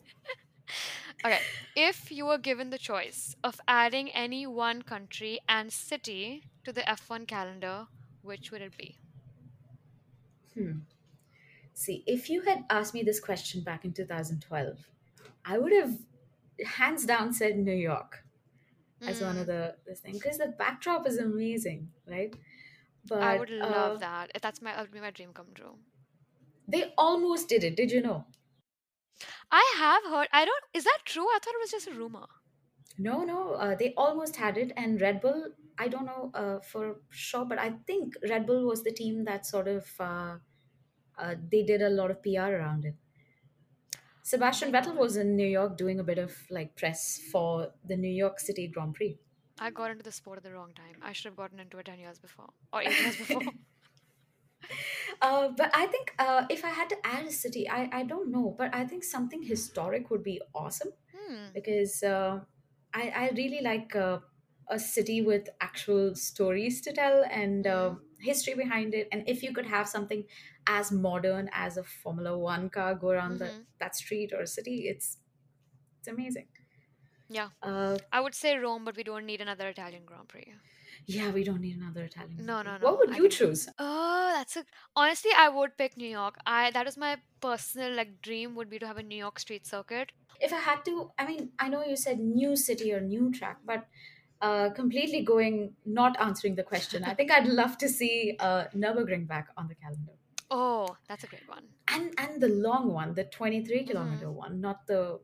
okay, 1.26 1.40
if 1.76 2.12
you 2.12 2.26
were 2.28 2.38
given 2.38 2.70
the 2.70 2.78
choice 2.78 3.36
of 3.44 3.60
adding 3.68 4.10
any 4.12 4.46
one 4.46 4.84
country 4.84 5.40
and 5.50 5.74
city 5.74 6.44
to 6.64 6.72
the 6.72 6.82
F1 6.82 7.28
calendar, 7.28 7.88
which 8.22 8.52
would 8.52 8.62
it 8.62 8.78
be? 8.78 8.96
Hmm. 10.54 10.80
See, 11.74 12.04
if 12.06 12.30
you 12.30 12.42
had 12.42 12.64
asked 12.70 12.94
me 12.94 13.02
this 13.02 13.20
question 13.20 13.62
back 13.62 13.84
in 13.84 13.92
2012, 13.92 14.78
I 15.44 15.58
would 15.58 15.74
have 15.74 15.98
hands 16.66 17.06
down 17.06 17.34
said 17.34 17.58
New 17.58 17.74
York 17.74 18.23
as 19.06 19.22
one 19.22 19.38
of 19.38 19.48
Mm, 19.48 19.48
the 19.48 19.78
this 19.86 20.02
thing 20.02 20.14
because 20.14 20.38
the 20.38 20.48
backdrop 20.48 21.08
is 21.08 21.18
amazing, 21.18 21.92
right? 22.08 22.36
I 23.18 23.34
would 23.34 23.50
love 23.50 23.98
uh, 23.98 24.02
that. 24.02 24.30
That's 24.40 24.62
my 24.62 24.74
that 24.74 24.82
would 24.82 24.92
be 24.92 25.00
my 25.00 25.10
dream 25.10 25.34
come 25.34 25.56
true. 25.56 25.80
they 26.68 26.94
almost 26.98 27.48
did 27.48 27.64
it. 27.64 27.76
Did 27.78 27.92
you 27.92 28.02
know? 28.02 28.26
I 29.52 29.74
have 29.78 30.04
heard. 30.04 30.28
I 30.34 30.44
don't. 30.44 30.66
Is 30.74 30.84
that 30.84 31.04
true? 31.06 31.28
I 31.30 31.40
thought 31.42 31.54
it 31.54 31.60
was 31.62 31.72
just 31.72 31.88
a 31.88 31.94
rumor. 31.94 32.28
No, 32.98 33.24
no, 33.24 33.54
uh, 33.54 33.76
they 33.76 33.94
almost 33.96 34.36
had 34.38 34.58
it. 34.58 34.72
And 34.78 35.00
Red 35.02 35.22
Bull, 35.22 35.54
I 35.78 35.88
don't 35.88 36.06
know 36.06 36.32
uh, 36.34 36.60
for 36.60 37.02
sure, 37.10 37.46
but 37.46 37.58
I 37.60 37.72
think 37.88 38.14
Red 38.30 38.46
Bull 38.46 38.66
was 38.66 38.84
the 38.84 38.92
team 38.92 39.24
that 39.26 39.46
sort 39.46 39.68
of 39.68 40.00
uh, 40.00 40.38
uh, 41.18 41.36
they 41.50 41.64
did 41.64 41.82
a 41.82 41.90
lot 41.90 42.12
of 42.12 42.22
PR 42.24 42.54
around 42.56 42.86
it. 42.86 42.96
Sebastian 44.24 44.72
Vettel 44.72 44.96
was 44.98 45.18
in 45.18 45.36
New 45.36 45.48
York 45.48 45.78
doing 45.78 46.00
a 46.00 46.04
bit 46.04 46.18
of 46.18 46.50
like 46.50 46.76
press 46.76 47.20
for 47.20 47.74
the 47.86 47.98
New 47.98 48.10
York 48.12 48.40
City 48.40 48.68
Grand 48.68 48.96
Prix. 48.96 49.20
I 49.58 49.72
got 49.72 49.90
into 49.90 50.04
the 50.04 50.12
sport 50.12 50.38
at 50.38 50.44
the 50.44 50.52
wrong 50.54 50.76
time. 50.76 51.00
I 51.02 51.12
should 51.12 51.26
have 51.26 51.36
gotten 51.36 51.60
into 51.60 51.80
it 51.80 51.88
10 51.88 51.98
years 51.98 52.20
before 52.20 52.54
or 52.72 52.84
8 52.84 53.00
years 53.00 53.18
before. 53.18 53.42
Uh, 55.22 55.50
but 55.50 55.72
I 55.74 55.86
think 55.88 56.14
uh, 56.20 56.46
if 56.50 56.64
I 56.66 56.70
had 56.70 56.90
to 56.90 56.98
add 57.04 57.26
a 57.26 57.32
city, 57.32 57.70
I, 57.70 57.90
I 57.92 58.04
don't 58.04 58.32
know, 58.32 58.56
but 58.58 58.74
I 58.74 58.86
think 58.86 59.04
something 59.04 59.44
historic 59.44 60.10
would 60.10 60.24
be 60.24 60.42
awesome 60.54 60.90
Hmm. 61.14 61.54
because 61.54 62.04
uh, 62.04 62.42
I, 62.94 63.10
I 63.10 63.30
really 63.36 63.62
like 63.62 63.96
uh, 63.96 64.20
a 64.70 64.80
city 64.80 65.22
with 65.22 65.50
actual 65.62 66.16
stories 66.16 66.82
to 66.82 66.94
tell 66.94 67.24
and 67.30 67.68
uh, 67.68 67.96
Mm, 67.96 68.04
history 68.20 68.56
behind 68.56 68.94
it. 68.94 69.08
And 69.12 69.28
if 69.28 69.44
you 69.44 69.54
could 69.54 69.66
have 69.68 69.88
something 69.88 70.26
as 70.68 70.92
modern 70.92 71.50
as 71.54 71.78
a 71.78 71.84
Formula 71.84 72.38
One 72.38 72.70
car 72.70 72.96
go 72.96 73.10
around 73.10 73.40
the, 73.40 73.52
hmm 73.52 73.64
that 73.80 73.96
street 73.96 74.34
or 74.34 74.46
city, 74.46 74.88
it's 74.88 75.18
it's 76.00 76.08
amazing. 76.08 76.48
Yeah. 77.30 77.50
Uh, 77.62 77.98
I 78.12 78.22
would 78.22 78.36
say 78.36 78.56
Rome, 78.58 78.86
but 78.86 78.96
we 78.96 79.04
don't 79.04 79.26
need 79.26 79.42
another 79.42 79.70
Italian 79.70 80.06
Grand 80.06 80.30
Prix. 80.30 80.54
yeah, 81.06 81.32
we 81.32 81.44
don't 81.44 81.62
need 81.62 81.76
another 81.78 82.04
Italian 82.04 82.36
Grand 82.36 82.48
No, 82.48 82.62
Prix. 82.62 82.72
no, 82.72 82.78
What 82.80 83.00
would 83.00 83.16
you 83.18 83.30
choose? 83.30 83.68
Oh, 83.80 84.32
that's 84.36 84.56
a. 84.56 84.66
Honestly, 84.96 85.32
I 85.36 85.50
would 85.50 85.78
pick 85.78 85.98
New 85.98 86.08
York. 86.10 86.36
I 86.46 86.72
that 86.72 86.86
was 86.86 86.98
my 86.98 87.22
personal 87.42 87.92
like 87.94 88.22
dream 88.22 88.56
would 88.56 88.70
be 88.70 88.80
to 88.80 88.88
have 88.88 88.98
a 88.98 89.04
New 89.04 89.16
York 89.18 89.40
street 89.40 89.66
circuit. 89.66 90.12
If 90.40 90.54
I 90.54 90.60
had 90.60 90.84
to, 90.86 91.12
I 91.18 91.26
mean, 91.26 91.52
I 91.60 91.70
know 91.70 91.84
you 91.84 91.96
said 91.96 92.20
new 92.20 92.56
city 92.56 92.94
or 92.94 93.00
new 93.02 93.32
track, 93.32 93.60
but 93.66 93.88
uh, 94.42 94.70
completely 94.72 95.24
going, 95.24 95.76
not 95.86 96.20
answering 96.20 96.56
the 96.56 96.64
question. 96.64 97.04
I 97.04 97.14
think 97.14 97.32
I'd 97.32 97.48
love 97.48 97.78
to 97.80 97.90
see 97.90 98.36
uh, 98.40 98.66
Nürburgring 98.76 99.28
back 99.28 99.48
on 99.58 99.68
the 99.68 99.76
calendar. 99.76 100.14
Oh, 100.50 100.98
that's 101.08 101.26
a 101.26 101.28
great 101.28 101.48
one. 101.50 101.76
And 101.88 102.14
and 102.18 102.42
the 102.42 102.48
long 102.50 102.92
one, 102.94 103.14
the 103.14 103.24
23 103.26 103.86
hmm 103.92 104.24
kilometer 104.24 104.30
one, 104.32 104.60
not 104.62 104.88
the 104.88 105.22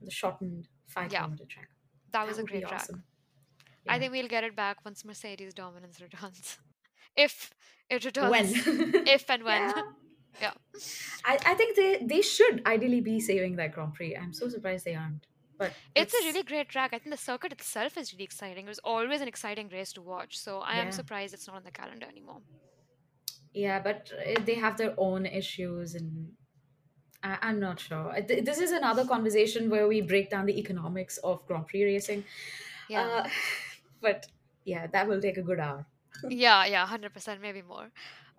the 0.00 0.10
shortened 0.10 0.68
5 0.86 1.10
Yeah, 1.10 1.14
kilometer 1.14 1.44
track. 1.46 1.70
that 2.10 2.26
was 2.26 2.38
a 2.38 2.44
great 2.44 2.66
track. 2.66 2.90
awesome. 2.90 3.04
I 3.88 3.98
think 3.98 4.12
we'll 4.12 4.28
get 4.28 4.44
it 4.44 4.56
back 4.56 4.84
once 4.84 5.04
Mercedes 5.04 5.54
dominance 5.54 6.00
returns. 6.00 6.58
If 7.16 7.52
it 7.90 8.04
returns. 8.04 8.30
When? 8.30 8.54
if 9.06 9.28
and 9.30 9.44
when. 9.44 9.68
yeah. 9.68 9.82
yeah. 10.40 10.54
I, 11.24 11.38
I 11.44 11.54
think 11.54 11.76
they, 11.76 11.98
they 12.04 12.22
should 12.22 12.64
ideally 12.66 13.00
be 13.00 13.20
saving 13.20 13.56
that 13.56 13.72
Grand 13.72 13.94
Prix. 13.94 14.16
I'm 14.16 14.32
so 14.32 14.48
surprised 14.48 14.84
they 14.84 14.94
aren't. 14.94 15.26
But 15.56 15.72
It's 15.94 16.14
a 16.14 16.24
really 16.24 16.42
great 16.42 16.68
track. 16.70 16.92
I 16.94 16.98
think 16.98 17.10
the 17.14 17.18
circuit 17.18 17.52
itself 17.52 17.96
is 17.98 18.12
really 18.12 18.24
exciting. 18.24 18.64
It 18.66 18.68
was 18.68 18.78
always 18.80 19.20
an 19.20 19.28
exciting 19.28 19.68
race 19.68 19.92
to 19.94 20.02
watch. 20.02 20.38
So 20.38 20.60
I 20.60 20.76
am 20.76 20.90
surprised 20.90 21.34
it's 21.34 21.46
not 21.46 21.56
on 21.56 21.64
the 21.64 21.70
calendar 21.70 22.06
anymore. 22.06 22.42
Yeah, 23.64 23.80
but 23.80 24.12
uh, 24.12 24.40
they 24.44 24.54
have 24.54 24.76
their 24.76 24.94
own 24.96 25.26
issues 25.26 25.94
and 25.94 26.32
I, 27.22 27.38
I'm 27.42 27.60
not 27.60 27.80
sure. 27.80 28.14
Th- 28.28 28.44
This 28.44 28.58
is 28.60 28.72
another 28.72 29.04
conversation 29.04 29.70
where 29.70 29.88
we 29.88 30.00
break 30.00 30.30
down 30.30 30.46
the 30.46 30.58
economics 30.58 31.18
of 31.18 31.44
Grand 31.46 31.66
Prix 31.66 31.84
racing. 31.84 32.24
Yeah. 32.88 33.04
Uh, 33.24 33.28
but 34.00 34.26
yeah, 34.64 34.86
that 34.88 35.08
will 35.08 35.20
take 35.20 35.38
a 35.38 35.42
good 35.42 35.60
hour. 35.60 35.86
Yeah, 36.28 36.64
yeah, 36.66 36.82
100%, 36.82 37.40
maybe 37.42 37.62
more. 37.62 37.90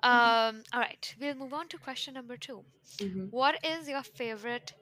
Um, 0.03 0.63
all 0.73 0.79
right, 0.79 1.15
we'll 1.19 1.36
move 1.36 1.53
on 1.53 1.67
to 1.69 1.77
question 1.77 2.13
number 2.13 2.38
two. 2.38 2.65
hmm 3.01 3.27
What 3.32 3.60
is 3.63 3.89
your 3.89 4.03
favorite 4.03 4.73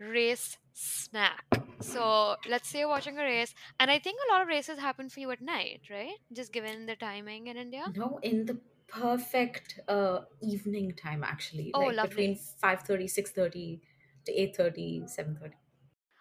race 0.00 0.58
snack? 0.72 1.44
So 1.80 2.36
let's 2.48 2.68
say 2.68 2.80
you're 2.80 2.88
watching 2.88 3.18
a 3.18 3.22
race, 3.24 3.54
and 3.80 3.90
I 3.90 3.98
think 3.98 4.18
a 4.20 4.32
lot 4.32 4.42
of 4.42 4.48
races 4.48 4.78
happen 4.78 5.08
for 5.10 5.20
you 5.20 5.30
at 5.32 5.40
night, 5.40 5.82
right? 5.90 6.18
Just 6.32 6.52
given 6.52 6.86
the 6.86 6.96
timing 6.96 7.48
in 7.48 7.56
India. 7.56 7.86
No, 7.94 8.18
in 8.22 8.46
the 8.46 8.58
perfect 8.90 9.80
uh, 9.88 10.24
evening 10.42 10.94
time, 10.94 11.24
actually, 11.24 11.74
Oh, 11.74 11.86
like 11.86 12.00
between 12.00 12.34
lovely. 12.34 12.36
5.30, 12.36 13.08
6.30 13.08 13.82
to 14.26 14.32
8.30, 14.32 15.06
7.30. 15.06 15.56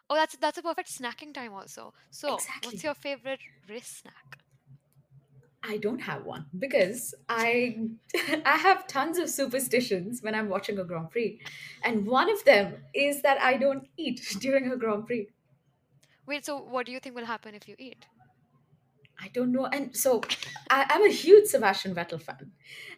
Oh, 0.09 0.15
that's 0.15 0.35
that's 0.37 0.57
a 0.57 0.61
perfect 0.61 0.89
snacking 0.89 1.33
time 1.33 1.53
also. 1.53 1.93
So, 2.11 2.47
what's 2.59 2.83
Exactly. 2.83 2.83
your 2.83 2.93
favorite 2.93 3.41
wrist 3.67 3.99
snack? 3.99 4.43
I 5.61 5.77
don't 5.77 5.99
have 5.99 6.25
one 6.25 6.45
because 6.57 7.13
I 7.27 7.89
I 8.45 8.57
have 8.57 8.87
tons 8.87 9.17
of 9.17 9.29
superstitions 9.29 10.21
when 10.21 10.33
I'm 10.33 10.47
watching 10.49 10.79
a 10.79 10.83
Grand 10.85 11.11
Prix, 11.11 11.41
and 11.83 12.07
one 12.07 12.29
of 12.31 12.43
them 12.45 12.83
is 12.93 13.21
that 13.23 13.39
I 13.41 13.57
don't 13.57 13.87
eat 13.97 14.21
during 14.39 14.71
a 14.71 14.77
Grand 14.77 15.05
Prix. 15.05 15.27
Wait, 16.25 16.45
so 16.45 16.55
what 16.61 16.85
do 16.85 16.93
you 16.93 16.99
think 17.01 17.13
will 17.13 17.25
happen 17.25 17.53
if 17.53 17.67
you 17.67 17.75
eat? 17.77 18.07
I 19.21 19.27
don't 19.29 19.51
know, 19.51 19.65
and 19.65 19.95
so 19.95 20.21
I, 20.69 20.85
I'm 20.89 21.05
a 21.05 21.11
huge 21.11 21.47
Sebastian 21.47 21.93
Vettel 21.93 22.21
fan, 22.21 22.53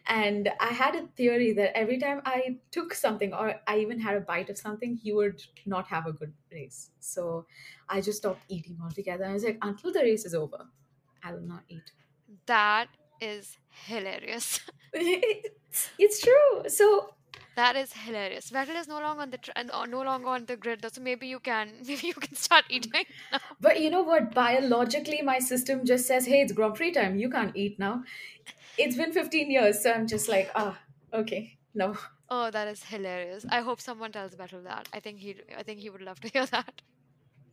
and 0.06 0.50
I 0.60 0.68
had 0.68 0.94
a 0.94 1.06
theory 1.08 1.52
that 1.54 1.76
every 1.76 1.98
time 1.98 2.22
I 2.24 2.60
took 2.70 2.94
something 2.94 3.32
or 3.34 3.60
I 3.66 3.78
even 3.80 4.00
had 4.00 4.16
a 4.16 4.20
bite 4.20 4.50
of 4.50 4.58
something, 4.58 4.96
he 4.96 5.12
would 5.12 5.42
not 5.66 5.88
have 5.88 6.06
a 6.06 6.12
good 6.12 6.34
race. 6.52 6.90
So 7.00 7.46
I 7.88 8.00
just 8.00 8.18
stopped 8.18 8.44
eating 8.48 8.78
altogether. 8.82 9.24
I 9.24 9.32
was 9.32 9.44
like, 9.44 9.58
until 9.62 9.92
the 9.92 10.00
race 10.00 10.24
is 10.24 10.34
over, 10.34 10.68
I 11.22 11.32
will 11.32 11.42
not 11.42 11.64
eat. 11.68 11.92
That 12.46 12.88
is 13.20 13.58
hilarious. 13.68 14.60
it's, 14.92 15.90
it's 15.98 16.20
true. 16.20 16.68
So 16.68 17.14
That 17.56 17.76
is 17.76 17.92
hilarious. 17.92 18.50
Vettel 18.50 18.76
is 18.76 18.88
no 18.88 19.00
longer 19.00 19.22
on 19.22 19.30
the 19.30 19.38
tr- 19.38 19.50
uh, 19.56 19.86
no 19.86 20.02
longer 20.02 20.28
on 20.28 20.46
the 20.46 20.56
grid, 20.56 20.80
though. 20.80 20.88
So 20.88 21.00
maybe 21.02 21.26
you 21.26 21.38
can 21.40 21.72
maybe 21.86 22.06
you 22.08 22.14
can 22.14 22.34
start 22.34 22.64
eating 22.70 23.04
now. 23.30 23.38
But 23.60 23.80
you 23.80 23.90
know 23.90 24.02
what? 24.02 24.34
Biologically, 24.34 25.22
my 25.22 25.38
system 25.38 25.84
just 25.84 26.06
says, 26.06 26.26
hey, 26.26 26.40
it's 26.42 26.52
Grand 26.52 26.74
Prix 26.74 26.92
time. 26.92 27.16
You 27.18 27.30
can't 27.30 27.56
eat 27.56 27.78
now. 27.78 28.04
it's 28.78 28.96
been 28.96 29.12
15 29.12 29.50
years, 29.50 29.82
so 29.82 29.92
I'm 29.92 30.06
just 30.06 30.28
like, 30.28 30.50
ah, 30.54 30.78
okay, 31.12 31.58
no. 31.74 31.96
Oh, 32.28 32.50
that 32.50 32.68
is 32.68 32.84
hilarious. 32.84 33.44
I 33.48 33.60
hope 33.60 33.80
someone 33.80 34.12
tells 34.12 34.34
Vettel 34.34 34.64
that. 34.64 34.88
I 34.92 35.00
think 35.00 35.18
he 35.20 35.36
I 35.56 35.62
think 35.62 35.80
he 35.80 35.90
would 35.90 36.02
love 36.02 36.20
to 36.20 36.28
hear 36.28 36.46
that. 36.56 36.82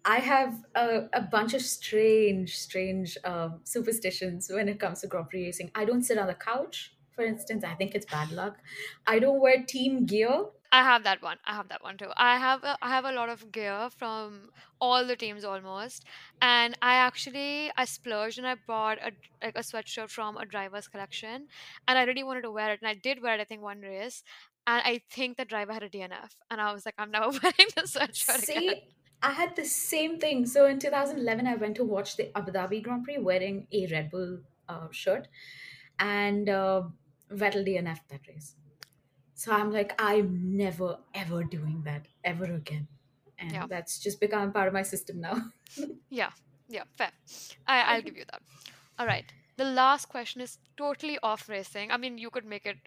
I 0.06 0.18
have 0.20 0.64
a, 0.76 1.08
a 1.14 1.22
bunch 1.22 1.54
of 1.54 1.62
strange, 1.62 2.58
strange 2.58 3.18
um, 3.26 3.62
superstitions 3.64 4.50
when 4.50 4.70
it 4.70 4.80
comes 4.80 5.02
to 5.02 5.08
Grand 5.08 5.30
Prix 5.30 5.44
racing. 5.46 5.72
I 5.76 5.86
don't 5.86 6.04
sit 6.04 6.18
on 6.18 6.28
the 6.28 6.34
couch, 6.36 6.96
for 7.20 7.26
instance. 7.26 7.66
I 7.66 7.76
think 7.76 7.96
it's 7.96 8.06
bad 8.06 8.32
luck. 8.32 8.58
I 9.06 9.20
don't 9.20 9.42
wear 9.42 9.64
team 9.64 10.06
gear. 10.06 10.46
I 10.72 10.84
have 10.84 11.04
that 11.04 11.22
one. 11.22 11.38
I 11.46 11.54
have 11.56 11.68
that 11.70 11.84
one 11.84 11.98
too. 11.98 12.12
I 12.16 12.38
have 12.38 12.64
a, 12.64 12.78
I 12.82 12.90
have 12.90 13.06
a 13.06 13.12
lot 13.12 13.30
of 13.30 13.52
gear 13.52 13.90
from 13.98 14.52
all 14.80 15.06
the 15.06 15.16
teams 15.16 15.44
almost, 15.44 16.06
and 16.42 16.78
I 16.82 16.94
actually 17.08 17.72
I 17.76 17.86
splurged 17.86 18.38
and 18.38 18.48
I 18.48 18.56
bought 18.68 19.00
a 19.00 19.12
like 19.44 19.58
a 19.58 19.66
sweatshirt 19.70 20.12
from 20.12 20.38
a 20.38 20.46
driver's 20.46 20.88
collection, 20.88 21.48
and 21.88 21.98
I 21.98 22.04
really 22.04 22.24
wanted 22.24 22.44
to 22.44 22.52
wear 22.52 22.72
it, 22.74 22.80
and 22.82 22.88
I 22.88 22.94
did 22.94 23.22
wear 23.24 23.34
it. 23.34 23.42
I 23.42 23.46
think 23.46 23.64
one 23.64 23.82
race, 23.82 24.24
and 24.68 24.82
I 24.86 25.02
think 25.10 25.38
the 25.38 25.46
driver 25.46 25.74
had 25.74 25.84
a 25.84 25.90
DNF, 25.90 26.36
and 26.52 26.62
I 26.62 26.72
was 26.72 26.86
like, 26.86 26.96
I'm 27.00 27.12
never 27.12 27.30
wearing 27.44 27.74
the 27.76 27.88
sweatshirt 27.96 28.44
again. 28.44 28.76
See, 28.76 28.84
I 29.24 29.32
had 29.32 29.56
the 29.56 29.66
same 29.66 30.20
thing. 30.20 30.46
So 30.46 30.68
in 30.68 30.80
2011, 30.80 31.48
I 31.48 31.56
went 31.56 31.76
to 31.78 31.84
watch 31.84 32.16
the 32.16 32.32
Abu 32.38 32.52
Dhabi 32.52 32.84
Grand 32.84 33.04
Prix 33.04 33.18
wearing 33.18 33.68
a 33.72 33.88
Red 33.88 34.12
Bull 34.12 34.40
uh, 34.70 34.88
shirt, 34.92 35.28
and 36.00 36.48
uh, 36.48 36.84
Vettel 37.32 37.66
DNF 37.66 38.08
that 38.10 38.28
race. 38.28 38.56
So 39.36 39.52
I'm 39.52 39.72
like, 39.72 39.94
I'm 40.02 40.58
never 40.58 41.00
ever 41.14 41.44
doing 41.44 41.84
that 41.86 42.08
ever 42.24 42.46
again, 42.46 42.88
and 43.40 43.50
Yeah, 43.50 43.68
that's 43.70 44.00
just 44.00 44.20
become 44.22 44.52
part 44.54 44.68
of 44.68 44.74
my 44.74 44.84
system 44.84 45.22
now. 45.22 45.52
yeah, 46.10 46.32
yeah. 46.68 46.84
Fair. 46.98 47.12
I 47.68 47.82
I'll 47.82 48.02
give 48.02 48.18
you 48.18 48.26
that. 48.32 48.42
All 49.00 49.08
right. 49.08 49.26
The 49.58 49.66
last 49.66 50.08
question 50.08 50.42
is 50.42 50.58
totally 50.78 51.20
off 51.24 51.50
racing. 51.50 51.92
I 51.92 51.98
mean, 51.98 52.18
you 52.18 52.30
could 52.30 52.46
make 52.46 52.66
it 52.66 52.78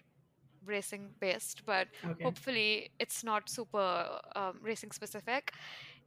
racing 0.65 1.11
based, 1.19 1.63
but 1.65 1.87
Okay. 2.05 2.23
hopefully 2.23 2.89
it's 2.99 3.23
not 3.23 3.49
super 3.49 4.19
um, 4.35 4.59
racing 4.61 4.91
specific. 4.91 5.53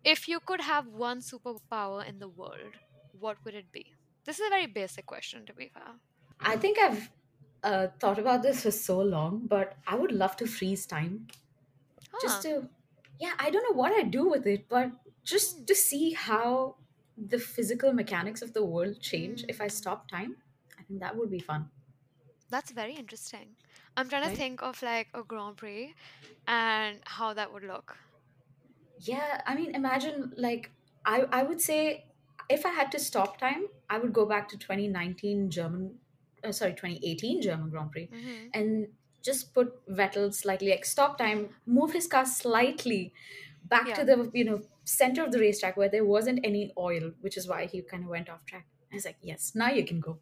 If 0.04 0.28
you 0.28 0.40
could 0.46 0.60
have 0.60 0.86
one 0.88 1.20
superpower 1.20 2.06
in 2.08 2.18
the 2.18 2.28
world, 2.28 2.76
what 3.12 3.38
would 3.44 3.54
it 3.54 3.72
be? 3.72 3.86
This 4.26 4.40
is 4.40 4.46
a 4.46 4.50
very 4.50 4.66
basic 4.66 5.06
question, 5.06 5.46
to 5.46 5.54
be 5.54 5.70
fair. 5.74 5.94
I 6.40 6.56
think 6.56 6.78
I've 6.78 7.10
uh, 7.62 7.88
thought 8.00 8.18
about 8.18 8.42
this 8.42 8.62
for 8.62 8.70
so 8.70 9.00
long, 9.00 9.46
but 9.46 9.76
I 9.86 9.96
would 9.96 10.12
love 10.12 10.36
to 10.36 10.46
freeze 10.46 10.86
time 10.86 11.28
just 12.18 12.42
Huh. 12.42 12.44
to, 12.44 12.70
yeah, 13.18 13.34
I 13.38 13.50
don't 13.50 13.64
know 13.70 13.76
what 13.78 13.92
I'd 13.92 14.10
do 14.10 14.28
with 14.28 14.46
it, 14.46 14.68
but 14.68 14.92
Hmm. 15.24 15.24
just 15.24 15.66
to 15.66 15.74
see 15.74 16.12
how 16.12 16.76
the 17.16 17.38
physical 17.38 17.92
mechanics 17.92 18.42
of 18.42 18.52
the 18.54 18.64
world 18.64 19.00
change 19.00 19.44
if 19.48 19.60
I 19.60 19.68
Hmm. 19.68 19.68
stop 19.68 20.08
time. 20.08 20.38
I 20.78 20.82
think 20.84 21.00
that 21.00 21.16
would 21.16 21.30
be 21.30 21.40
fun, 21.40 21.70
That's 22.50 22.72
very 22.72 22.94
interesting. 22.94 23.56
I'm 23.96 24.08
trying 24.08 24.28
to 24.28 24.30
right? 24.30 24.36
think 24.36 24.60
of 24.60 24.82
like 24.82 25.08
a 25.14 25.22
Grand 25.22 25.58
Prix 25.58 25.94
and 26.46 27.02
how 27.06 27.34
that 27.34 27.52
would 27.52 27.64
look. 27.64 27.98
Yeah, 28.98 29.42
I 29.46 29.54
mean, 29.54 29.74
imagine 29.74 30.32
like 30.36 30.72
I 31.04 31.22
I 31.30 31.42
would 31.42 31.60
say 31.60 32.06
if 32.48 32.64
I 32.64 32.70
had 32.70 32.90
to 32.92 32.98
stop 32.98 33.38
time, 33.38 33.66
I 33.90 33.98
would 33.98 34.12
go 34.12 34.26
back 34.26 34.48
to 34.50 34.58
2019 34.58 35.50
German, 35.50 36.00
uh, 36.44 36.52
sorry, 36.52 36.74
2018 36.74 37.42
German 37.42 37.70
Grand 37.70 37.90
Prix, 37.92 38.08
hmm 38.12 38.48
and 38.54 38.88
just 39.22 39.52
put 39.54 39.84
Vettel 39.88 40.32
slightly 40.32 40.70
like 40.70 40.84
stop 40.84 41.18
time, 41.18 41.48
move 41.66 41.92
his 41.92 42.06
car 42.06 42.24
slightly 42.24 43.12
back 43.64 43.88
Yeah. 43.88 43.94
to 43.94 44.04
the 44.04 44.30
you 44.34 44.44
know 44.44 44.62
center 44.84 45.24
of 45.24 45.32
the 45.32 45.40
racetrack 45.40 45.76
where 45.76 45.88
there 45.88 46.04
wasn't 46.04 46.40
any 46.44 46.72
oil, 46.78 47.12
which 47.20 47.36
is 47.36 47.48
why 47.48 47.66
he 47.66 47.82
kind 47.82 48.04
of 48.04 48.10
went 48.10 48.28
off 48.28 48.44
track. 48.46 48.66
I 48.92 48.94
was 48.96 49.04
like, 49.04 49.18
yes, 49.20 49.52
now 49.54 49.70
you 49.70 49.84
can 49.84 50.00
go, 50.00 50.18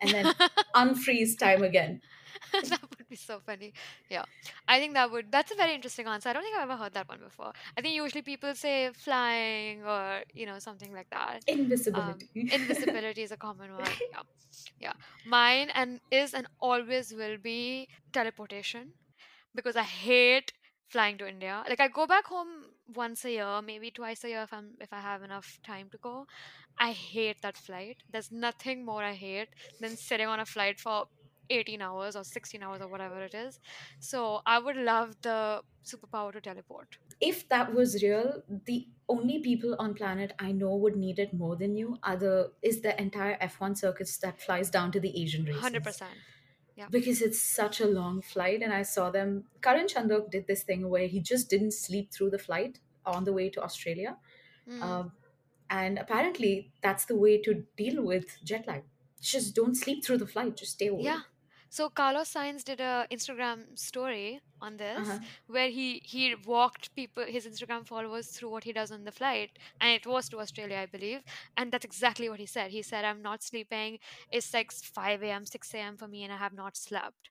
and 0.00 0.10
then 0.12 0.34
unfreeze 0.74 1.38
time 1.38 1.62
again. 1.62 2.02
that 2.52 2.80
would 2.82 3.08
be 3.08 3.16
so 3.16 3.40
funny. 3.44 3.72
Yeah. 4.08 4.24
I 4.68 4.78
think 4.78 4.94
that 4.94 5.10
would 5.10 5.30
that's 5.30 5.52
a 5.52 5.54
very 5.54 5.74
interesting 5.74 6.06
answer. 6.06 6.28
I 6.28 6.32
don't 6.32 6.42
think 6.42 6.56
I've 6.56 6.68
ever 6.70 6.76
heard 6.76 6.94
that 6.94 7.08
one 7.08 7.20
before. 7.20 7.52
I 7.76 7.80
think 7.80 7.94
usually 7.94 8.22
people 8.22 8.54
say 8.54 8.90
flying 8.94 9.84
or, 9.84 10.22
you 10.34 10.46
know, 10.46 10.58
something 10.58 10.92
like 10.92 11.08
that. 11.10 11.40
Um, 11.48 11.58
Invisibility. 11.58 12.30
invisibility 12.34 13.22
is 13.22 13.32
a 13.32 13.36
common 13.36 13.72
one. 13.74 13.84
Yeah. 14.10 14.22
Yeah. 14.80 14.92
Mine 15.26 15.70
and 15.74 16.00
is 16.10 16.34
and 16.34 16.46
always 16.60 17.12
will 17.12 17.38
be 17.38 17.88
teleportation 18.12 18.92
because 19.54 19.76
I 19.76 19.82
hate 19.82 20.52
flying 20.88 21.18
to 21.18 21.28
India. 21.28 21.64
Like 21.68 21.80
I 21.80 21.88
go 21.88 22.06
back 22.06 22.26
home 22.26 22.66
once 22.94 23.24
a 23.24 23.30
year, 23.30 23.62
maybe 23.62 23.90
twice 23.90 24.24
a 24.24 24.28
year 24.28 24.42
if 24.42 24.52
I'm 24.52 24.70
if 24.80 24.92
I 24.92 25.00
have 25.00 25.22
enough 25.22 25.58
time 25.64 25.88
to 25.92 25.98
go. 25.98 26.26
I 26.78 26.92
hate 26.92 27.42
that 27.42 27.56
flight. 27.56 27.98
There's 28.10 28.30
nothing 28.32 28.84
more 28.84 29.02
I 29.02 29.12
hate 29.14 29.48
than 29.80 29.96
sitting 29.96 30.26
on 30.26 30.40
a 30.40 30.46
flight 30.46 30.80
for 30.80 31.06
18 31.58 31.82
hours 31.82 32.16
or 32.16 32.24
16 32.24 32.62
hours 32.62 32.80
or 32.80 32.88
whatever 32.88 33.22
it 33.22 33.34
is. 33.34 33.60
So 34.00 34.40
I 34.46 34.58
would 34.58 34.76
love 34.76 35.14
the 35.22 35.62
superpower 35.92 36.32
to 36.32 36.40
teleport. 36.40 36.98
if 37.26 37.38
that 37.52 37.72
was 37.78 37.94
real, 38.02 38.28
the 38.66 38.76
only 39.08 39.38
people 39.46 39.74
on 39.84 39.94
planet 39.94 40.32
I 40.38 40.52
know 40.52 40.74
would 40.84 40.96
need 40.96 41.18
it 41.24 41.32
more 41.42 41.56
than 41.62 41.76
you 41.80 41.96
are 42.02 42.16
the 42.16 42.34
is 42.70 42.80
the 42.86 42.92
entire 43.06 43.36
F1 43.48 43.76
circuits 43.82 44.16
that 44.26 44.40
flies 44.46 44.70
down 44.76 44.92
to 44.96 45.00
the 45.06 45.12
Asian 45.22 45.44
races 45.44 45.62
100%. 45.62 46.02
Yeah. 46.76 46.86
because 46.96 47.20
it's 47.26 47.40
such 47.56 47.80
a 47.80 47.86
long 47.86 48.22
flight. 48.22 48.62
And 48.62 48.72
I 48.72 48.82
saw 48.82 49.10
them. 49.10 49.44
Karun 49.60 49.88
Chandhok 49.94 50.30
did 50.36 50.46
this 50.46 50.62
thing 50.70 50.88
where 50.94 51.06
he 51.16 51.20
just 51.32 51.50
didn't 51.50 51.74
sleep 51.78 52.10
through 52.12 52.30
the 52.30 52.38
flight 52.46 52.78
on 53.04 53.24
the 53.24 53.32
way 53.40 53.48
to 53.56 53.62
Australia, 53.70 54.16
Mm. 54.68 54.82
um, 54.88 55.12
and 55.82 55.98
apparently 55.98 56.52
that's 56.86 57.04
the 57.12 57.16
way 57.16 57.34
to 57.46 57.54
deal 57.76 58.02
with 58.10 58.38
jet 58.52 58.66
lag. 58.66 58.82
Just 59.20 59.54
don't 59.60 59.76
sleep 59.84 60.04
through 60.04 60.18
the 60.18 60.26
flight. 60.34 60.56
Just 60.56 60.72
stay 60.78 60.86
awake. 60.86 61.04
Yeah. 61.04 61.22
So 61.72 61.88
Carlos 61.88 62.30
Sainz 62.34 62.62
did 62.64 62.80
a 62.80 63.06
Instagram 63.10 63.60
story 63.78 64.40
on 64.60 64.76
this 64.76 64.98
Uh-huh. 64.98 65.18
where 65.46 65.70
he 65.70 65.86
he 66.04 66.34
walked 66.46 66.94
people 66.94 67.24
his 67.36 67.46
Instagram 67.46 67.86
followers 67.86 68.26
through 68.28 68.50
what 68.50 68.64
he 68.64 68.72
does 68.78 68.92
on 68.96 69.04
the 69.04 69.12
flight 69.20 69.58
and 69.80 69.90
it 69.98 70.06
was 70.06 70.28
to 70.30 70.40
Australia 70.44 70.78
I 70.84 70.86
believe 70.86 71.22
and 71.56 71.72
that's 71.72 71.84
exactly 71.90 72.28
what 72.28 72.40
he 72.40 72.46
said. 72.46 72.70
He 72.72 72.82
said 72.82 73.04
I'm 73.06 73.22
not 73.22 73.42
sleeping. 73.42 73.98
It's 74.30 74.52
like 74.58 74.70
5 74.72 75.30
a.m. 75.30 75.46
6 75.46 75.78
a.m. 75.78 75.96
for 75.96 76.08
me 76.08 76.24
and 76.24 76.32
I 76.32 76.36
have 76.46 76.52
not 76.62 76.76
slept. 76.76 77.30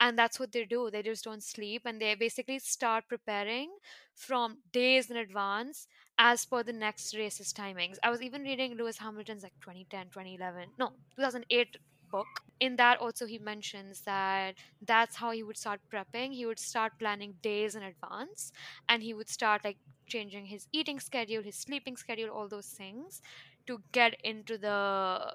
And 0.00 0.18
that's 0.18 0.40
what 0.40 0.52
they 0.52 0.64
do. 0.64 0.90
They 0.90 1.02
just 1.02 1.24
don't 1.24 1.42
sleep 1.42 1.82
and 1.84 2.00
they 2.00 2.14
basically 2.16 2.58
start 2.58 3.08
preparing 3.08 3.70
from 4.14 4.58
days 4.72 5.10
in 5.10 5.16
advance 5.16 5.86
as 6.18 6.44
per 6.44 6.62
the 6.62 6.72
next 6.72 7.14
race's 7.16 7.52
timings. 7.52 7.98
I 8.02 8.10
was 8.10 8.22
even 8.22 8.42
reading 8.42 8.74
Lewis 8.76 8.98
Hamilton's 8.98 9.42
like 9.44 9.54
2010, 9.60 10.08
2011, 10.10 10.70
no, 10.78 10.92
2008 11.16 11.76
book. 12.12 12.28
In 12.60 12.76
that, 12.76 13.00
also, 13.00 13.26
he 13.26 13.38
mentions 13.38 14.02
that 14.02 14.56
that's 14.80 15.16
how 15.16 15.32
he 15.32 15.42
would 15.42 15.58
start 15.58 15.80
prepping. 15.92 16.34
He 16.34 16.46
would 16.46 16.60
start 16.60 16.94
planning 17.00 17.38
days 17.42 17.74
in 17.76 17.82
advance 17.82 18.52
and 18.88 19.02
he 19.02 19.14
would 19.14 19.28
start 19.30 19.64
like 19.64 19.78
changing 20.08 20.46
his 20.46 20.68
eating 20.72 21.00
schedule, 21.00 21.42
his 21.42 21.56
sleeping 21.58 21.96
schedule, 21.96 22.30
all 22.30 22.48
those 22.48 22.68
things 22.68 23.22
to 23.66 23.84
get 23.92 24.14
into 24.24 24.58
the 24.58 25.34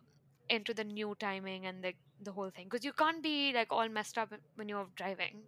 into 0.49 0.73
the 0.73 0.83
new 0.85 1.15
timing 1.19 1.65
and 1.65 1.83
the 1.83 1.93
the 2.19 2.31
whole 2.33 2.51
thing 2.51 2.67
because 2.67 2.85
you 2.85 2.93
can't 2.93 3.23
be 3.23 3.53
like 3.53 3.71
all 3.71 3.89
messed 3.89 4.17
up 4.17 4.33
when 4.55 4.69
you're 4.69 4.89
driving 4.95 5.47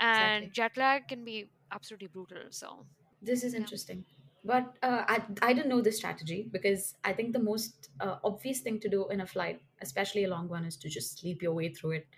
and 0.00 0.52
Exactly. 0.52 0.54
jet 0.54 0.76
lag 0.76 1.06
can 1.08 1.24
be 1.24 1.50
absolutely 1.72 2.08
brutal 2.08 2.44
so 2.50 2.86
This 3.22 3.44
is 3.44 3.54
yeah 3.56 3.68
interesting. 3.68 4.06
But 4.44 4.78
uh, 4.82 5.04
I, 5.08 5.26
I 5.42 5.52
didn't 5.52 5.68
know 5.68 5.80
this 5.80 5.96
strategy 5.96 6.48
because 6.50 6.96
I 7.04 7.12
think 7.12 7.32
the 7.32 7.40
most 7.40 7.90
uh, 8.00 8.18
obvious 8.24 8.60
thing 8.60 8.80
to 8.80 8.88
do 8.88 9.08
in 9.08 9.20
a 9.20 9.26
flight, 9.26 9.62
especially 9.80 10.24
a 10.24 10.28
long 10.28 10.48
one, 10.48 10.64
is 10.64 10.76
to 10.78 10.88
just 10.88 11.18
sleep 11.18 11.42
your 11.42 11.52
way 11.54 11.72
through 11.72 11.92
it. 11.92 12.08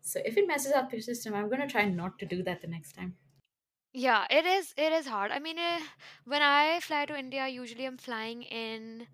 So 0.00 0.20
if 0.24 0.36
it 0.36 0.46
messes 0.48 0.72
up 0.72 0.92
your 0.92 1.02
system, 1.02 1.34
I'm 1.34 1.48
going 1.48 1.62
to 1.62 1.68
try 1.68 1.86
not 1.86 2.18
to 2.20 2.26
do 2.26 2.42
that 2.44 2.62
the 2.62 2.68
next 2.68 2.92
time. 2.94 3.18
Yeah, 3.92 4.26
it 4.30 4.46
is. 4.46 4.72
It 4.76 4.92
is 4.92 5.06
hard. 5.06 5.30
I 5.30 5.38
mean, 5.38 5.58
eh, 5.58 5.82
when 6.24 6.42
I 6.42 6.80
fly 6.80 7.04
to 7.06 7.16
India, 7.18 7.48
usually 7.48 7.84
I'm 7.86 7.98
flying 7.98 8.42
in. 8.42 9.08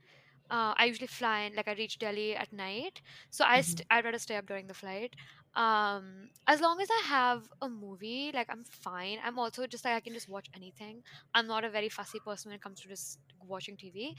Uh, 0.51 0.75
I 0.77 0.87
usually 0.87 1.07
fly 1.09 1.41
in 1.43 1.55
like 1.57 1.69
I 1.69 1.73
reach 1.75 1.99
Delhi 1.99 2.37
at 2.37 2.53
night, 2.53 3.03
so 3.31 3.45
I 3.45 3.63
st- 3.63 3.87
I'd 3.91 4.05
rather 4.05 4.19
stay 4.19 4.37
up 4.37 4.47
during 4.47 4.67
the 4.69 4.75
flight. 4.75 5.17
Um, 5.57 6.31
as 6.47 6.61
long 6.61 6.81
as 6.81 6.89
I 6.91 7.03
have 7.07 7.49
a 7.63 7.69
movie, 7.69 8.33
like 8.33 8.49
I'm 8.51 8.65
fine. 8.65 9.19
I'm 9.23 9.39
also 9.39 9.67
just 9.67 9.85
like 9.85 9.95
I 9.95 10.01
can 10.01 10.15
just 10.15 10.29
watch 10.29 10.49
anything. 10.55 11.03
I'm 11.35 11.47
not 11.47 11.65
a 11.65 11.71
very 11.71 11.89
fussy 11.89 12.21
person 12.21 12.51
when 12.51 12.57
it 12.57 12.63
comes 12.63 12.81
to 12.81 12.89
just 12.89 13.21
watching 13.41 13.77
TV. 13.77 14.17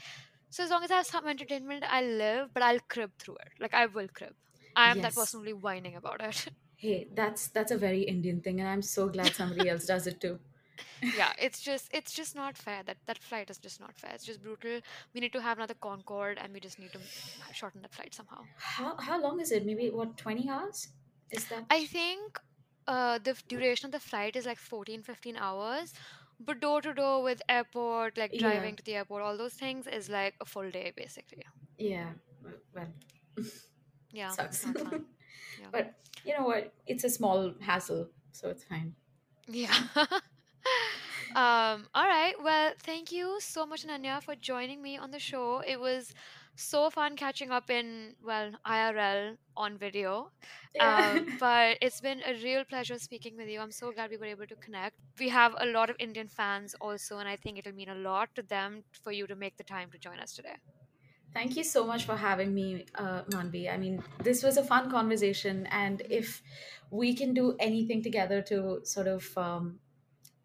So 0.50 0.64
as 0.64 0.70
long 0.70 0.82
as 0.84 0.90
I 0.90 0.96
have 0.96 1.06
some 1.06 1.26
entertainment, 1.26 1.84
I 1.86 2.02
live, 2.02 2.52
but 2.54 2.62
I'll 2.62 2.80
crib 2.88 3.12
through 3.18 3.36
it. 3.36 3.52
Like 3.60 3.74
I 3.74 3.86
will 3.86 4.08
crib. 4.08 4.34
I 4.74 4.90
am 4.90 5.00
that 5.00 5.14
person 5.14 5.42
be 5.44 5.52
whining 5.52 5.96
about 5.96 6.22
it. 6.22 6.48
Hey, 6.76 7.08
that's 7.12 7.48
that's 7.48 7.70
a 7.70 7.76
very 7.76 8.02
Indian 8.02 8.40
thing, 8.40 8.60
and 8.60 8.68
I'm 8.68 8.80
so 8.80 9.08
glad 9.10 9.34
somebody 9.34 9.68
else 9.68 9.84
does 9.86 10.06
it 10.06 10.20
too. 10.22 10.40
yeah 11.12 11.32
it's 11.38 11.60
just 11.60 11.88
it's 11.92 12.12
just 12.12 12.34
not 12.34 12.56
fair 12.56 12.82
that 12.82 12.98
that 13.06 13.18
flight 13.18 13.50
is 13.50 13.58
just 13.58 13.80
not 13.80 13.96
fair 13.98 14.12
it's 14.14 14.24
just 14.24 14.42
brutal 14.42 14.80
we 15.14 15.20
need 15.20 15.32
to 15.32 15.40
have 15.42 15.58
another 15.58 15.74
concorde 15.74 16.38
and 16.38 16.52
we 16.52 16.60
just 16.60 16.78
need 16.78 16.92
to 16.92 17.00
shorten 17.52 17.82
that 17.82 17.94
flight 17.94 18.14
somehow 18.14 18.48
How 18.58 18.96
how 18.96 19.18
long 19.18 19.40
is 19.40 19.50
it? 19.50 19.64
Maybe 19.64 19.88
what 19.88 20.18
20 20.18 20.46
hours? 20.46 20.88
Is 21.30 21.44
that? 21.46 21.64
i 21.70 21.84
think 21.86 22.38
uh 22.86 23.18
the 23.18 23.30
f- 23.30 23.42
duration 23.48 23.86
of 23.86 23.92
the 23.92 24.00
flight 24.00 24.36
is 24.36 24.46
like 24.46 24.58
14, 24.58 25.02
15 25.02 25.36
hours 25.36 25.92
but 26.38 26.60
door 26.60 26.80
to 26.82 26.92
door 26.94 27.22
with 27.22 27.42
airport 27.48 28.16
like 28.18 28.32
Yeah, 28.32 28.40
driving 28.40 28.76
to 28.76 28.82
the 28.84 28.94
airport 28.94 29.22
all 29.22 29.36
those 29.36 29.54
things 29.54 29.86
is 29.86 30.08
like 30.08 30.34
a 30.40 30.44
full 30.44 30.70
day 30.70 30.92
basically 30.96 31.44
yeah. 31.78 32.10
Well, 32.74 32.88
yeah 34.12 34.30
sucks. 34.30 34.64
not 34.66 34.78
fun 34.78 35.04
Yeah. 35.60 35.66
but 35.72 35.94
you 36.24 36.36
know 36.38 36.44
what 36.46 36.72
it's 36.86 37.04
a 37.04 37.10
small 37.10 37.52
hassle 37.60 38.08
so 38.32 38.48
it's 38.50 38.64
fine 38.64 38.94
Yeah. 39.48 39.74
um, 41.36 41.86
all 41.94 42.06
right. 42.06 42.34
Well, 42.42 42.72
thank 42.82 43.12
you 43.12 43.36
so 43.40 43.66
much, 43.66 43.86
Nanya, 43.86 44.22
for 44.22 44.34
joining 44.34 44.82
me 44.82 44.96
on 44.96 45.10
the 45.10 45.18
show. 45.18 45.62
It 45.66 45.78
was 45.78 46.14
so 46.56 46.88
fun 46.90 47.16
catching 47.16 47.50
up 47.50 47.70
in, 47.70 48.14
well, 48.24 48.52
IRL 48.66 49.36
on 49.56 49.76
video. 49.76 50.30
yeah 50.74 51.18
Um, 51.18 51.26
but 51.40 51.76
it's 51.82 52.00
been 52.00 52.22
a 52.26 52.34
real 52.42 52.64
pleasure 52.64 52.98
speaking 52.98 53.36
with 53.36 53.48
you. 53.48 53.60
I'm 53.60 53.70
so 53.70 53.92
glad 53.92 54.10
we 54.10 54.16
were 54.16 54.32
able 54.36 54.46
to 54.46 54.56
connect. 54.56 54.96
We 55.20 55.28
have 55.28 55.54
a 55.58 55.66
lot 55.66 55.90
of 55.90 55.96
Indian 55.98 56.28
fans 56.28 56.74
also, 56.80 57.18
and 57.18 57.28
I 57.28 57.36
think 57.36 57.58
it'll 57.58 57.74
mean 57.74 57.90
a 57.90 57.94
lot 57.94 58.30
to 58.36 58.42
them 58.42 58.84
for 59.02 59.12
you 59.12 59.26
to 59.26 59.36
make 59.36 59.58
the 59.58 59.64
time 59.64 59.90
to 59.92 59.98
join 59.98 60.18
us 60.18 60.32
today. 60.32 60.56
Thank 61.34 61.56
you 61.56 61.64
so 61.64 61.86
much 61.86 62.04
for 62.06 62.16
having 62.16 62.54
me, 62.54 62.86
uh, 62.94 63.22
Manvi. 63.30 63.70
I 63.70 63.76
mean, 63.76 64.02
this 64.22 64.42
was 64.42 64.56
a 64.56 64.64
fun 64.64 64.90
conversation, 64.90 65.66
and 65.66 66.02
if 66.08 66.42
we 66.90 67.14
can 67.14 67.34
do 67.34 67.56
anything 67.60 68.02
together 68.02 68.40
to 68.42 68.80
sort 68.84 69.06
of 69.06 69.36
um, 69.36 69.78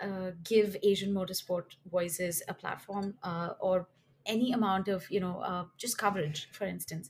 uh, 0.01 0.31
give 0.43 0.75
Asian 0.83 1.13
motorsport 1.13 1.65
voices 1.89 2.41
a 2.47 2.53
platform 2.53 3.15
uh, 3.23 3.49
or 3.59 3.87
any 4.25 4.51
amount 4.51 4.87
of, 4.87 5.09
you 5.09 5.19
know, 5.19 5.39
uh, 5.39 5.65
just 5.77 5.97
coverage, 5.97 6.49
for 6.51 6.65
instance, 6.65 7.09